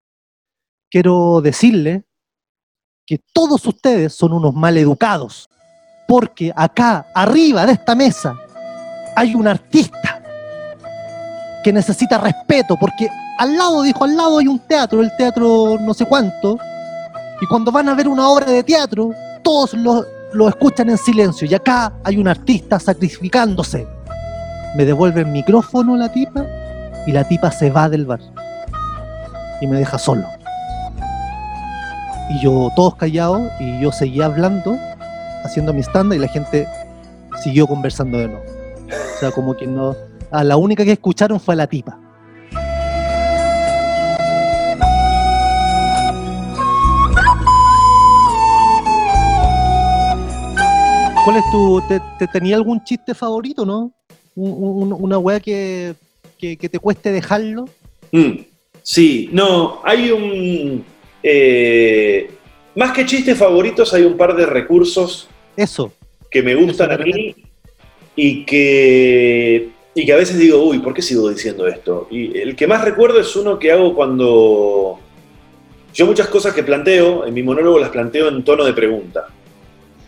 Quiero 0.90 1.42
decirle 1.42 2.04
que 3.06 3.20
todos 3.34 3.66
ustedes 3.66 4.14
son 4.14 4.34
unos 4.34 4.54
maleducados, 4.54 5.50
porque 6.08 6.54
acá, 6.56 7.08
arriba 7.14 7.66
de 7.66 7.74
esta 7.74 7.96
mesa, 7.96 8.38
hay 9.18 9.34
un 9.34 9.48
artista 9.48 10.22
que 11.64 11.74
necesita 11.74 12.20
respeto, 12.20 12.78
porque 12.80 13.10
al 13.40 13.58
lado, 13.58 13.82
dijo, 13.82 14.04
al 14.04 14.16
lado 14.16 14.38
hay 14.38 14.48
un 14.48 14.60
teatro, 14.60 15.02
el 15.02 15.12
teatro 15.18 15.76
no 15.82 15.94
sé 15.96 16.06
cuánto, 16.06 16.60
y 17.42 17.48
cuando 17.48 17.72
van 17.72 17.90
a 17.90 17.96
ver 17.96 18.08
una 18.08 18.30
obra 18.30 18.46
de 18.46 18.62
teatro, 18.62 19.10
todos 19.44 19.74
lo, 19.74 20.06
escuchan 20.48 20.92
en 20.92 21.00
silencio, 21.00 21.48
y 21.48 21.56
acá 21.56 21.94
hay 22.04 22.18
un 22.18 22.28
artista 22.28 22.80
sacrificándose. 22.80 23.88
Me 24.76 24.86
devuelve 24.86 25.22
el 25.22 25.28
micrófono 25.28 25.98
la 25.98 26.12
tipa, 26.12 26.46
y 27.08 27.12
la 27.12 27.28
tipa 27.28 27.50
se 27.50 27.72
va 27.72 27.90
del 27.90 28.06
bar, 28.06 28.20
y 29.62 29.66
me 29.66 29.80
deja 29.80 29.98
solo. 29.98 30.28
Y 32.30 32.40
yo, 32.40 32.70
todos 32.76 32.96
callados, 32.98 33.42
y 33.60 33.80
yo 33.80 33.92
seguía 33.92 34.26
hablando, 34.26 34.78
haciendo 35.44 35.74
mi 35.74 35.82
stand, 35.82 36.14
y 36.14 36.20
la 36.20 36.28
gente 36.28 36.68
siguió 37.42 37.66
conversando 37.66 38.20
de 38.20 38.28
nuevo. 38.28 38.57
O 39.18 39.20
sea, 39.20 39.32
como 39.32 39.58
que 39.58 39.66
no. 39.66 39.96
A 40.30 40.44
la 40.44 40.58
única 40.58 40.86
que 40.86 40.92
escucharon 40.92 41.40
fue 41.40 41.56
a 41.56 41.58
la 41.58 41.66
tipa. 41.66 42.00
¿Cuál 51.26 51.38
es 51.38 51.44
tu. 51.52 51.82
Te, 51.90 52.28
tenía 52.28 52.58
algún 52.58 52.84
chiste 52.84 53.16
favorito, 53.16 53.66
no? 53.66 53.92
una 54.36 55.18
weá 55.18 55.40
que, 55.40 55.96
que, 56.38 56.56
te 56.56 56.78
cueste 56.78 57.12
dejarlo. 57.12 57.66
Mm, 58.12 58.42
sí, 58.84 59.30
no, 59.32 59.82
hay 59.84 60.12
un. 60.12 60.86
Eh, 61.24 62.30
más 62.76 62.92
que 62.92 63.04
chistes 63.04 63.36
favoritos, 63.36 63.96
hay 63.96 64.04
un 64.04 64.16
par 64.16 64.36
de 64.36 64.46
recursos. 64.46 65.28
Eso. 65.56 65.92
Que 66.30 66.44
me 66.44 66.54
gustan 66.54 66.92
a 66.92 66.98
mí 67.00 67.47
y 68.18 68.44
que, 68.44 69.70
y 69.94 70.06
que 70.06 70.14
a 70.14 70.18
veces 70.18 70.38
digo, 70.40 70.62
uy, 70.64 70.80
¿por 70.80 70.94
qué 70.94 71.02
sigo 71.02 71.30
diciendo 71.30 71.68
esto? 71.68 72.08
Y 72.12 72.38
el 72.38 72.56
que 72.56 72.68
más 72.68 72.84
recuerdo 72.84 73.20
es 73.20 73.34
uno 73.36 73.60
que 73.60 73.72
hago 73.72 73.96
cuando 73.96 75.00
yo 75.94 76.06
muchas 76.08 76.28
cosas 76.28 76.54
que 76.54 76.64
planteo, 76.64 77.26
en 77.26 77.34
mi 77.34 77.44
monólogo 77.44 77.80
las 77.80 77.92
planteo 77.92 78.28
en 78.28 78.44
tono 78.44 78.66
de 78.66 78.74
pregunta. 78.74 79.28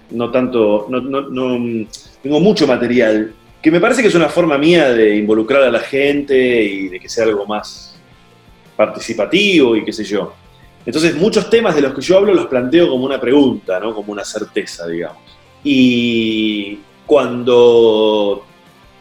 No 0.10 0.32
tanto, 0.32 0.88
no, 0.89 1.02
no, 1.02 1.86
tengo 2.22 2.39
mucho 2.39 2.65
material, 2.65 3.32
que 3.62 3.69
me 3.69 3.80
parece 3.80 4.02
que 4.02 4.08
es 4.08 4.15
una 4.15 4.28
forma 4.28 4.58
mía 4.58 4.91
de 4.91 5.15
involucrar 5.15 5.62
a 5.62 5.72
la 5.72 5.80
gente 5.80 6.63
y 6.63 6.88
de 6.88 7.00
que 7.00 7.08
sea 7.08 7.26
algo 7.26 7.45
más 7.45 7.95
participativo 8.76 9.76
y 9.76 9.86
qué 9.86 9.93
sé 9.93 10.04
yo. 10.04 10.34
Entonces, 10.84 11.15
muchos 11.15 11.48
temas 11.48 11.76
de 11.76 11.82
los 11.82 11.93
que 11.93 12.02
yo 12.02 12.17
hablo 12.17 12.34
los 12.34 12.48
planteo 12.48 12.89
como 12.89 13.06
una 13.06 13.22
pregunta, 13.22 13.80
¿no? 13.80 13.93
Como 13.93 14.12
una 14.12 14.26
certeza, 14.26 14.88
digamos. 14.88 15.22
Y, 15.63 16.80
cuando 17.10 18.45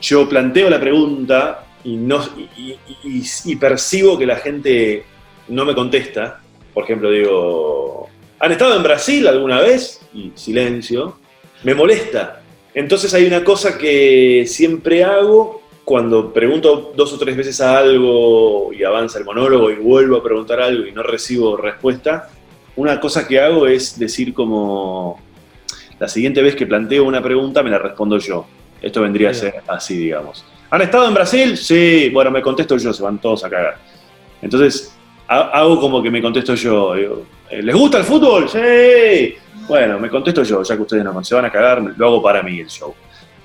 yo 0.00 0.26
planteo 0.30 0.70
la 0.70 0.80
pregunta 0.80 1.66
y, 1.84 3.56
percibo 3.56 4.16
que 4.16 4.24
la 4.24 4.36
gente 4.36 5.04
no 5.48 5.66
me 5.66 5.74
contesta, 5.74 6.40
por 6.72 6.84
ejemplo, 6.84 7.10
digo, 7.10 8.08
¿han 8.38 8.52
estado 8.52 8.76
en 8.76 8.82
Brasil 8.82 9.28
alguna 9.28 9.60
vez? 9.60 10.00
Y 10.14 10.32
silencio, 10.34 11.18
me 11.64 11.74
molesta. 11.74 12.40
Entonces 12.72 13.12
hay 13.12 13.26
una 13.26 13.44
cosa 13.44 13.76
que 13.76 14.44
siempre 14.46 15.04
hago 15.04 15.60
cuando 15.84 16.32
pregunto 16.32 16.94
dos 16.96 17.12
o 17.12 17.18
tres 17.18 17.36
veces 17.36 17.60
a 17.60 17.76
algo 17.76 18.72
y 18.72 18.84
avanza 18.84 19.18
el 19.18 19.26
monólogo 19.26 19.70
y 19.70 19.74
vuelvo 19.74 20.16
a 20.16 20.22
preguntar 20.22 20.62
algo 20.62 20.86
y 20.86 20.92
no 20.92 21.02
recibo 21.02 21.58
respuesta, 21.58 22.30
una 22.74 23.00
cosa 23.00 23.28
que 23.28 23.38
hago 23.38 23.66
es 23.66 23.98
decir 23.98 24.32
como, 24.32 25.20
la 25.98 26.08
siguiente 26.08 26.42
vez 26.42 26.54
que 26.54 26.66
planteo 26.66 27.04
una 27.04 27.22
pregunta 27.22 27.62
me 27.62 27.70
la 27.70 27.78
respondo 27.78 28.18
yo. 28.18 28.46
Esto 28.80 29.02
vendría 29.02 29.30
a 29.30 29.34
ser 29.34 29.62
así, 29.66 29.96
digamos. 29.96 30.44
¿Han 30.70 30.82
estado 30.82 31.08
en 31.08 31.14
Brasil? 31.14 31.56
Sí. 31.56 32.10
Bueno, 32.10 32.30
me 32.30 32.42
contesto 32.42 32.76
yo, 32.76 32.92
se 32.92 33.02
van 33.02 33.18
todos 33.18 33.44
a 33.44 33.50
cagar. 33.50 33.78
Entonces, 34.40 34.94
hago 35.26 35.80
como 35.80 36.02
que 36.02 36.10
me 36.10 36.22
contesto 36.22 36.54
yo. 36.54 36.94
Eh, 36.96 37.62
¿Les 37.62 37.74
gusta 37.74 37.98
el 37.98 38.04
fútbol? 38.04 38.48
Sí. 38.48 39.34
Bueno, 39.66 39.98
me 39.98 40.08
contesto 40.08 40.42
yo, 40.42 40.62
ya 40.62 40.76
que 40.76 40.82
ustedes 40.82 41.04
no 41.04 41.24
se 41.24 41.34
van 41.34 41.44
a 41.44 41.50
cagar, 41.50 41.82
lo 41.96 42.06
hago 42.06 42.22
para 42.22 42.42
mí 42.42 42.60
el 42.60 42.68
show. 42.68 42.94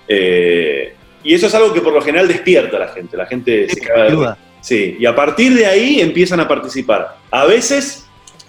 Eh, 0.07 0.93
y 1.23 1.33
eso 1.33 1.47
es 1.47 1.55
algo 1.55 1.73
que 1.73 1.81
por 1.81 1.93
lo 1.93 2.01
general 2.01 2.27
despierta 2.27 2.77
a 2.77 2.81
la 2.81 2.87
gente. 2.89 3.17
La 3.17 3.25
gente 3.25 3.67
se 3.69 3.81
caga. 3.81 4.37
Sí, 4.61 4.95
y 4.99 5.05
a 5.05 5.13
partir 5.13 5.53
de 5.55 5.65
ahí 5.65 5.99
empiezan 5.99 6.39
a 6.39 6.47
participar. 6.47 7.17
A 7.31 7.45
veces 7.45 8.02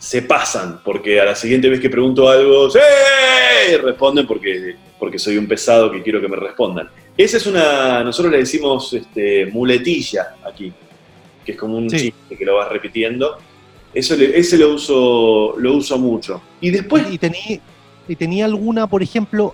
se 0.04 0.20
pasan, 0.20 0.80
porque 0.84 1.18
a 1.18 1.24
la 1.24 1.34
siguiente 1.34 1.66
vez 1.70 1.80
que 1.80 1.88
pregunto 1.88 2.28
algo, 2.28 2.68
¡sí! 2.68 2.78
Responden 3.82 4.26
porque, 4.26 4.76
porque 4.98 5.18
soy 5.18 5.38
un 5.38 5.48
pesado 5.48 5.90
que 5.90 6.02
quiero 6.02 6.20
que 6.20 6.28
me 6.28 6.36
respondan. 6.36 6.90
Esa 7.16 7.38
es 7.38 7.46
una, 7.46 8.04
nosotros 8.04 8.30
le 8.30 8.40
decimos 8.40 8.92
este, 8.92 9.46
muletilla 9.46 10.34
aquí, 10.44 10.70
que 11.42 11.52
es 11.52 11.58
como 11.58 11.78
un 11.78 11.88
chiste 11.88 12.36
que 12.36 12.44
lo 12.44 12.56
vas 12.56 12.68
repitiendo. 12.68 13.38
Eso 13.94 14.14
ese 14.14 14.58
lo 14.58 14.74
uso, 14.74 15.54
lo 15.56 15.74
uso 15.74 15.98
mucho. 15.98 16.42
Y 16.60 16.70
después... 16.70 17.10
¿Y 17.10 17.16
tenía, 17.16 17.60
y 18.06 18.14
tenía 18.14 18.44
alguna, 18.44 18.86
por 18.86 19.02
ejemplo, 19.02 19.52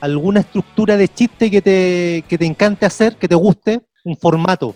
alguna 0.00 0.40
estructura 0.40 0.96
de 0.96 1.06
chiste 1.06 1.52
que 1.52 1.62
te, 1.62 2.24
que 2.28 2.36
te 2.36 2.46
encante 2.46 2.84
hacer, 2.84 3.14
que 3.14 3.28
te 3.28 3.36
guste? 3.36 3.80
Un 4.02 4.16
formato. 4.16 4.74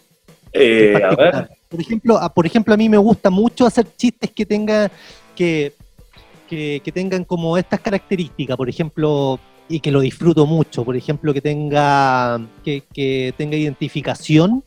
Eh, 0.52 0.94
a 0.94 1.16
ver. 1.16 1.58
Por 1.68 1.81
ejemplo, 1.81 2.16
a, 2.18 2.33
por 2.33 2.46
ejemplo, 2.46 2.74
a 2.74 2.76
mí 2.76 2.88
me 2.88 2.96
gusta 2.96 3.31
mucho 3.31 3.66
hacer 3.66 3.87
chistes 3.96 4.31
que 4.31 4.46
tengan 4.46 4.90
que, 5.37 5.74
que, 6.48 6.90
tengan 6.92 7.24
como 7.24 7.59
estas 7.59 7.81
características, 7.81 8.57
por 8.57 8.68
ejemplo, 8.68 9.38
y 9.68 9.81
que 9.81 9.90
lo 9.90 10.00
disfruto 10.00 10.46
mucho, 10.46 10.85
por 10.85 10.96
ejemplo, 10.96 11.35
que 11.35 11.42
tenga 11.42 12.40
que, 12.64 13.35
tenga 13.37 13.57
identificación, 13.57 14.64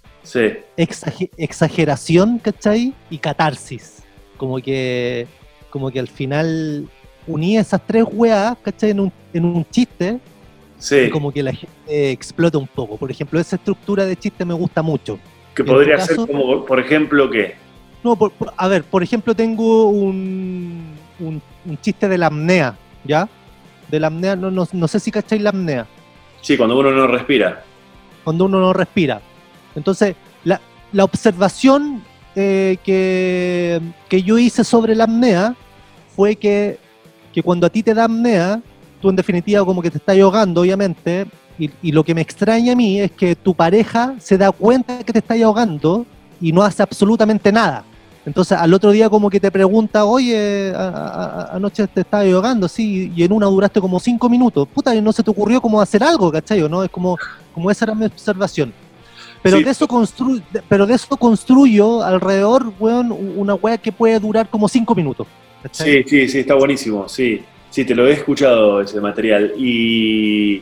exageración, 1.37 2.37
¿cachai? 2.37 2.93
Y 3.09 3.17
catarsis. 3.17 4.03
Como 4.37 4.57
que 4.57 5.27
como 5.71 5.89
que 5.89 5.99
al 5.99 6.07
final 6.07 6.87
uní 7.25 7.57
esas 7.57 7.81
tres 7.87 8.05
weas, 8.11 8.55
¿cachai? 8.61 8.91
En 8.91 8.99
un, 8.99 9.11
en 9.33 9.45
un 9.45 9.65
chiste. 9.69 10.19
Y 11.07 11.09
como 11.09 11.31
que 11.31 11.43
la 11.43 11.53
gente 11.53 12.11
explota 12.11 12.57
un 12.57 12.67
poco. 12.67 12.97
Por 12.97 13.09
ejemplo, 13.09 13.39
esa 13.39 13.55
estructura 13.55 14.05
de 14.05 14.15
chiste 14.15 14.45
me 14.45 14.53
gusta 14.53 14.81
mucho. 14.81 15.19
Que 15.55 15.63
podría 15.63 15.99
ser 15.99 16.15
como, 16.15 16.65
por 16.65 16.79
ejemplo, 16.79 17.29
¿qué? 17.29 17.55
No, 18.03 18.17
a 18.57 18.67
ver, 18.67 18.83
por 18.83 19.03
ejemplo, 19.03 19.35
tengo 19.35 19.85
un, 19.85 20.95
un, 21.19 21.41
chiste 21.81 22.07
de 22.07 22.17
la 22.17 22.27
apnea, 22.27 22.75
¿ya? 23.03 23.29
De 23.89 23.99
la 23.99 24.07
apnea, 24.07 24.35
no, 24.35 24.49
no, 24.49 24.87
sé 24.87 24.99
si 24.99 25.11
cacháis 25.11 25.41
la 25.41 25.49
apnea. 25.49 25.85
Sí, 26.41 26.57
cuando 26.57 26.79
uno 26.79 26.91
no 26.91 27.05
respira. 27.07 27.63
Cuando 28.23 28.45
uno 28.45 28.59
no 28.59 28.73
respira. 28.73 29.21
Entonces, 29.75 30.15
la, 30.43 30.59
observación 31.03 32.03
eh, 32.35 32.77
que, 32.83 33.81
que, 34.09 34.23
yo 34.23 34.37
hice 34.37 34.63
sobre 34.63 34.95
la 34.95 35.03
apnea 35.03 35.55
fue 36.15 36.35
que, 36.35 36.79
que 37.33 37.43
cuando 37.43 37.67
a 37.67 37.69
ti 37.69 37.83
te 37.83 37.93
da 37.93 38.05
apnea, 38.05 38.61
tú 38.99 39.09
en 39.09 39.15
definitiva 39.15 39.63
como 39.63 39.81
que 39.81 39.91
te 39.91 39.97
estás 39.97 40.17
ahogando, 40.17 40.61
obviamente, 40.61 41.27
y, 41.81 41.91
lo 41.91 42.03
que 42.03 42.15
me 42.15 42.21
extraña 42.21 42.73
a 42.73 42.75
mí 42.75 42.99
es 42.99 43.11
que 43.11 43.35
tu 43.35 43.53
pareja 43.53 44.15
se 44.19 44.37
da 44.37 44.51
cuenta 44.51 45.03
que 45.03 45.13
te 45.13 45.19
está 45.19 45.35
ahogando 45.35 46.05
y 46.39 46.51
no 46.51 46.63
hace 46.63 46.81
absolutamente 46.81 47.51
nada. 47.51 47.83
Entonces 48.25 48.57
al 48.57 48.73
otro 48.73 48.91
día 48.91 49.09
como 49.09 49.29
que 49.29 49.39
te 49.39 49.51
pregunta, 49.51 50.05
oye, 50.05 50.73
anoche 50.75 51.87
te 51.87 52.01
estaba 52.01 52.23
ahogando, 52.23 52.67
sí, 52.67 53.11
y 53.15 53.23
en 53.23 53.31
una 53.31 53.47
duraste 53.47 53.81
como 53.81 53.99
cinco 53.99 54.29
minutos. 54.29 54.67
Puta, 54.67 54.95
y 54.95 55.01
no 55.01 55.11
se 55.11 55.23
te 55.23 55.29
ocurrió 55.29 55.61
como 55.61 55.81
hacer 55.81 56.03
algo, 56.03 56.31
¿cachai? 56.31 56.67
¿no? 56.69 56.83
Es 56.83 56.89
como, 56.89 57.17
como 57.53 57.69
esa 57.69 57.85
era 57.85 57.95
mi 57.95 58.05
observación. 58.05 58.73
Pero, 59.43 59.59
de 59.59 59.71
eso 59.71 59.87
constru 59.87 60.39
pero 60.69 60.85
de 60.85 60.93
eso 60.93 61.17
construyo 61.17 62.03
alrededor, 62.03 62.71
weón, 62.79 63.11
una 63.11 63.55
weá 63.55 63.77
que 63.77 63.91
puede 63.91 64.19
durar 64.19 64.49
como 64.49 64.67
cinco 64.67 64.93
minutos. 64.93 65.25
Sí, 65.71 66.03
sí, 66.05 66.27
sí, 66.27 66.39
está 66.39 66.55
buenísimo, 66.55 67.07
sí. 67.09 67.41
Sí, 67.71 67.85
te 67.85 67.95
lo 67.95 68.05
he 68.07 68.13
escuchado 68.13 68.81
ese 68.81 68.99
material. 68.99 69.53
Y 69.57 70.61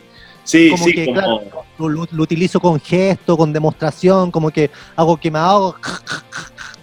Sí, 0.50 0.70
como 0.72 0.84
sí, 0.86 0.94
que, 0.94 1.06
como- 1.06 1.16
claro, 1.20 1.42
lo, 1.78 1.90
lo- 1.90 2.08
lo 2.12 2.24
utilizo 2.24 2.60
con 2.60 2.80
gesto, 2.80 3.38
con 3.38 3.54
demostración, 3.54 4.32
como 4.32 4.50
que 4.50 4.72
hago 4.96 5.16
que 5.18 5.30
me 5.30 5.38
hago. 5.38 5.76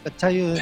¿Cachai? 0.05 0.55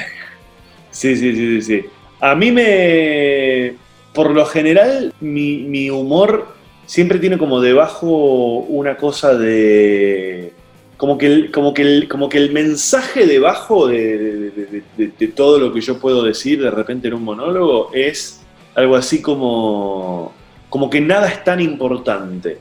Sí, 0.89 1.15
sí, 1.15 1.35
sí, 1.35 1.35
sí, 1.35 1.61
sí. 1.61 1.85
A 2.19 2.33
mí 2.33 2.51
me. 2.51 3.75
Por 4.13 4.31
lo 4.31 4.45
general, 4.45 5.13
mi, 5.19 5.57
mi 5.57 5.89
humor 5.91 6.47
siempre 6.87 7.19
tiene 7.19 7.37
como 7.37 7.61
debajo 7.61 8.07
una 8.07 8.97
cosa 8.97 9.35
de. 9.35 10.53
Como 10.97 11.17
que 11.19 11.25
el, 11.27 11.51
como 11.51 11.73
que 11.73 11.81
el, 11.83 12.07
como 12.07 12.27
que 12.29 12.37
el 12.39 12.51
mensaje 12.53 13.27
debajo 13.27 13.85
de, 13.87 14.17
de- 14.17 14.51
de- 14.51 14.83
de- 14.97 15.11
de 15.19 15.27
todo 15.27 15.59
lo 15.59 15.73
que 15.73 15.81
yo 15.81 15.99
puedo 15.99 16.23
decir 16.23 16.59
de 16.63 16.71
repente 16.71 17.09
en 17.09 17.13
un 17.15 17.23
monólogo 17.23 17.91
es 17.93 18.41
algo 18.73 18.95
así 18.95 19.21
como. 19.21 20.31
como 20.69 20.89
que 20.89 21.01
nada 21.01 21.27
es 21.27 21.43
tan 21.43 21.59
importante. 21.59 22.57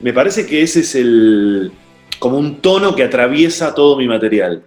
Me 0.00 0.12
parece 0.12 0.46
que 0.46 0.62
ese 0.62 0.80
es 0.80 0.94
el. 0.94 1.70
como 2.18 2.38
un 2.38 2.56
tono 2.60 2.94
que 2.94 3.02
atraviesa 3.04 3.74
todo 3.74 3.96
mi 3.96 4.06
material. 4.06 4.62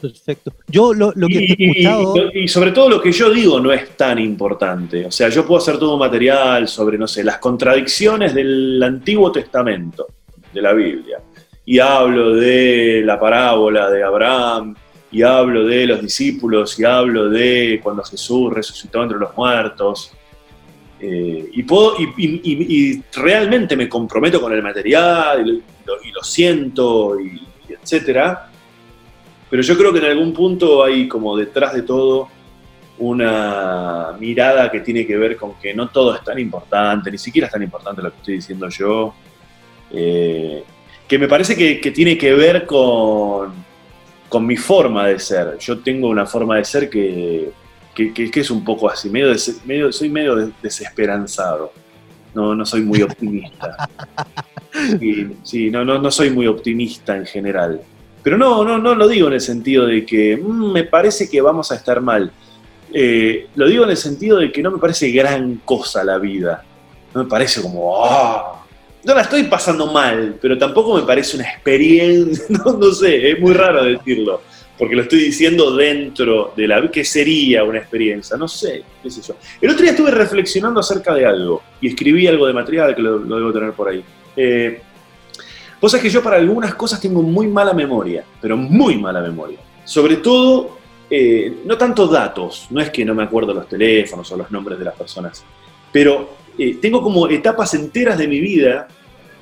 Perfecto. 0.00 0.52
Yo 0.68 0.92
lo, 0.92 1.12
lo 1.16 1.26
que 1.26 1.34
Y- 1.34 1.56
he 1.58 1.70
escuchado. 1.70 2.14
y 2.34 2.48
sobre 2.48 2.70
todo 2.72 2.90
lo 2.90 3.00
que 3.00 3.10
yo 3.12 3.30
digo 3.30 3.58
no 3.60 3.72
es 3.72 3.96
tan 3.96 4.18
importante. 4.18 5.06
O 5.06 5.10
sea, 5.10 5.28
yo 5.30 5.46
puedo 5.46 5.58
hacer 5.58 5.78
todo 5.78 5.94
un 5.94 6.00
material 6.00 6.68
sobre, 6.68 6.98
no 6.98 7.08
sé, 7.08 7.24
las 7.24 7.38
contradicciones 7.38 8.34
del 8.34 8.82
Antiguo 8.82 9.32
Testamento, 9.32 10.06
de 10.52 10.62
la 10.62 10.72
Biblia. 10.74 11.18
Y 11.64 11.78
hablo 11.78 12.34
de 12.34 13.02
la 13.04 13.18
parábola 13.18 13.90
de 13.90 14.02
Abraham, 14.04 14.76
y 15.10 15.22
hablo 15.22 15.64
de 15.64 15.86
los 15.86 16.02
discípulos, 16.02 16.78
y 16.78 16.84
hablo 16.84 17.28
de 17.30 17.80
cuando 17.82 18.02
Jesús 18.04 18.52
resucitó 18.52 19.02
entre 19.02 19.18
los 19.18 19.34
muertos. 19.36 20.12
Eh, 20.98 21.50
y, 21.52 21.62
puedo, 21.62 21.94
y, 21.98 23.02
realmente 23.14 23.76
me 23.76 23.88
comprometo 23.88 24.40
con 24.40 24.52
el 24.52 24.62
material, 24.62 25.62
y 26.04 26.10
lo, 26.10 26.22
siento, 26.22 27.20
y 27.20 27.40
etcétera. 27.68 28.50
Pero 29.48 29.62
yo 29.62 29.76
creo 29.76 29.92
que 29.92 29.98
en 29.98 30.06
algún 30.06 30.32
punto 30.32 30.82
hay 30.82 31.06
como 31.06 31.36
detrás 31.36 31.74
de 31.74 31.82
todo 31.82 32.28
una 32.98 34.16
mirada 34.18 34.70
que 34.70 34.80
tiene 34.80 35.06
que 35.06 35.16
ver 35.16 35.36
con 35.36 35.54
que 35.54 35.74
no 35.74 35.88
todo 35.88 36.14
es 36.14 36.24
tan 36.24 36.38
importante, 36.38 37.10
ni 37.10 37.18
siquiera 37.18 37.46
es 37.46 37.52
tan 37.52 37.62
importante 37.62 38.02
lo 38.02 38.10
que 38.10 38.16
estoy 38.16 38.34
diciendo 38.36 38.68
yo, 38.70 39.14
eh, 39.92 40.64
que 41.06 41.18
me 41.18 41.28
parece 41.28 41.54
que, 41.54 41.78
que 41.78 41.90
tiene 41.90 42.16
que 42.16 42.32
ver 42.32 42.64
con, 42.64 43.52
con 44.28 44.46
mi 44.46 44.56
forma 44.56 45.06
de 45.06 45.18
ser. 45.18 45.58
Yo 45.58 45.78
tengo 45.80 46.08
una 46.08 46.26
forma 46.26 46.56
de 46.56 46.64
ser 46.64 46.90
que, 46.90 47.50
que, 47.96 48.12
que- 48.14 48.30
que 48.30 48.40
es 48.40 48.50
un 48.50 48.62
poco 48.64 48.88
así, 48.90 49.08
medio, 49.10 49.28
des- 49.30 49.60
medio 49.64 49.90
soy 49.92 50.08
medio 50.10 50.36
des- 50.36 50.50
desesperanzado, 50.62 51.72
no, 52.34 52.54
no 52.54 52.64
soy 52.66 52.82
muy 52.82 53.02
optimista. 53.02 53.88
Sí, 55.00 55.26
sí, 55.42 55.70
no, 55.70 55.86
no, 55.86 55.98
no 55.98 56.10
soy 56.10 56.28
muy 56.28 56.46
optimista 56.46 57.16
en 57.16 57.24
general. 57.24 57.80
Pero 58.22 58.36
no, 58.36 58.62
no, 58.62 58.76
no 58.76 58.94
lo 58.94 59.08
digo 59.08 59.26
en 59.28 59.32
el 59.34 59.40
sentido 59.40 59.86
de 59.86 60.04
que 60.04 60.36
"Mm, 60.36 60.70
me 60.72 60.84
parece 60.84 61.30
que 61.30 61.40
vamos 61.40 61.72
a 61.72 61.76
estar 61.76 62.02
mal. 62.02 62.30
Eh, 62.92 63.46
lo 63.54 63.66
digo 63.68 63.84
en 63.84 63.90
el 63.90 63.96
sentido 63.96 64.36
de 64.36 64.52
que 64.52 64.62
no 64.62 64.70
me 64.70 64.76
parece 64.78 65.10
gran 65.10 65.62
cosa 65.64 66.04
la 66.04 66.18
vida. 66.18 66.62
No 67.14 67.24
me 67.24 67.28
parece 67.30 67.62
como, 67.62 68.04
"Ah". 68.04 68.62
no 69.02 69.14
la 69.14 69.22
estoy 69.22 69.44
pasando 69.44 69.86
mal, 69.90 70.36
pero 70.42 70.58
tampoco 70.58 70.94
me 70.94 71.02
parece 71.06 71.36
una 71.38 71.46
experiencia, 71.48 72.44
no, 72.64 72.72
no 72.74 72.92
sé, 72.92 73.30
es 73.30 73.40
muy 73.40 73.54
raro 73.54 73.82
decirlo, 73.82 74.42
porque 74.78 74.94
lo 74.94 75.02
estoy 75.02 75.20
diciendo 75.20 75.74
dentro 75.74 76.52
de 76.56 76.68
la 76.68 76.90
que 76.90 77.04
sería 77.04 77.64
una 77.64 77.78
experiencia, 77.78 78.36
no 78.36 78.46
sé, 78.46 78.82
qué 79.02 79.10
sé 79.10 79.22
yo. 79.22 79.36
El 79.60 79.70
otro 79.70 79.82
día 79.82 79.92
estuve 79.92 80.10
reflexionando 80.10 80.80
acerca 80.80 81.14
de 81.14 81.24
algo 81.24 81.62
y 81.80 81.88
escribí 81.88 82.26
algo 82.26 82.46
de 82.46 82.52
material 82.52 82.94
que 82.94 83.02
lo, 83.02 83.18
debo 83.18 83.52
tener 83.52 83.72
por 83.72 83.88
ahí. 83.88 84.04
Eh, 84.36 84.80
que 86.02 86.10
yo 86.10 86.22
para 86.22 86.36
algunas 86.36 86.74
cosas 86.74 87.00
tengo 87.00 87.22
muy 87.22 87.46
mala 87.46 87.72
memoria, 87.72 88.24
pero 88.40 88.56
muy 88.56 88.96
mala 88.96 89.20
memoria. 89.20 89.58
Sobre 89.84 90.16
todo, 90.16 90.78
eh, 91.08 91.58
no 91.64 91.78
tanto 91.78 92.08
datos, 92.08 92.66
no 92.70 92.80
es 92.80 92.90
que 92.90 93.04
no 93.04 93.14
me 93.14 93.22
acuerdo 93.22 93.54
los 93.54 93.68
teléfonos 93.68 94.30
o 94.32 94.36
los 94.36 94.50
nombres 94.50 94.78
de 94.78 94.84
las 94.84 94.94
personas, 94.94 95.44
pero 95.92 96.30
eh, 96.58 96.78
tengo 96.80 97.00
como 97.00 97.28
etapas 97.28 97.74
enteras 97.74 98.18
de 98.18 98.26
mi 98.26 98.40
vida 98.40 98.88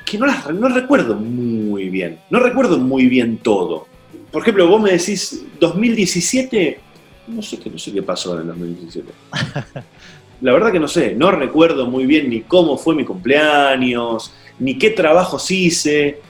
que 0.05 0.19
no 0.19 0.27
las 0.27 0.53
no 0.53 0.69
recuerdo 0.69 1.15
muy 1.15 1.89
bien. 1.89 2.19
No 2.31 2.41
recuerdo 2.41 2.79
muy 2.79 3.07
bien 3.07 3.39
todo. 3.39 3.87
Por 4.35 4.43
ejemplo, 4.43 4.67
vos 4.67 4.83
me 4.83 4.91
decís 4.91 5.45
2017, 5.61 6.81
no 7.29 7.41
sé 7.41 7.57
qué, 7.61 7.71
no 7.71 7.79
sé 7.79 7.93
qué 7.93 8.03
pasó 8.03 8.35
en 8.35 8.41
el 8.41 8.47
2017. 8.49 9.13
La 10.41 10.53
verdad 10.53 10.73
que 10.73 10.81
no 10.81 10.89
sé, 10.89 11.15
no 11.15 11.31
recuerdo 11.31 11.87
muy 11.87 12.05
bien 12.05 12.29
ni 12.29 12.41
cómo 12.41 12.77
fue 12.77 12.97
mi 12.97 13.05
cumpleaños, 13.05 14.35
ni 14.59 14.77
qué 14.77 14.91
trabajos 14.91 15.49
hice. 15.53 16.21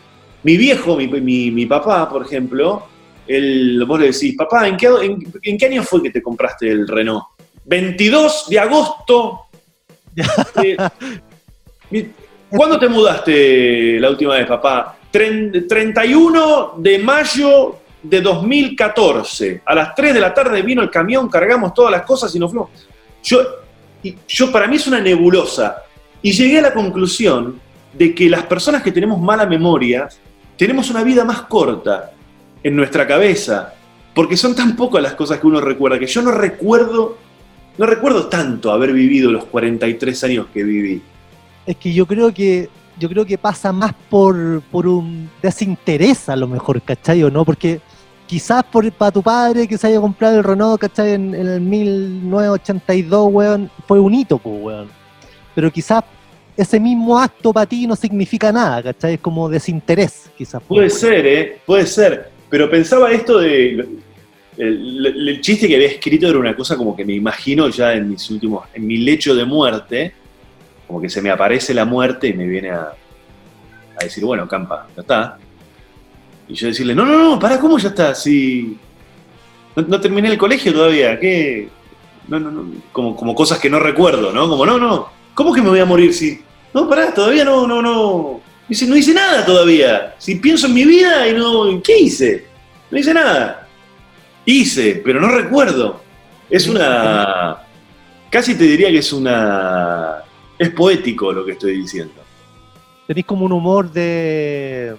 Mi 0.42 0.59
viejo, 0.59 0.96
mi, 0.98 1.09
mi- 1.50 1.64
papá, 1.64 2.07
por 2.11 2.26
ejemplo, 2.26 2.86
él, 3.26 3.82
vos 3.88 3.98
le 3.98 4.12
decís, 4.12 4.36
papá, 4.36 4.68
¿en 4.68 4.76
qué, 4.76 4.88
en, 5.42 5.57
qué 5.57 5.64
año 5.64 5.82
fue 5.82 6.02
que 6.02 6.11
te 6.11 6.20
compraste 6.20 6.68
el 6.68 6.86
Renault? 6.86 7.24
22 7.64 8.50
de 8.50 8.59
agosto. 8.59 9.40
Eh, 10.62 10.76
¿Cuándo 12.50 12.78
te 12.78 12.86
mudaste 12.88 13.98
la 13.98 14.11
última 14.11 14.34
vez, 14.34 14.46
papá? 14.46 14.98
Tren- 15.11 15.66
31 15.66 16.74
de 16.76 16.98
mayo 16.98 17.78
de 18.05 18.20
2014. 18.20 19.62
A 19.64 19.74
las 19.74 19.94
3 19.94 20.14
de 20.14 20.20
la 20.20 20.32
tarde 20.32 20.62
vino 20.62 20.82
el 20.82 20.90
camión, 20.90 21.28
cargamos 21.28 21.72
todas 21.74 21.90
las 21.90 22.02
cosas 22.02 22.34
y 22.34 22.38
nos 22.38 22.50
fuimos. 22.50 22.70
Yo, 23.22 23.40
yo 24.28 24.52
para 24.52 24.68
mí 24.68 24.76
es 24.76 24.86
una 24.86 25.00
nebulosa. 25.00 25.82
Y 26.22 26.32
llegué 26.32 26.59
a 26.59 26.62
la 26.62 26.74
conclusión 26.74 27.61
de 27.92 28.14
que 28.14 28.28
las 28.28 28.44
personas 28.44 28.82
que 28.82 28.92
tenemos 28.92 29.20
mala 29.20 29.46
memoria 29.46 30.09
tenemos 30.57 30.90
una 30.90 31.02
vida 31.02 31.24
más 31.24 31.42
corta 31.42 32.12
en 32.62 32.76
nuestra 32.76 33.07
cabeza, 33.07 33.74
porque 34.14 34.36
son 34.36 34.55
tan 34.55 34.76
pocas 34.76 35.02
las 35.02 35.14
cosas 35.14 35.40
que 35.40 35.46
uno 35.46 35.61
recuerda, 35.61 35.98
que 35.98 36.07
yo 36.07 36.22
no 36.22 36.30
recuerdo, 36.30 37.18
no 37.76 37.86
recuerdo 37.86 38.28
tanto 38.28 38.70
haber 38.70 38.92
vivido 38.92 39.32
los 39.32 39.46
43 39.46 40.24
años 40.24 40.46
que 40.52 40.62
viví. 40.62 41.02
Es 41.66 41.76
que 41.76 41.92
yo 41.92 42.07
creo 42.07 42.32
que 42.32 42.68
yo 42.98 43.09
creo 43.09 43.26
que 43.26 43.38
pasa 43.38 43.72
más 43.72 43.92
por, 44.09 44.62
por 44.70 44.86
un 44.86 45.28
desinterés 45.42 46.28
a 46.28 46.36
lo 46.36 46.46
mejor, 46.46 46.80
¿cachai? 46.82 47.24
¿O 47.24 47.30
no? 47.30 47.44
Porque 47.44 47.80
quizás 48.27 48.64
por, 48.64 48.91
para 48.93 49.11
tu 49.12 49.22
padre 49.22 49.66
que 49.68 49.77
se 49.79 49.87
haya 49.89 50.01
comprado 50.01 50.39
el 50.39 50.45
Renault, 50.45 50.81
¿cachai? 50.81 51.12
En, 51.12 51.35
en 51.35 51.47
el 51.47 51.61
1982, 51.61 53.29
weón, 53.33 53.70
fue 53.87 54.01
un 54.01 54.14
hito, 54.14 54.39
pues, 54.39 54.57
weón. 54.62 54.89
Pero 55.55 55.70
quizás 55.72 56.03
ese 56.57 56.79
mismo 56.81 57.18
acto 57.18 57.53
para 57.53 57.66
ti 57.66 57.87
no 57.87 57.97
significa 57.97 58.51
nada, 58.53 58.83
¿cachai? 58.83 59.14
Es 59.14 59.20
como 59.20 59.49
desinterés, 59.49 60.31
quizás. 60.37 60.62
pues, 60.66 60.79
Puede 60.79 60.91
ser, 60.91 61.27
¿eh? 61.27 61.59
Puede 61.66 61.87
ser. 61.87 62.31
Pero 62.51 62.70
pensaba 62.70 63.11
esto 63.12 63.39
de... 63.39 63.87
El, 64.57 65.07
el- 65.07 65.29
el 65.29 65.41
chiste 65.41 65.66
que 65.66 65.75
había 65.75 65.89
escrito 65.89 66.29
era 66.29 66.39
una 66.39 66.55
cosa 66.55 66.77
como 66.77 66.95
que 66.95 67.05
me 67.05 67.12
imagino 67.14 67.68
ya 67.68 67.93
en 67.95 68.11
mis 68.11 68.31
últimos... 68.31 68.64
En 68.72 68.87
mi 68.87 68.99
lecho 68.99 69.35
de 69.35 69.45
muerte, 69.45 70.14
como 70.87 71.01
que 71.01 71.09
se 71.09 71.20
me 71.20 71.31
aparece 71.31 71.75
la 71.75 71.85
muerte 71.85 72.29
y 72.29 72.35
me 72.35 72.47
viene 72.47 72.70
a, 72.70 72.93
a 74.01 74.05
decir, 74.05 74.25
bueno, 74.25 74.47
Campa, 74.47 74.87
ya 74.95 75.01
está. 75.03 75.39
Y 76.49 76.55
yo 76.55 76.68
decirle, 76.68 76.95
no, 76.95 77.05
no, 77.05 77.18
no, 77.18 77.38
pará, 77.38 77.59
¿cómo 77.59 77.78
ya 77.78 77.88
está? 77.88 78.14
Si 78.14 78.76
no, 79.76 79.82
no 79.82 80.01
terminé 80.01 80.28
el 80.28 80.38
colegio 80.38 80.72
todavía, 80.72 81.18
¿qué? 81.18 81.68
No, 82.28 82.38
no, 82.38 82.51
no, 82.51 82.64
como, 82.92 83.16
como 83.16 83.34
cosas 83.34 83.59
que 83.59 83.70
no 83.70 83.78
recuerdo, 83.78 84.32
¿no? 84.32 84.49
Como, 84.49 84.64
no, 84.66 84.78
no, 84.78 85.09
¿cómo 85.34 85.53
que 85.53 85.62
me 85.62 85.70
voy 85.70 85.80
a 85.80 85.84
morir 85.84 86.12
si... 86.12 86.40
No, 86.72 86.88
pará, 86.88 87.12
todavía 87.14 87.45
no, 87.45 87.66
no, 87.66 87.80
no... 87.80 88.40
Dice, 88.68 88.86
no 88.86 88.97
hice 88.97 89.14
nada 89.14 89.45
todavía. 89.45 90.14
Si 90.18 90.36
pienso 90.36 90.66
en 90.66 90.74
mi 90.74 90.84
vida 90.84 91.28
y 91.28 91.34
no... 91.34 91.80
¿Qué 91.82 91.99
hice? 91.99 92.47
No 92.90 92.99
hice 92.99 93.14
nada. 93.14 93.68
Hice, 94.45 95.03
pero 95.05 95.20
no 95.20 95.28
recuerdo. 95.28 96.01
Es 96.51 96.66
una... 96.66 97.59
Casi 98.30 98.55
te 98.55 98.64
diría 98.64 98.90
que 98.90 98.99
es 98.99 99.12
una... 99.12 100.22
Es 100.59 100.70
poético 100.70 101.32
lo 101.32 101.45
que 101.45 101.53
estoy 101.53 101.78
diciendo. 101.78 102.14
Tenés 103.07 103.24
como 103.26 103.45
un 103.45 103.53
humor 103.53 103.90
de. 103.90 104.95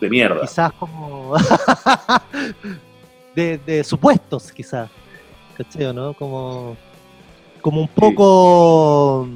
De 0.00 0.08
mierda. 0.08 0.40
quizás 0.40 0.72
como. 0.74 1.34
de, 3.34 3.58
de 3.58 3.84
supuestos, 3.84 4.50
quizás. 4.52 4.90
¿Cachai 5.56 5.86
o 5.86 5.92
no? 5.92 6.14
Como. 6.14 6.76
Como 7.60 7.82
un 7.82 7.88
poco. 7.88 9.28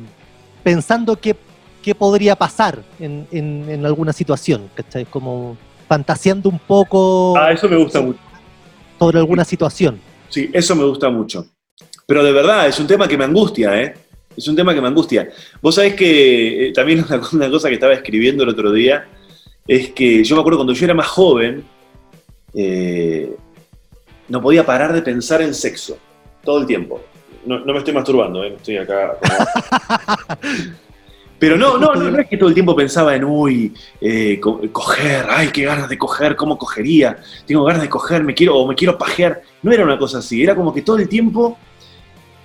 pensando 0.63 1.17
qué, 1.17 1.37
qué 1.83 1.95
podría 1.95 2.35
pasar 2.37 2.79
en, 2.99 3.27
en- 3.31 3.67
en 3.69 3.85
alguna 3.87 4.13
situación, 4.15 4.71
¿cachai? 4.75 5.05
Como 5.05 5.57
fantaseando 5.87 6.49
un 6.49 6.59
poco 6.59 7.35
Ah, 7.37 7.53
eso 7.53 7.69
me 7.69 7.77
gusta 7.77 8.01
mucho. 8.01 8.19
sobre 8.99 9.19
alguna 9.19 9.45
situación. 9.45 10.01
Sí, 10.31 10.49
eso 10.55 10.75
me 10.75 10.85
gusta 10.85 11.11
mucho. 11.11 11.47
Pero 12.07 12.25
de 12.25 12.33
verdad, 12.33 12.67
es 12.67 12.79
un 12.81 12.87
tema 12.87 13.07
que 13.07 13.19
me 13.19 13.25
angustia, 13.25 13.81
¿eh? 13.83 13.95
Es 14.37 14.49
un 14.49 14.57
tema 14.57 14.75
que 14.75 14.81
me 14.81 14.89
angustia. 14.89 15.29
Vos 15.61 15.75
sabés 15.75 15.95
que 15.95 16.69
eh, 16.69 16.73
también 16.73 17.05
una, 17.07 17.21
una 17.33 17.51
cosa 17.51 17.69
que 17.69 17.75
estaba 17.75 17.93
escribiendo 17.93 18.43
el 18.45 18.49
otro 18.49 18.73
día 18.73 19.07
es 19.67 19.91
que 19.93 20.23
yo 20.25 20.37
me 20.37 20.41
acuerdo 20.41 20.59
cuando 20.59 20.73
yo 20.75 20.85
era 20.85 20.95
más 20.95 21.07
joven, 21.09 21.65
eh, 22.55 23.35
no 24.29 24.41
podía 24.41 24.65
parar 24.65 24.93
de 24.93 25.03
pensar 25.03 25.43
en 25.43 25.55
sexo 25.55 25.97
todo 26.43 26.61
el 26.61 26.67
tiempo. 26.67 27.01
No, 27.47 27.59
no 27.61 27.73
me 27.73 27.79
estoy 27.79 27.93
masturbando, 27.95 28.43
¿eh? 28.45 28.55
estoy 28.57 28.79
acá. 28.79 29.17
como- 29.21 30.15
Pero 31.39 31.59
no, 31.59 31.77
no, 31.79 31.95
no, 31.95 32.11
no 32.11 32.19
es 32.21 32.29
que 32.29 32.37
todo 32.39 32.49
el 32.49 32.55
tiempo 32.55 32.75
pensaba 32.77 33.15
en, 33.17 33.25
uy, 33.25 33.75
eh, 34.01 34.39
co- 34.41 34.61
coger, 34.73 35.27
ay, 35.29 35.49
qué 35.49 35.65
ganas 35.65 35.89
de 35.89 35.99
coger, 35.99 36.37
cómo 36.37 36.57
cogería, 36.57 37.19
tengo 37.47 37.65
ganas 37.65 37.83
de 37.83 37.89
coger, 37.89 38.23
me 38.25 38.33
quiero, 38.35 38.57
o 38.57 38.67
me 38.67 38.75
quiero 38.75 38.97
pajear. 38.97 39.43
No 39.63 39.73
era 39.73 39.85
una 39.85 39.99
cosa 39.99 40.19
así, 40.19 40.43
era 40.43 40.55
como 40.55 40.73
que 40.73 40.81
todo 40.83 40.97
el 40.97 41.09
tiempo 41.09 41.59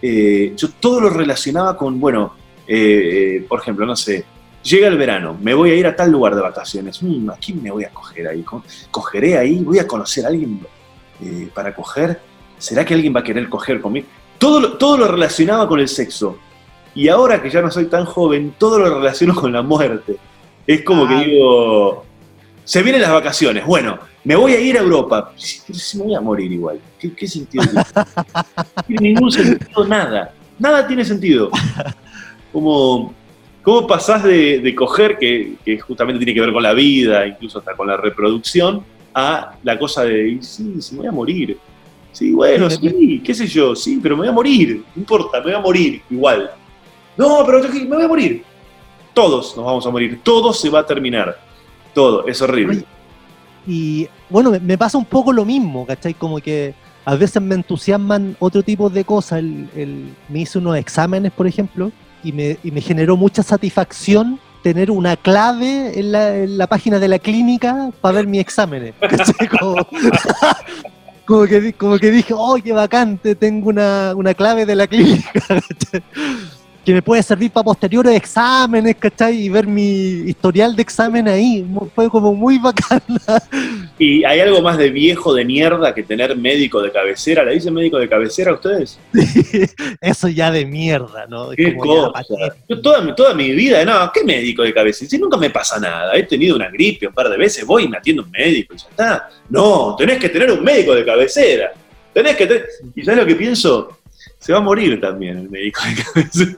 eh, 0.02 0.54
yo 0.58 0.70
todo 0.80 1.00
lo 1.02 1.10
relacionaba 1.12 1.78
con, 1.78 2.00
bueno, 2.00 2.34
eh, 2.68 3.46
por 3.48 3.60
ejemplo, 3.62 3.86
no 3.86 3.96
sé, 3.96 4.26
llega 4.64 4.88
el 4.88 4.98
verano, 4.98 5.38
me 5.42 5.54
voy 5.54 5.72
a 5.72 5.76
ir 5.76 5.88
a 5.88 5.96
tal 5.96 6.12
lugar 6.12 6.36
de 6.36 6.42
vacaciones, 6.42 7.02
Mm, 7.02 7.30
¿a 7.30 7.36
quién 7.38 7.62
me 7.64 7.72
voy 7.72 7.84
a 7.86 7.90
coger 7.90 8.28
ahí? 8.28 8.42
Co- 8.44 8.64
¿Cogeré 8.92 9.38
ahí? 9.38 9.60
¿Voy 9.64 9.80
a 9.80 9.88
conocer 9.88 10.26
a 10.26 10.30
alguien 10.30 10.60
eh, 11.24 11.50
para 11.54 11.74
coger? 11.76 12.20
¿Será 12.58 12.84
que 12.86 12.94
alguien 12.94 13.16
va 13.16 13.22
a 13.22 13.24
querer 13.24 13.48
coger 13.50 13.80
conmigo? 13.82 14.08
Todo 14.38 14.60
lo, 14.60 14.78
todo 14.78 14.98
lo 14.98 15.08
relacionaba 15.08 15.68
con 15.68 15.80
el 15.80 15.88
sexo. 15.88 16.38
Y 16.96 17.08
ahora 17.08 17.42
que 17.42 17.50
ya 17.50 17.62
no 17.62 17.70
soy 17.72 17.86
tan 17.86 18.06
joven, 18.06 18.56
todo 18.58 18.80
lo 18.80 18.96
relaciono 19.00 19.36
con 19.36 19.52
la 19.54 19.62
muerte. 19.62 20.18
Es 20.68 20.84
como 20.84 21.06
Ah. 21.06 21.10
que 21.10 21.26
digo, 21.30 22.06
se 22.66 22.84
vienen 22.84 23.02
las 23.02 23.12
vacaciones, 23.12 23.66
bueno, 23.66 23.98
me 24.24 24.36
voy 24.36 24.54
a 24.54 24.60
ir 24.60 24.78
a 24.78 24.82
Europa. 24.82 25.32
Pero 25.68 25.80
si 25.80 25.98
me 25.98 26.04
voy 26.06 26.16
a 26.16 26.22
morir 26.22 26.52
igual. 26.52 26.80
¿Qué, 27.00 27.14
qué 27.14 27.28
sentido 27.28 27.64
tiene? 27.66 27.84
No 28.76 28.84
tiene 28.88 29.10
ningún 29.14 29.32
sentido, 29.32 29.86
nada. 29.88 30.34
Nada 30.58 30.86
tiene 30.88 31.06
sentido. 31.06 31.50
Como, 32.52 33.14
¿Cómo 33.64 33.86
pasás 33.88 34.24
de, 34.24 34.60
de 34.60 34.76
coger, 34.76 35.18
que, 35.18 35.54
que 35.66 35.80
justamente 35.80 36.20
tiene 36.20 36.34
que 36.34 36.42
ver 36.42 36.54
con 36.54 36.64
la 36.64 36.74
vida, 36.74 37.28
incluso 37.28 37.60
hasta 37.60 37.76
con 37.76 37.88
la 37.88 37.98
reproducción, 37.98 38.84
a 39.14 39.54
la 39.64 39.78
cosa 39.78 40.04
de, 40.06 40.38
sí, 40.42 40.76
sí, 40.82 40.94
me 40.96 41.00
voy 41.00 41.08
a 41.08 41.12
morir. 41.12 41.58
Sí, 42.12 42.32
bueno, 42.32 42.70
sí, 42.70 43.22
qué 43.24 43.34
sé 43.34 43.46
yo, 43.48 43.76
sí, 43.76 44.00
pero 44.02 44.16
me 44.16 44.22
voy 44.22 44.30
a 44.30 44.32
morir. 44.32 44.84
No 44.96 45.02
importa, 45.02 45.38
me 45.40 45.46
voy 45.46 45.54
a 45.54 45.60
morir 45.60 46.02
igual. 46.10 46.50
No, 47.18 47.44
pero 47.46 47.62
yo- 47.64 47.70
me 47.74 47.96
voy 47.96 48.04
a 48.04 48.08
morir. 48.08 48.44
Todos 49.14 49.56
nos 49.58 49.66
vamos 49.66 49.86
a 49.86 49.90
morir. 49.90 50.20
Todo 50.24 50.54
se 50.54 50.70
va 50.70 50.80
a 50.80 50.86
terminar. 50.86 51.38
Todo. 51.94 52.26
Es 52.28 52.42
horrible. 52.42 52.84
Y 53.68 54.08
bueno, 54.30 54.52
me, 54.52 54.60
me 54.60 54.78
pasa 54.78 54.98
un 54.98 55.06
poco 55.06 55.34
lo 55.34 55.44
mismo, 55.46 55.86
¿cachai? 55.86 56.14
Como 56.14 56.40
que 56.40 56.74
a 57.06 57.16
veces 57.16 57.42
me 57.42 57.56
entusiasman 57.56 58.36
otro 58.40 58.64
tipo 58.64 58.90
de 58.90 59.04
cosas. 59.04 59.40
El, 59.40 59.68
el- 59.76 60.14
me 60.30 60.40
hice 60.42 60.58
unos 60.60 60.78
exámenes, 60.78 61.32
por 61.32 61.46
ejemplo, 61.46 61.92
y 62.24 62.32
me, 62.32 62.58
y 62.64 62.72
me 62.72 62.82
generó 62.82 63.18
mucha 63.18 63.44
satisfacción 63.44 64.40
tener 64.62 64.92
una 64.92 65.16
clave 65.16 66.00
en 66.00 66.12
la, 66.12 66.36
en 66.36 66.58
la 66.58 66.68
página 66.68 67.00
de 67.00 67.08
la 67.08 67.20
clínica 67.20 67.92
para 68.02 68.16
ver 68.16 68.28
mis 68.28 68.42
exámenes. 68.42 68.94
Como, 71.26 71.46
que, 71.46 71.74
como 71.74 72.00
que 72.00 72.10
dije, 72.10 72.34
¡oh, 72.36 72.56
qué 72.56 72.72
bacante! 72.72 73.36
Tengo 73.36 73.70
una, 73.70 74.14
una 74.16 74.34
clave 74.34 74.66
de 74.66 74.76
la 74.76 74.88
clínica. 74.88 75.32
que 76.90 76.94
me 76.96 77.02
puede 77.04 77.22
servir 77.22 77.52
para 77.52 77.64
posteriores 77.66 78.16
exámenes, 78.16 78.96
¿cachai? 78.96 79.44
Y 79.44 79.50
ver 79.50 79.68
mi 79.68 79.84
historial 80.28 80.76
de 80.76 80.82
examen 80.82 81.28
ahí. 81.28 81.64
Fue 81.94 82.10
como 82.10 82.34
muy 82.34 82.58
bacán. 82.58 83.02
Y 84.02 84.24
hay 84.24 84.40
algo 84.40 84.62
más 84.62 84.78
de 84.78 84.90
viejo 84.92 85.34
de 85.34 85.44
mierda 85.44 85.94
que 85.94 86.04
tener 86.04 86.36
médico 86.38 86.82
de 86.82 86.90
cabecera. 86.90 87.44
¿Le 87.44 87.56
dicen 87.56 87.74
médico 87.74 87.98
de 88.00 88.08
cabecera 88.08 88.52
a 88.52 88.54
ustedes? 88.54 88.98
Eso 90.02 90.30
ya 90.30 90.50
de 90.52 90.66
mierda, 90.66 91.28
¿no? 91.28 91.50
¿Qué 91.50 91.76
como 91.76 92.14
cosa? 92.14 92.56
Yo 92.70 92.82
toda, 92.82 93.02
mi- 93.02 93.14
toda 93.14 93.34
mi 93.34 93.52
vida, 93.52 93.84
no, 93.84 94.10
¿qué 94.14 94.24
médico 94.24 94.64
de 94.64 94.74
cabecera? 94.74 95.10
Si 95.10 95.18
nunca 95.18 95.36
me 95.36 95.50
pasa 95.50 95.80
nada. 95.82 96.16
He 96.16 96.24
tenido 96.24 96.56
una 96.56 96.70
gripe 96.70 97.08
un 97.08 97.14
par 97.14 97.28
de 97.30 97.36
veces, 97.38 97.66
voy 97.66 97.84
y 97.84 97.88
me 97.90 97.98
atiendo 97.98 98.24
un 98.24 98.32
médico 98.32 98.74
y 98.74 98.78
ya 98.78 98.88
está. 98.90 99.30
No, 99.50 99.96
tenés 99.98 100.18
que 100.18 100.30
tener 100.30 100.50
un 100.50 100.64
médico 100.64 100.96
de 100.96 101.04
cabecera. 101.04 101.74
Tenés 102.14 102.38
que 102.38 102.48
tener... 102.48 102.66
¿Y 102.96 103.04
sabes 103.04 103.20
lo 103.20 103.26
que 103.26 103.36
pienso? 103.36 103.99
Se 104.40 104.54
va 104.54 104.60
a 104.60 104.62
morir 104.62 105.00
también 105.02 105.38
el 105.38 105.50
médico 105.50 105.82
de 105.86 106.04
cabecera. 106.04 106.58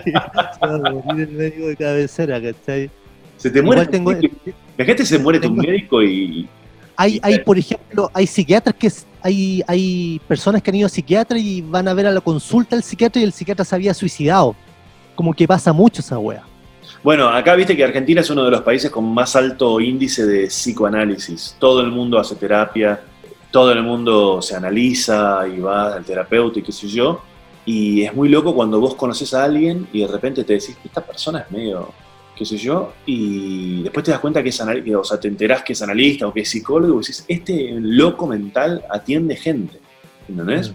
Se 0.00 0.66
va 0.66 0.88
a 0.88 0.90
morir 0.92 1.28
el 1.28 1.34
médico 1.36 1.66
de 1.68 1.76
cabecera, 1.76 2.40
¿cachai? 2.40 2.90
Se 3.36 3.50
te 3.50 3.62
muere. 3.62 3.86
Tengo, 3.86 4.12
Imagínate 4.12 5.04
se 5.06 5.18
muere 5.18 5.38
tu 5.38 5.48
tengo- 5.48 5.62
médico 5.62 6.02
y. 6.02 6.48
hay, 6.96 7.20
hay, 7.22 7.38
por 7.40 7.58
ejemplo, 7.58 8.10
hay 8.14 8.26
psiquiatras 8.26 8.74
que 8.74 8.90
hay, 9.22 9.62
hay 9.66 10.20
personas 10.26 10.62
que 10.62 10.70
han 10.70 10.76
ido 10.76 10.86
a 10.86 10.88
psiquiatra 10.88 11.38
y 11.38 11.60
van 11.60 11.86
a 11.86 11.94
ver 11.94 12.06
a 12.06 12.10
la 12.10 12.20
consulta 12.20 12.74
al 12.76 12.82
psiquiatra 12.82 13.20
y 13.20 13.24
el 13.24 13.32
psiquiatra 13.32 13.64
se 13.64 13.74
había 13.74 13.92
suicidado. 13.94 14.56
Como 15.14 15.34
que 15.34 15.46
pasa 15.46 15.72
mucho 15.72 16.00
esa 16.00 16.18
wea. 16.18 16.42
Bueno, 17.02 17.28
acá 17.28 17.54
viste 17.54 17.76
que 17.76 17.84
Argentina 17.84 18.20
es 18.22 18.30
uno 18.30 18.44
de 18.44 18.50
los 18.50 18.62
países 18.62 18.90
con 18.90 19.04
más 19.12 19.36
alto 19.36 19.78
índice 19.80 20.24
de 20.26 20.46
psicoanálisis. 20.46 21.54
Todo 21.58 21.80
el 21.80 21.90
mundo 21.92 22.18
hace 22.18 22.34
terapia, 22.36 23.00
todo 23.50 23.72
el 23.72 23.82
mundo 23.82 24.40
se 24.42 24.54
analiza 24.54 25.46
y 25.48 25.58
va 25.60 25.94
al 25.94 26.04
terapeuta 26.04 26.58
y 26.58 26.62
qué 26.62 26.72
sé 26.72 26.88
yo. 26.88 27.20
Y 27.64 28.02
es 28.02 28.14
muy 28.14 28.28
loco 28.28 28.54
cuando 28.54 28.80
vos 28.80 28.94
conoces 28.94 29.34
a 29.34 29.44
alguien 29.44 29.86
y 29.92 30.00
de 30.00 30.06
repente 30.06 30.44
te 30.44 30.54
decís, 30.54 30.76
esta 30.84 31.02
persona 31.04 31.40
es 31.40 31.50
medio, 31.50 31.90
qué 32.34 32.44
sé 32.46 32.56
yo, 32.56 32.92
y 33.04 33.82
después 33.82 34.04
te 34.04 34.10
das 34.10 34.20
cuenta 34.20 34.42
que 34.42 34.48
es 34.48 34.60
analista, 34.60 34.98
o 34.98 35.04
sea, 35.04 35.20
te 35.20 35.28
enterás 35.28 35.62
que 35.62 35.72
es 35.74 35.82
analista 35.82 36.26
o 36.26 36.32
que 36.32 36.40
es 36.40 36.48
psicólogo 36.48 36.94
y 36.94 36.98
decís, 37.00 37.24
este 37.28 37.74
loco 37.80 38.26
mental 38.26 38.84
atiende 38.90 39.36
gente, 39.36 39.78
¿entendés? 40.28 40.72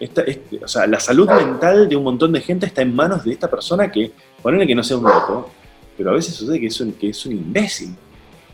Esta- 0.00 0.22
este- 0.22 0.64
o 0.64 0.68
sea, 0.68 0.86
la 0.86 0.98
salud 1.00 1.28
mental 1.30 1.88
de 1.88 1.96
un 1.96 2.04
montón 2.04 2.32
de 2.32 2.40
gente 2.40 2.66
está 2.66 2.82
en 2.82 2.94
manos 2.96 3.24
de 3.24 3.32
esta 3.32 3.50
persona 3.50 3.90
que, 3.92 4.12
ponele 4.42 4.66
que 4.66 4.74
no 4.74 4.82
sea 4.82 4.96
un 4.96 5.04
loco, 5.04 5.50
pero 5.98 6.10
a 6.10 6.14
veces 6.14 6.34
sucede 6.34 6.58
que 6.58 6.66
es 6.66 6.80
un, 6.80 6.92
que 6.92 7.10
es 7.10 7.26
un 7.26 7.32
imbécil. 7.32 7.94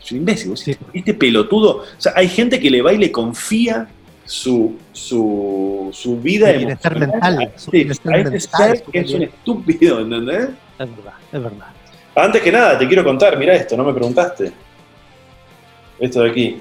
Es 0.03 0.11
un 0.11 0.17
imbécil. 0.19 0.57
Sí. 0.57 0.71
decís, 0.71 0.87
Este 0.93 1.13
pelotudo. 1.13 1.77
O 1.77 1.83
sea, 1.97 2.13
hay 2.15 2.27
gente 2.27 2.59
que 2.59 2.69
le 2.69 2.81
va 2.81 2.93
y 2.93 2.97
le 2.97 3.11
confía 3.11 3.87
su, 4.25 4.75
su, 4.91 5.89
su 5.91 6.19
vida 6.21 6.51
bienestar 6.51 6.91
emocional 6.95 7.35
mental, 7.35 7.39
a 7.39 7.43
este- 7.55 7.77
a 7.87 7.91
este 7.91 8.09
mental, 8.09 8.41
ser 8.77 8.85
su 8.85 8.91
que 8.91 8.99
es 8.99 9.11
un 9.13 9.23
estúpido, 9.23 9.99
¿entendés? 10.01 10.49
Es 10.79 10.95
verdad, 10.95 11.13
es 11.31 11.43
verdad. 11.43 11.67
Antes 12.15 12.41
que 12.41 12.51
nada, 12.51 12.77
te 12.77 12.87
quiero 12.87 13.03
contar, 13.03 13.37
mira 13.37 13.55
esto, 13.55 13.75
no 13.77 13.83
me 13.83 13.93
preguntaste. 13.93 14.51
Esto 15.99 16.21
de 16.23 16.29
aquí. 16.29 16.57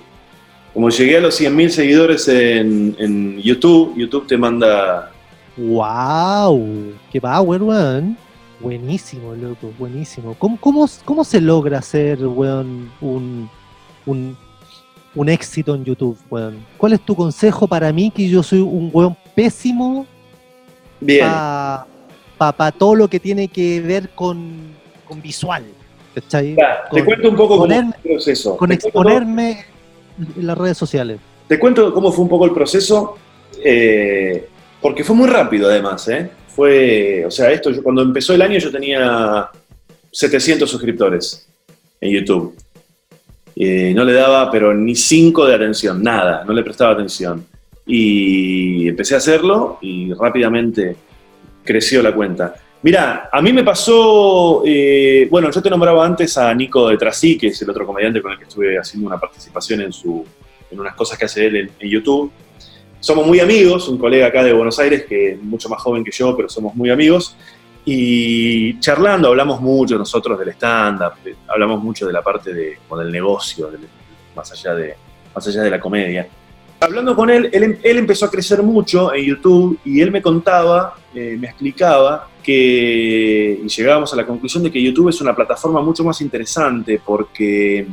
Como 0.74 0.90
llegué 0.90 1.16
a 1.16 1.20
los 1.20 1.40
100.000 1.40 1.68
seguidores 1.70 2.28
en, 2.28 2.94
en 2.98 3.38
YouTube, 3.42 3.94
YouTube 3.96 4.26
te 4.26 4.36
manda 4.36 5.10
¡Wow! 5.56 6.92
¡Qué 7.12 7.20
power, 7.20 7.62
weón! 7.62 8.16
Buenísimo, 8.60 9.34
loco, 9.34 9.70
buenísimo. 9.78 10.34
¿Cómo, 10.38 10.58
cómo, 10.60 10.86
cómo 11.04 11.24
se 11.24 11.40
logra 11.40 11.78
hacer, 11.78 12.26
weón, 12.26 12.90
un, 13.00 13.48
un, 14.04 14.36
un 15.14 15.28
éxito 15.28 15.74
en 15.76 15.84
YouTube, 15.84 16.18
weón? 16.28 16.58
¿Cuál 16.76 16.94
es 16.94 17.00
tu 17.02 17.14
consejo 17.14 17.68
para 17.68 17.92
mí, 17.92 18.10
que 18.10 18.28
yo 18.28 18.42
soy 18.42 18.60
un 18.60 18.90
weón 18.92 19.16
pésimo 19.36 20.06
bien. 21.00 21.24
para 22.36 22.72
todo 22.76 22.96
lo 22.96 23.08
que 23.08 23.20
tiene 23.20 23.46
que 23.46 23.80
ver 23.80 24.10
con, 24.10 24.72
con 25.06 25.22
visual? 25.22 25.64
¿Cachai? 26.16 26.56
Ya, 26.56 26.82
te 26.90 26.96
con- 26.98 27.04
cuento 27.06 27.28
un 27.30 27.36
poco 27.36 27.58
ponerme- 27.58 27.94
el 28.02 28.10
proceso. 28.14 28.56
Con 28.56 28.70
Te 28.70 28.74
exponerme 28.74 29.64
en 30.18 30.46
las 30.46 30.58
redes 30.58 30.76
sociales. 30.76 31.20
Te 31.46 31.60
cuento 31.60 31.94
cómo 31.94 32.10
fue 32.10 32.24
un 32.24 32.28
poco 32.28 32.44
el 32.44 32.50
proceso, 32.52 33.16
eh, 33.64 34.48
porque 34.82 35.04
fue 35.04 35.14
muy 35.14 35.28
rápido 35.28 35.68
además, 35.68 36.08
¿eh? 36.08 36.28
Fue, 36.58 37.24
o 37.24 37.30
sea, 37.30 37.52
esto, 37.52 37.70
yo- 37.70 37.84
cuando 37.84 38.02
empezó 38.02 38.34
el 38.34 38.42
año 38.42 38.58
yo 38.58 38.72
tenía 38.72 39.48
700 40.10 40.68
suscriptores 40.68 41.46
en 42.00 42.10
YouTube. 42.10 42.56
Eh, 43.54 43.92
no 43.94 44.02
le 44.02 44.12
daba, 44.12 44.50
pero 44.50 44.74
ni 44.74 44.96
5 44.96 45.46
de 45.46 45.54
atención, 45.54 46.02
nada, 46.02 46.42
no 46.44 46.52
le 46.52 46.64
prestaba 46.64 46.94
atención. 46.94 47.46
Y 47.86 48.88
empecé 48.88 49.14
a 49.14 49.18
hacerlo 49.18 49.78
y 49.82 50.12
rápidamente 50.14 50.96
creció 51.62 52.02
la 52.02 52.12
cuenta. 52.12 52.56
Mira, 52.82 53.30
a 53.32 53.40
mí 53.40 53.52
me 53.52 53.62
pasó, 53.62 54.64
eh, 54.66 55.28
bueno, 55.30 55.52
yo 55.52 55.62
te 55.62 55.70
nombraba 55.70 56.04
antes 56.04 56.36
a 56.38 56.52
Nico 56.54 56.88
de 56.88 56.96
Trasí, 56.96 57.38
que 57.38 57.46
es 57.48 57.62
el 57.62 57.70
otro 57.70 57.86
comediante 57.86 58.20
con 58.20 58.32
el 58.32 58.38
que 58.38 58.44
estuve 58.46 58.76
haciendo 58.76 59.06
una 59.06 59.20
participación 59.20 59.82
en, 59.82 59.92
su, 59.92 60.24
en 60.72 60.80
unas 60.80 60.96
cosas 60.96 61.16
que 61.16 61.26
hace 61.26 61.46
él 61.46 61.70
en 61.78 61.88
YouTube. 61.88 62.32
Somos 63.00 63.26
muy 63.26 63.38
amigos, 63.40 63.88
un 63.88 63.98
colega 63.98 64.26
acá 64.26 64.42
de 64.42 64.52
Buenos 64.52 64.78
Aires, 64.78 65.04
que 65.08 65.32
es 65.32 65.42
mucho 65.42 65.68
más 65.68 65.80
joven 65.80 66.02
que 66.04 66.10
yo, 66.10 66.36
pero 66.36 66.48
somos 66.48 66.74
muy 66.74 66.90
amigos. 66.90 67.36
Y 67.84 68.78
charlando 68.80 69.28
hablamos 69.28 69.60
mucho 69.60 69.96
nosotros 69.96 70.38
del 70.38 70.48
stand-up, 70.50 71.12
hablamos 71.46 71.82
mucho 71.82 72.06
de 72.06 72.12
la 72.12 72.22
parte 72.22 72.52
de, 72.52 72.76
del 72.98 73.12
negocio, 73.12 73.70
más, 74.34 74.52
allá 74.52 74.74
de, 74.74 74.94
más 75.34 75.46
allá 75.46 75.62
de 75.62 75.70
la 75.70 75.80
comedia. 75.80 76.28
Hablando 76.80 77.16
con 77.16 77.30
él, 77.30 77.48
él, 77.52 77.62
em- 77.62 77.78
él 77.82 77.98
empezó 77.98 78.26
a 78.26 78.30
crecer 78.30 78.62
mucho 78.62 79.12
en 79.14 79.24
YouTube 79.24 79.78
y 79.84 80.00
él 80.00 80.10
me 80.10 80.20
contaba, 80.20 80.94
eh, 81.14 81.36
me 81.38 81.46
explicaba 81.48 82.28
que, 82.42 83.60
y 83.64 83.68
llegábamos 83.68 84.12
a 84.12 84.16
la 84.16 84.26
conclusión 84.26 84.62
de 84.62 84.70
que 84.70 84.82
YouTube 84.82 85.08
es 85.08 85.20
una 85.20 85.34
plataforma 85.34 85.80
mucho 85.80 86.04
más 86.04 86.20
interesante 86.20 87.00
porque 87.04 87.86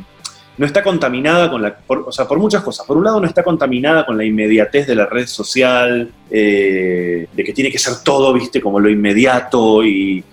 no 0.58 0.66
está 0.66 0.82
contaminada 0.82 1.50
con 1.50 1.62
la, 1.62 1.76
por- 1.76 2.04
o 2.06 2.12
sea, 2.12 2.26
por 2.26 2.38
muchas 2.38 2.62
cosas. 2.62 2.86
Por 2.86 2.96
un 2.96 3.04
lado 3.04 3.20
no 3.20 3.26
está 3.26 3.42
contaminada 3.42 4.06
con 4.06 4.16
la 4.16 4.24
inmediatez 4.24 4.86
de 4.86 4.94
la 4.94 5.06
red 5.06 5.26
social, 5.26 6.10
eh, 6.30 7.26
de 7.32 7.44
que 7.44 7.52
tiene 7.52 7.70
que 7.70 7.78
ser 7.78 7.94
todo, 8.02 8.32
viste, 8.32 8.60
como 8.60 8.80
lo 8.80 8.88
inmediato 8.88 9.84
y, 9.84 10.24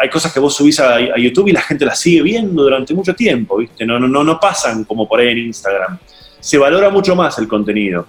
hay 0.00 0.08
cosas 0.08 0.32
que 0.32 0.40
vos 0.40 0.54
subís 0.54 0.80
a, 0.80 0.98
YouTube 1.18 1.48
y 1.48 1.52
la 1.52 1.60
gente 1.60 1.84
las 1.84 2.00
sigue 2.00 2.22
viendo 2.22 2.62
durante 2.62 2.94
mucho 2.94 3.14
tiempo, 3.14 3.58
viste, 3.58 3.84
no, 3.84 3.98
no, 4.00 4.08
no, 4.08 4.24
no 4.24 4.40
pasan 4.40 4.84
como 4.84 5.06
por 5.06 5.20
ahí 5.20 5.28
en 5.28 5.38
Instagram. 5.38 5.98
Se 6.40 6.56
valora 6.56 6.88
mucho 6.88 7.14
más 7.14 7.38
el 7.38 7.46
contenido. 7.46 8.06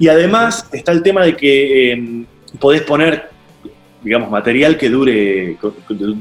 Y 0.00 0.08
además 0.08 0.68
está 0.72 0.90
el 0.90 1.04
tema 1.04 1.22
de 1.22 1.36
que 1.36 1.92
eh, 1.92 2.24
podés 2.58 2.82
poner 2.82 3.30
digamos, 4.02 4.30
material 4.30 4.78
que 4.78 4.88
dure, 4.88 5.58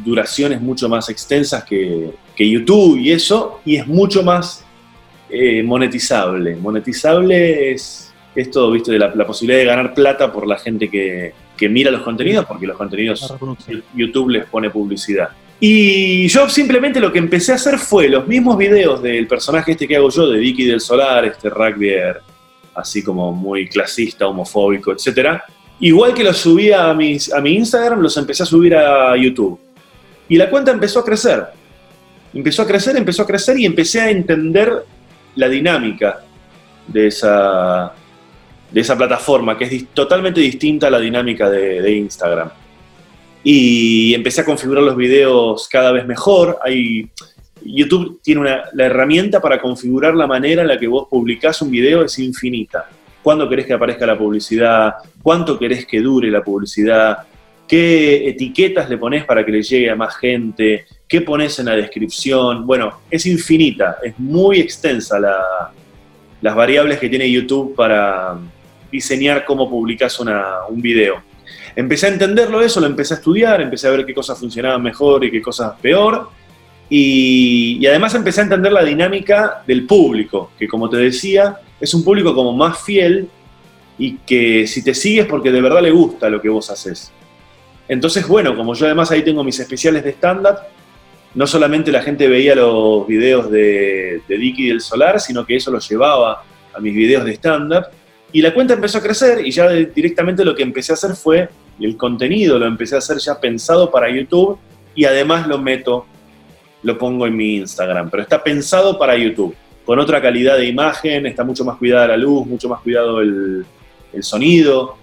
duraciones 0.04 0.62
mucho 0.62 0.90
más 0.90 1.10
extensas 1.10 1.64
que, 1.64 2.12
que 2.36 2.50
YouTube 2.50 2.98
y 2.98 3.12
eso, 3.12 3.62
y 3.66 3.78
es 3.78 3.88
mucho 3.88 4.22
más 4.22 4.66
eh, 5.30 5.64
monetizable. 5.64 6.56
Monetizable 6.56 7.72
es 7.72 8.14
esto, 8.36 8.72
viste, 8.72 8.92
de 8.92 9.00
la, 9.00 9.12
posibilidad 9.26 9.60
de 9.60 9.66
ganar 9.66 9.94
plata 9.94 10.32
por 10.32 10.48
la 10.48 10.58
gente 10.58 10.90
que, 10.90 11.34
que 11.58 11.70
mira 11.70 11.92
los 11.92 12.02
contenidos, 12.02 12.46
porque 12.46 12.68
los 12.68 12.78
contenidos 12.78 13.34
YouTube 13.96 14.30
les 14.30 14.46
pone 14.46 14.70
publicidad. 14.70 15.30
Y 15.60 16.28
yo 16.28 16.48
simplemente 16.48 17.00
lo 17.00 17.12
que 17.12 17.20
empecé 17.20 17.52
a 17.52 17.56
hacer 17.56 17.78
fue 17.78 18.08
los 18.08 18.26
mismos 18.28 18.58
videos 18.58 19.02
del 19.02 19.28
personaje 19.28 19.72
este 19.72 19.88
que 19.88 19.98
hago 19.98 20.10
yo, 20.10 20.30
de 20.30 20.40
Vicky 20.40 20.66
del 20.66 20.80
Solar, 20.80 21.26
este 21.26 21.50
rugbyer 21.50 22.22
así 22.76 23.04
como 23.04 23.34
muy 23.34 23.68
clasista, 23.68 24.28
homofóbico, 24.28 24.94
etc. 24.94 25.42
Igual 25.82 26.14
que 26.14 26.24
los 26.24 26.38
subí 26.38 26.72
a, 26.72 26.94
mis, 26.94 27.34
a 27.34 27.42
mi 27.42 27.56
Instagram, 27.56 28.00
los 28.00 28.16
empecé 28.16 28.44
a 28.44 28.46
subir 28.46 28.76
a 28.76 29.18
YouTube. 29.18 29.60
Y 30.30 30.38
la 30.38 30.50
cuenta 30.50 30.72
empezó 30.72 31.00
a 31.00 31.06
crecer. 31.06 31.44
Empezó 32.34 32.62
a 32.62 32.68
crecer, 32.68 32.96
empezó 32.96 33.24
a 33.24 33.28
crecer 33.28 33.60
y 33.60 33.66
empecé 33.66 34.00
a 34.00 34.10
entender 34.10 34.86
la 35.40 35.48
dinámica 35.48 36.20
de 36.86 37.08
esa, 37.08 37.94
de 38.70 38.82
esa 38.82 38.98
plataforma, 38.98 39.58
que 39.58 39.64
es 39.64 39.88
totalmente 39.94 40.42
distinta 40.42 40.88
a 40.88 40.92
la 40.92 41.00
dinámica 41.00 41.50
de, 41.50 41.92
Instagram 41.96 42.50
y 43.42 44.14
empecé 44.14 44.42
a 44.42 44.46
configurar 44.46 44.84
los 44.84 44.98
videos 44.98 45.70
cada 45.70 45.94
vez 45.94 46.06
mejor. 46.06 46.60
Hay, 46.62 47.10
YouTube 47.64 48.20
tiene 48.22 48.42
una, 48.42 48.64
la 48.74 48.86
herramienta 48.86 49.40
para 49.40 49.62
configurar 49.62 50.14
la 50.14 50.28
manera 50.28 50.62
en 50.62 50.68
la 50.68 50.78
que 50.78 50.88
vos 50.88 51.08
publicás 51.10 51.62
un 51.62 51.72
video, 51.72 52.04
es 52.04 52.20
infinita. 52.20 52.90
¿Cuándo 53.24 53.48
querés 53.48 53.66
que 53.66 53.74
aparezca 53.74 54.06
la 54.06 54.18
publicidad? 54.18 54.96
¿Cuánto 55.24 55.58
querés 55.58 55.86
que 55.86 56.02
dure 56.02 56.30
la 56.30 56.44
publicidad? 56.44 57.20
¿Qué 57.70 58.28
etiquetas 58.28 58.90
le 58.90 58.98
pones 58.98 59.26
para 59.26 59.46
que 59.46 59.52
le 59.52 59.62
llegue 59.62 59.92
a 59.92 59.96
más 59.96 60.18
gente? 60.18 60.88
¿Qué 61.08 61.22
pones 61.22 61.60
en 61.60 61.68
la 61.68 61.76
descripción? 61.76 62.66
Bueno, 62.66 63.02
es 63.12 63.28
infinita, 63.28 63.98
es 64.04 64.18
muy 64.18 64.60
extensa 64.60 65.20
la, 65.20 65.72
las 66.42 66.56
variables 66.56 66.98
que 66.98 67.10
tiene 67.10 67.30
YouTube 67.30 67.76
para 67.76 68.40
diseñar 68.92 69.46
cómo 69.46 69.70
publicas 69.70 70.20
un 70.20 70.82
video. 70.82 71.22
Empecé 71.76 72.08
a 72.08 72.10
entenderlo 72.10 72.60
eso, 72.60 72.80
lo 72.80 72.88
empecé 72.88 73.14
a 73.14 73.18
estudiar, 73.18 73.62
empecé 73.62 73.88
a 73.88 73.92
ver 73.92 74.04
qué 74.04 74.16
cosas 74.16 74.40
funcionaban 74.40 74.82
mejor 74.82 75.24
y 75.24 75.30
qué 75.30 75.40
cosas 75.40 75.74
peor. 75.80 76.30
Y, 76.90 77.86
además 77.86 78.16
empecé 78.16 78.42
a 78.42 78.46
entender 78.46 78.72
la 78.72 78.84
dinámica 78.84 79.62
del 79.68 79.86
público, 79.86 80.54
que 80.58 80.68
como 80.68 80.90
te 80.90 80.98
decía, 80.98 81.58
es 81.80 81.94
un 81.94 82.04
público 82.04 82.34
como 82.34 82.52
más 82.52 82.82
fiel 82.82 83.30
y 84.00 84.18
que 84.18 84.66
si 84.66 84.84
te 84.84 84.96
sigues 84.96 85.28
porque 85.28 85.52
de 85.52 85.62
verdad 85.62 85.84
le 85.84 85.92
gusta 85.92 86.32
lo 86.32 86.42
que 86.42 86.50
vos 86.50 86.72
haces. 86.72 87.12
Entonces, 87.90 88.26
bueno, 88.26 88.56
como 88.56 88.74
yo 88.74 88.86
además 88.86 89.12
ahí 89.12 89.24
tengo 89.24 89.44
mis 89.44 89.60
especiales 89.60 90.04
de 90.06 90.12
stand-up, 90.12 90.60
no 91.36 91.46
solamente 91.46 91.92
la 91.92 92.02
gente 92.02 92.28
veía 92.30 92.56
los 92.56 93.06
videos 93.06 93.52
de, 93.52 94.22
de 94.28 94.38
Dicky 94.38 94.70
del 94.70 94.80
Solar, 94.80 95.20
sino 95.20 95.46
que 95.46 95.58
eso 95.58 95.72
lo 95.72 95.80
llevaba 95.80 96.44
a 96.74 96.80
mis 96.80 96.94
videos 96.94 97.26
de 97.26 97.34
stand-up. 97.34 97.88
Y 98.32 98.42
la 98.42 98.54
cuenta 98.54 98.74
empezó 98.76 99.00
a 99.00 99.02
crecer 99.02 99.46
y 99.46 99.52
ya 99.52 99.70
directamente 99.70 100.46
lo 100.46 100.56
que 100.56 100.64
empecé 100.64 100.94
a 100.94 100.96
hacer 100.96 101.16
fue, 101.16 101.50
el 101.80 101.98
contenido 101.98 102.60
lo 102.60 102.66
empecé 102.66 102.96
a 102.96 103.00
hacer 103.00 103.18
ya 103.18 103.40
pensado 103.40 103.90
para 103.90 104.10
YouTube 104.10 104.58
y 104.96 105.06
además 105.06 105.48
lo 105.48 105.58
meto, 105.58 106.06
lo 106.84 106.98
pongo 106.98 107.26
en 107.26 107.36
mi 107.36 107.56
Instagram, 107.56 108.10
pero 108.10 108.24
está 108.24 108.44
pensado 108.44 108.98
para 108.98 109.18
YouTube, 109.18 109.56
con 109.86 110.00
otra 110.00 110.22
calidad 110.22 110.58
de 110.58 110.66
imagen, 110.66 111.26
está 111.26 111.44
mucho 111.44 111.64
más 111.64 111.78
cuidada 111.78 112.08
la 112.10 112.18
luz, 112.18 112.46
mucho 112.46 112.70
más 112.70 112.82
cuidado 112.82 113.22
el, 113.22 113.66
sonido 114.22 114.98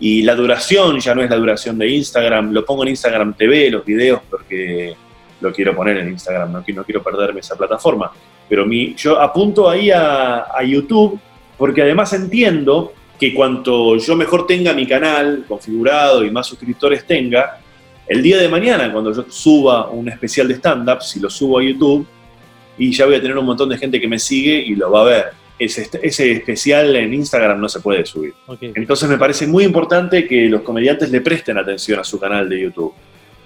y 0.00 0.22
la 0.22 0.34
duración 0.34 0.98
ya 0.98 1.14
no 1.14 1.22
es 1.22 1.30
la 1.30 1.36
duración 1.36 1.78
de 1.78 1.88
Instagram, 1.88 2.52
lo 2.52 2.64
pongo 2.64 2.82
en 2.82 2.88
Instagram 2.90 3.34
TV, 3.34 3.70
los 3.70 3.84
videos, 3.84 4.20
porque 4.28 4.96
lo 5.40 5.52
quiero 5.52 5.76
poner 5.76 5.98
en 5.98 6.08
Instagram, 6.08 6.52
no, 6.52 6.62
quiero 6.64 7.02
perderme 7.02 7.40
esa 7.40 7.56
plataforma. 7.56 8.10
Pero 8.48 8.66
mi, 8.66 8.94
yo 8.94 9.20
apunto 9.20 9.68
ahí 9.68 9.90
a, 9.90 10.46
a 10.52 10.62
YouTube 10.64 11.20
porque 11.56 11.82
además 11.82 12.12
entiendo 12.14 12.94
que 13.18 13.34
cuanto 13.34 13.98
yo 13.98 14.16
mejor 14.16 14.46
tenga 14.46 14.72
mi 14.72 14.86
canal 14.86 15.44
configurado 15.46 16.24
y 16.24 16.30
más 16.30 16.46
suscriptores 16.46 17.06
tenga, 17.06 17.58
el 18.06 18.22
día 18.22 18.38
de 18.38 18.48
mañana, 18.48 18.90
cuando 18.90 19.12
yo 19.12 19.26
suba 19.28 19.90
un 19.90 20.08
especial 20.08 20.48
de 20.48 20.54
stand-up, 20.54 21.02
si 21.02 21.20
lo 21.20 21.28
subo 21.28 21.58
a 21.58 21.62
YouTube, 21.62 22.06
y 22.78 22.90
ya 22.90 23.04
voy 23.04 23.16
a 23.16 23.20
tener 23.20 23.36
un 23.36 23.44
montón 23.44 23.68
de 23.68 23.76
gente 23.76 24.00
que 24.00 24.08
me 24.08 24.18
sigue 24.18 24.54
y 24.54 24.74
lo 24.74 24.90
va 24.90 25.02
a 25.02 25.04
ver. 25.04 25.39
Ese, 25.60 25.90
ese 26.02 26.32
especial 26.32 26.96
en 26.96 27.12
Instagram 27.12 27.60
no 27.60 27.68
se 27.68 27.80
puede 27.80 28.06
subir. 28.06 28.32
Entonces 28.60 29.06
me 29.10 29.18
parece 29.18 29.46
muy 29.46 29.64
importante 29.64 30.26
que 30.26 30.48
los 30.48 30.62
comediantes 30.62 31.10
le 31.10 31.20
presten 31.20 31.58
atención 31.58 32.00
a 32.00 32.04
su 32.04 32.18
canal 32.18 32.48
de 32.48 32.62
YouTube. 32.62 32.94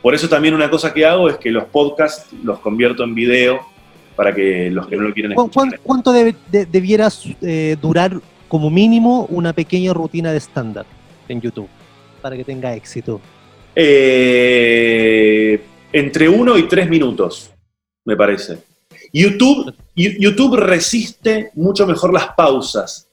Por 0.00 0.14
eso 0.14 0.28
también 0.28 0.54
una 0.54 0.70
cosa 0.70 0.94
que 0.94 1.04
hago 1.04 1.28
es 1.28 1.38
que 1.38 1.50
los 1.50 1.64
podcasts 1.64 2.32
los 2.44 2.60
convierto 2.60 3.02
en 3.02 3.16
video 3.16 3.60
para 4.14 4.32
que 4.32 4.70
los 4.70 4.86
que 4.86 4.96
no 4.96 5.02
lo 5.02 5.12
quieren 5.12 5.32
escuchar. 5.32 5.80
¿Cuánto 5.82 6.12
debe, 6.12 6.36
debieras 6.70 7.24
eh, 7.42 7.76
durar 7.82 8.20
como 8.46 8.70
mínimo 8.70 9.26
una 9.30 9.52
pequeña 9.52 9.92
rutina 9.92 10.30
de 10.30 10.38
estándar 10.38 10.86
en 11.28 11.40
YouTube 11.40 11.68
para 12.22 12.36
que 12.36 12.44
tenga 12.44 12.74
éxito? 12.76 13.20
Eh, 13.74 15.60
entre 15.92 16.28
uno 16.28 16.56
y 16.56 16.68
tres 16.68 16.88
minutos, 16.88 17.50
me 18.04 18.16
parece. 18.16 18.58
YouTube, 19.20 19.74
YouTube 19.94 20.56
resiste 20.56 21.50
mucho 21.54 21.86
mejor 21.86 22.12
las 22.12 22.28
pausas 22.34 23.08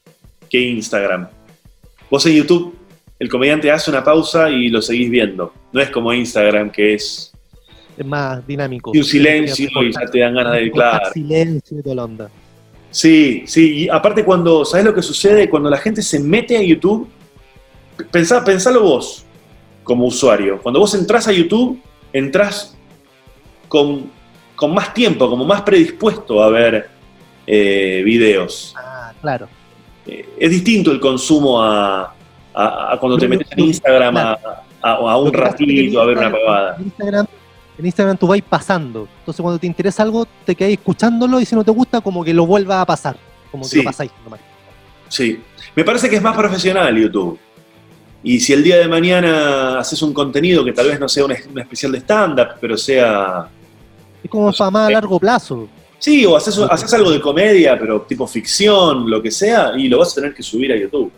que 0.49 0.59
Instagram. 0.59 1.29
Vos 2.09 2.25
en 2.25 2.33
YouTube, 2.33 2.75
el 3.19 3.29
comediante 3.29 3.71
hace 3.71 3.91
una 3.91 4.03
pausa 4.03 4.49
y 4.49 4.69
lo 4.69 4.81
seguís 4.81 5.09
viendo. 5.09 5.53
No 5.71 5.79
es 5.79 5.89
como 5.91 6.11
Instagram, 6.11 6.71
que 6.71 6.95
es 6.95 7.31
es 7.97 8.05
más 8.05 8.45
dinámico. 8.47 8.91
Y 8.93 8.97
un 8.97 9.03
silencio 9.03 9.69
y 9.83 9.93
ya 9.93 10.05
te 10.11 10.19
dan 10.19 10.33
ganas 10.33 10.53
de 10.55 10.71
claro. 10.71 11.11
silencio 11.13 11.79
y 11.79 11.83
toda 11.83 12.03
onda. 12.03 12.29
Sí, 12.89 13.43
sí, 13.45 13.83
y 13.83 13.89
aparte 13.89 14.25
cuando, 14.25 14.65
¿sabes 14.65 14.85
lo 14.85 14.93
que 14.93 15.01
sucede? 15.01 15.49
Cuando 15.49 15.69
la 15.69 15.77
gente 15.77 16.01
se 16.01 16.19
mete 16.19 16.57
a 16.57 16.61
YouTube, 16.61 17.07
pensá, 18.11 18.43
pensalo 18.43 18.81
vos 18.81 19.25
como 19.83 20.05
usuario. 20.05 20.59
Cuando 20.61 20.79
vos 20.79 20.93
entras 20.95 21.27
a 21.27 21.31
YouTube, 21.31 21.79
entras 22.11 22.75
con, 23.67 24.09
más 24.67 24.93
tiempo, 24.93 25.29
como 25.29 25.45
más 25.45 25.61
predispuesto 25.61 26.41
a 26.43 26.49
ver 26.49 26.89
eh, 27.47 28.01
videos. 28.03 28.73
Ah, 28.77 29.11
claro. 29.21 29.47
Eh, 30.05 30.27
es 30.39 30.49
distinto 30.49 30.91
el 30.91 30.99
consumo 30.99 31.61
a, 31.61 32.13
cuando 32.99 33.17
te 33.17 33.27
metes 33.27 33.47
en 33.51 33.59
Instagram 33.59 34.17
a, 34.17 35.17
un 35.17 35.33
ratito 35.33 36.01
a 36.01 36.05
ver 36.05 36.17
una. 36.17 36.75
Instagram 36.79 37.27
en 37.77 37.85
Instagram 37.85 38.17
tú 38.17 38.27
vais 38.27 38.43
pasando. 38.43 39.07
Entonces 39.19 39.41
cuando 39.41 39.59
te 39.59 39.67
interesa 39.67 40.03
algo, 40.03 40.27
te 40.45 40.55
quedáis 40.55 40.77
escuchándolo 40.77 41.39
y 41.39 41.45
si 41.45 41.55
no 41.55 41.63
te 41.63 41.71
gusta, 41.71 42.01
como 42.01 42.23
que 42.23 42.33
lo 42.33 42.45
vuelva 42.45 42.81
a 42.81 42.85
pasar. 42.85 43.17
Como 43.49 43.67
que 43.67 43.77
lo 43.77 43.83
pasáis 43.83 44.11
nomás. 44.23 44.39
Sí. 45.09 45.41
Me 45.75 45.83
parece 45.83 46.09
que 46.09 46.17
es 46.17 46.21
más 46.21 46.35
profesional 46.35 46.95
YouTube. 46.95 47.39
Y 48.23 48.39
si 48.39 48.53
el 48.53 48.63
día 48.63 48.77
de 48.77 48.87
mañana 48.87 49.79
haces 49.79 50.01
un 50.03 50.13
contenido 50.13 50.63
que 50.63 50.73
tal 50.73 50.87
vez 50.87 50.99
no 50.99 51.09
sea 51.09 51.25
un, 51.25 51.31
especial 51.31 51.91
de 51.91 51.99
stand-up, 51.99 52.49
pero 52.59 52.77
sea... 52.77 53.47
Es 54.23 54.29
como 54.29 54.51
para 54.51 54.71
más 54.71 54.87
a 54.87 54.91
largo 54.91 55.19
plazo. 55.19 55.67
Sí, 55.99 56.25
o 56.25 56.35
haces, 56.35 56.57
haces 56.57 56.93
algo 56.93 57.11
de 57.11 57.21
comedia, 57.21 57.77
pero 57.77 58.01
tipo 58.01 58.25
ficción, 58.25 59.09
lo 59.09 59.21
que 59.21 59.29
sea, 59.29 59.73
y 59.77 59.87
lo 59.87 59.99
vas 59.99 60.11
a 60.13 60.15
tener 60.15 60.33
que 60.33 60.41
subir 60.41 60.71
a 60.71 60.75
YouTube. 60.75 61.11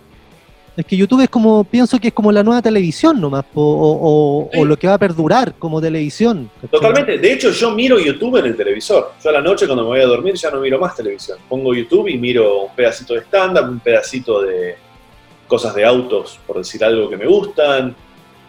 Es 0.75 0.85
que 0.85 0.97
YouTube 0.97 1.21
es 1.21 1.29
como, 1.29 1.63
pienso 1.63 1.99
que 1.99 2.07
es 2.07 2.13
como 2.13 2.31
la 2.31 2.41
nueva 2.41 2.61
televisión 2.61 3.21
nomás, 3.21 3.45
o, 3.53 4.49
lo 4.53 4.77
que 4.77 4.87
va 4.87 4.95
a 4.95 4.97
perdurar 4.97 5.53
como 5.59 5.79
televisión. 5.79 6.49
Totalmente. 6.71 7.19
De 7.19 7.33
hecho, 7.33 7.51
yo 7.51 7.71
miro 7.71 7.99
YouTube 7.99 8.37
en 8.37 8.45
el 8.47 8.57
televisor. 8.57 9.13
Yo 9.23 9.29
a 9.29 9.33
la 9.33 9.41
noche 9.41 9.67
cuando 9.67 9.83
me 9.83 9.89
voy 9.89 10.01
a 10.01 10.07
dormir 10.07 10.33
ya 10.33 10.49
no 10.49 10.59
miro 10.59 10.79
más 10.79 10.95
televisión. 10.95 11.37
Pongo 11.47 11.75
YouTube 11.75 12.07
y 12.07 12.17
miro 12.17 12.63
un 12.63 12.75
pedacito 12.75 13.13
de 13.13 13.21
stand-up, 13.21 13.69
un 13.69 13.79
pedacito 13.79 14.41
de 14.41 14.75
cosas 15.47 15.75
de 15.75 15.85
autos, 15.85 16.39
por 16.47 16.57
decir 16.57 16.83
algo 16.83 17.07
que 17.07 17.17
me 17.17 17.27
gustan. 17.27 17.95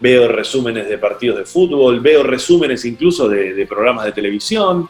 Veo 0.01 0.28
resúmenes 0.28 0.88
de 0.88 0.99
partidos 0.99 1.38
de 1.38 1.45
fútbol, 1.45 2.01
veo 2.01 2.22
resúmenes 2.22 2.84
incluso 2.84 3.28
de, 3.28 3.66
programas 3.66 4.05
de 4.07 4.12
televisión. 4.12 4.88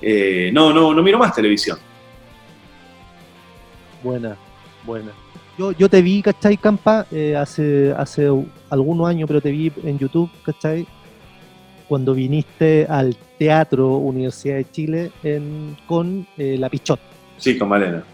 Eh, 0.00 0.50
no, 0.52 0.72
no, 0.72 0.92
no 0.92 1.02
miro 1.02 1.18
más 1.18 1.34
televisión. 1.34 1.78
Buena, 4.02 4.36
buena. 4.84 5.12
Yo, 5.76 5.88
te 5.88 6.02
vi, 6.02 6.22
¿cachai, 6.22 6.56
Campa? 6.56 7.04
Eh, 7.10 7.34
hace, 7.34 7.92
hace 7.96 8.28
algunos 8.70 9.08
años, 9.08 9.26
pero 9.26 9.40
te 9.40 9.50
vi 9.50 9.72
en 9.82 9.98
YouTube, 9.98 10.30
¿cachai? 10.44 10.86
Cuando 11.88 12.14
viniste 12.14 12.86
al 12.88 13.16
Teatro 13.38 13.96
Universidad 13.96 14.56
de 14.56 14.70
Chile 14.70 15.10
con 15.88 16.24
eh, 16.36 16.56
La 16.58 16.68
Pichot. 16.68 17.00
Sí, 17.38 17.58
con 17.58 17.68
Malena. 17.68 18.04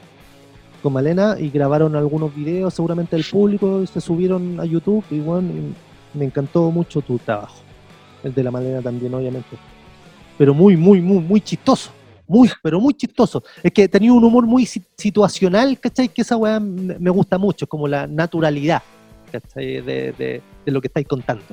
Con 0.82 0.94
Malena 0.94 1.36
y 1.38 1.50
grabaron 1.50 1.96
algunos 1.96 2.34
videos, 2.34 2.72
seguramente 2.72 3.14
el 3.14 3.24
público, 3.24 3.84
se 3.86 4.00
subieron 4.00 4.58
a 4.58 4.64
YouTube 4.64 5.04
y 5.10 5.18
bueno, 5.18 5.50
me 6.14 6.24
encantó 6.24 6.70
mucho 6.70 7.00
tu 7.00 7.18
trabajo. 7.18 7.56
El 8.22 8.32
de 8.32 8.42
la 8.42 8.50
Malena 8.50 8.80
también, 8.80 9.12
obviamente. 9.12 9.56
Pero 10.38 10.54
muy, 10.54 10.76
muy, 10.76 11.00
muy, 11.00 11.20
muy 11.20 11.40
chistoso 11.40 11.90
muy, 12.26 12.50
pero 12.62 12.80
muy 12.80 12.94
chistoso. 12.94 13.42
Es 13.62 13.72
que 13.72 13.88
tenía 13.88 14.12
un 14.12 14.24
humor 14.24 14.46
muy 14.46 14.66
situacional, 14.66 15.78
¿cachai? 15.78 16.08
Que 16.08 16.22
esa 16.22 16.36
weá 16.36 16.60
me 16.60 17.10
gusta 17.10 17.38
mucho, 17.38 17.66
como 17.66 17.86
la 17.86 18.06
naturalidad, 18.06 18.82
¿cachai? 19.30 19.80
De, 19.82 20.12
de, 20.12 20.42
lo 20.66 20.80
que 20.80 20.88
estáis 20.88 21.06
contando. 21.06 21.44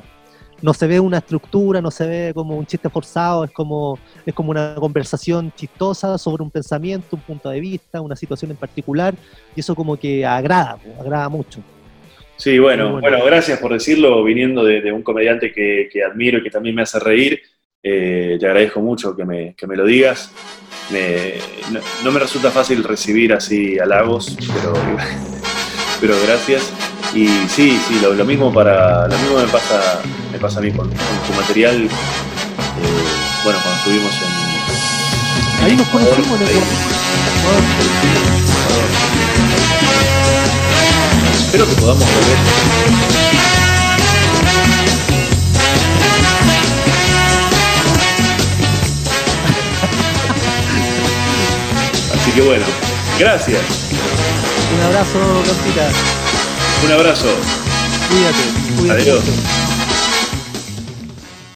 no 0.62 0.74
se 0.74 0.88
ve 0.88 1.00
una 1.00 1.18
estructura, 1.18 1.82
no 1.82 1.92
se 1.92 2.06
ve 2.08 2.32
como 2.34 2.56
un 2.56 2.66
chiste 2.66 2.90
forzado, 2.90 3.44
es 3.44 3.52
como, 3.52 3.98
es 4.26 4.34
como 4.34 4.52
una 4.52 4.76
conversación 4.76 5.52
chistosa 5.56 6.18
sobre 6.18 6.44
un 6.44 6.52
pensamiento, 6.52 7.16
un 7.16 7.22
punto 7.22 7.50
de 7.50 7.60
vista, 7.60 8.00
una 8.00 8.16
situación 8.16 8.52
en 8.52 8.58
particular, 8.58 9.16
y 9.56 9.60
eso 9.60 9.76
como 9.76 9.98
que 9.98 10.26
agrada, 10.26 10.78
agrada 11.00 11.28
mucho. 11.30 11.62
Sí, 12.42 12.58
bueno, 12.58 13.00
bueno, 13.00 13.24
gracias 13.24 13.60
por 13.60 13.72
decirlo, 13.72 14.24
viniendo 14.24 14.64
de, 14.64 14.92
un 14.92 15.04
comediante 15.04 15.54
que, 15.54 16.04
admiro 16.04 16.40
y 16.40 16.44
que 16.44 16.50
también 16.50 16.74
me 16.74 16.82
hace 16.82 17.00
reír. 17.00 17.40
Eh, 17.84 18.38
te 18.40 18.48
agradezco 18.48 18.82
mucho 18.82 19.16
que 19.16 19.26
me, 19.26 19.56
lo 19.76 19.86
digas. 19.86 20.34
no, 22.04 22.12
me 22.12 22.20
resulta 22.20 22.50
fácil 22.50 22.84
recibir 22.84 23.32
así 23.32 23.78
halagos, 23.78 24.36
pero, 24.56 24.74
pero 26.02 26.16
gracias. 26.26 26.74
Y 27.14 27.28
sí, 27.48 27.78
sí, 27.88 28.00
lo, 28.02 28.26
mismo 28.26 28.52
para 28.52 29.08
lo 29.08 29.16
mismo 29.20 29.38
me 29.38 29.48
pasa 29.48 30.02
me 30.32 30.40
pasa 30.40 30.58
a 30.58 30.64
mí 30.64 30.72
con, 30.72 30.90
tu 30.90 31.34
material. 31.40 31.76
Eh, 31.76 31.90
bueno, 33.44 33.60
cuando 33.62 33.78
estuvimos 33.82 34.16
en 34.16 35.66
ahí 35.66 35.76
nos 35.76 35.88
conocimos, 35.90 36.40
Espero 41.54 41.68
que 41.68 41.76
podamos 41.82 42.06
volver. 42.06 42.38
Así 52.16 52.32
que 52.32 52.42
bueno, 52.42 52.66
gracias. 53.20 53.62
Un 54.78 54.82
abrazo, 54.86 55.20
Campita. 55.46 55.90
Un 56.86 56.92
abrazo. 56.94 57.28
Cuídate. 58.10 58.80
cuídate. 58.80 59.02
Adiós. 59.02 59.61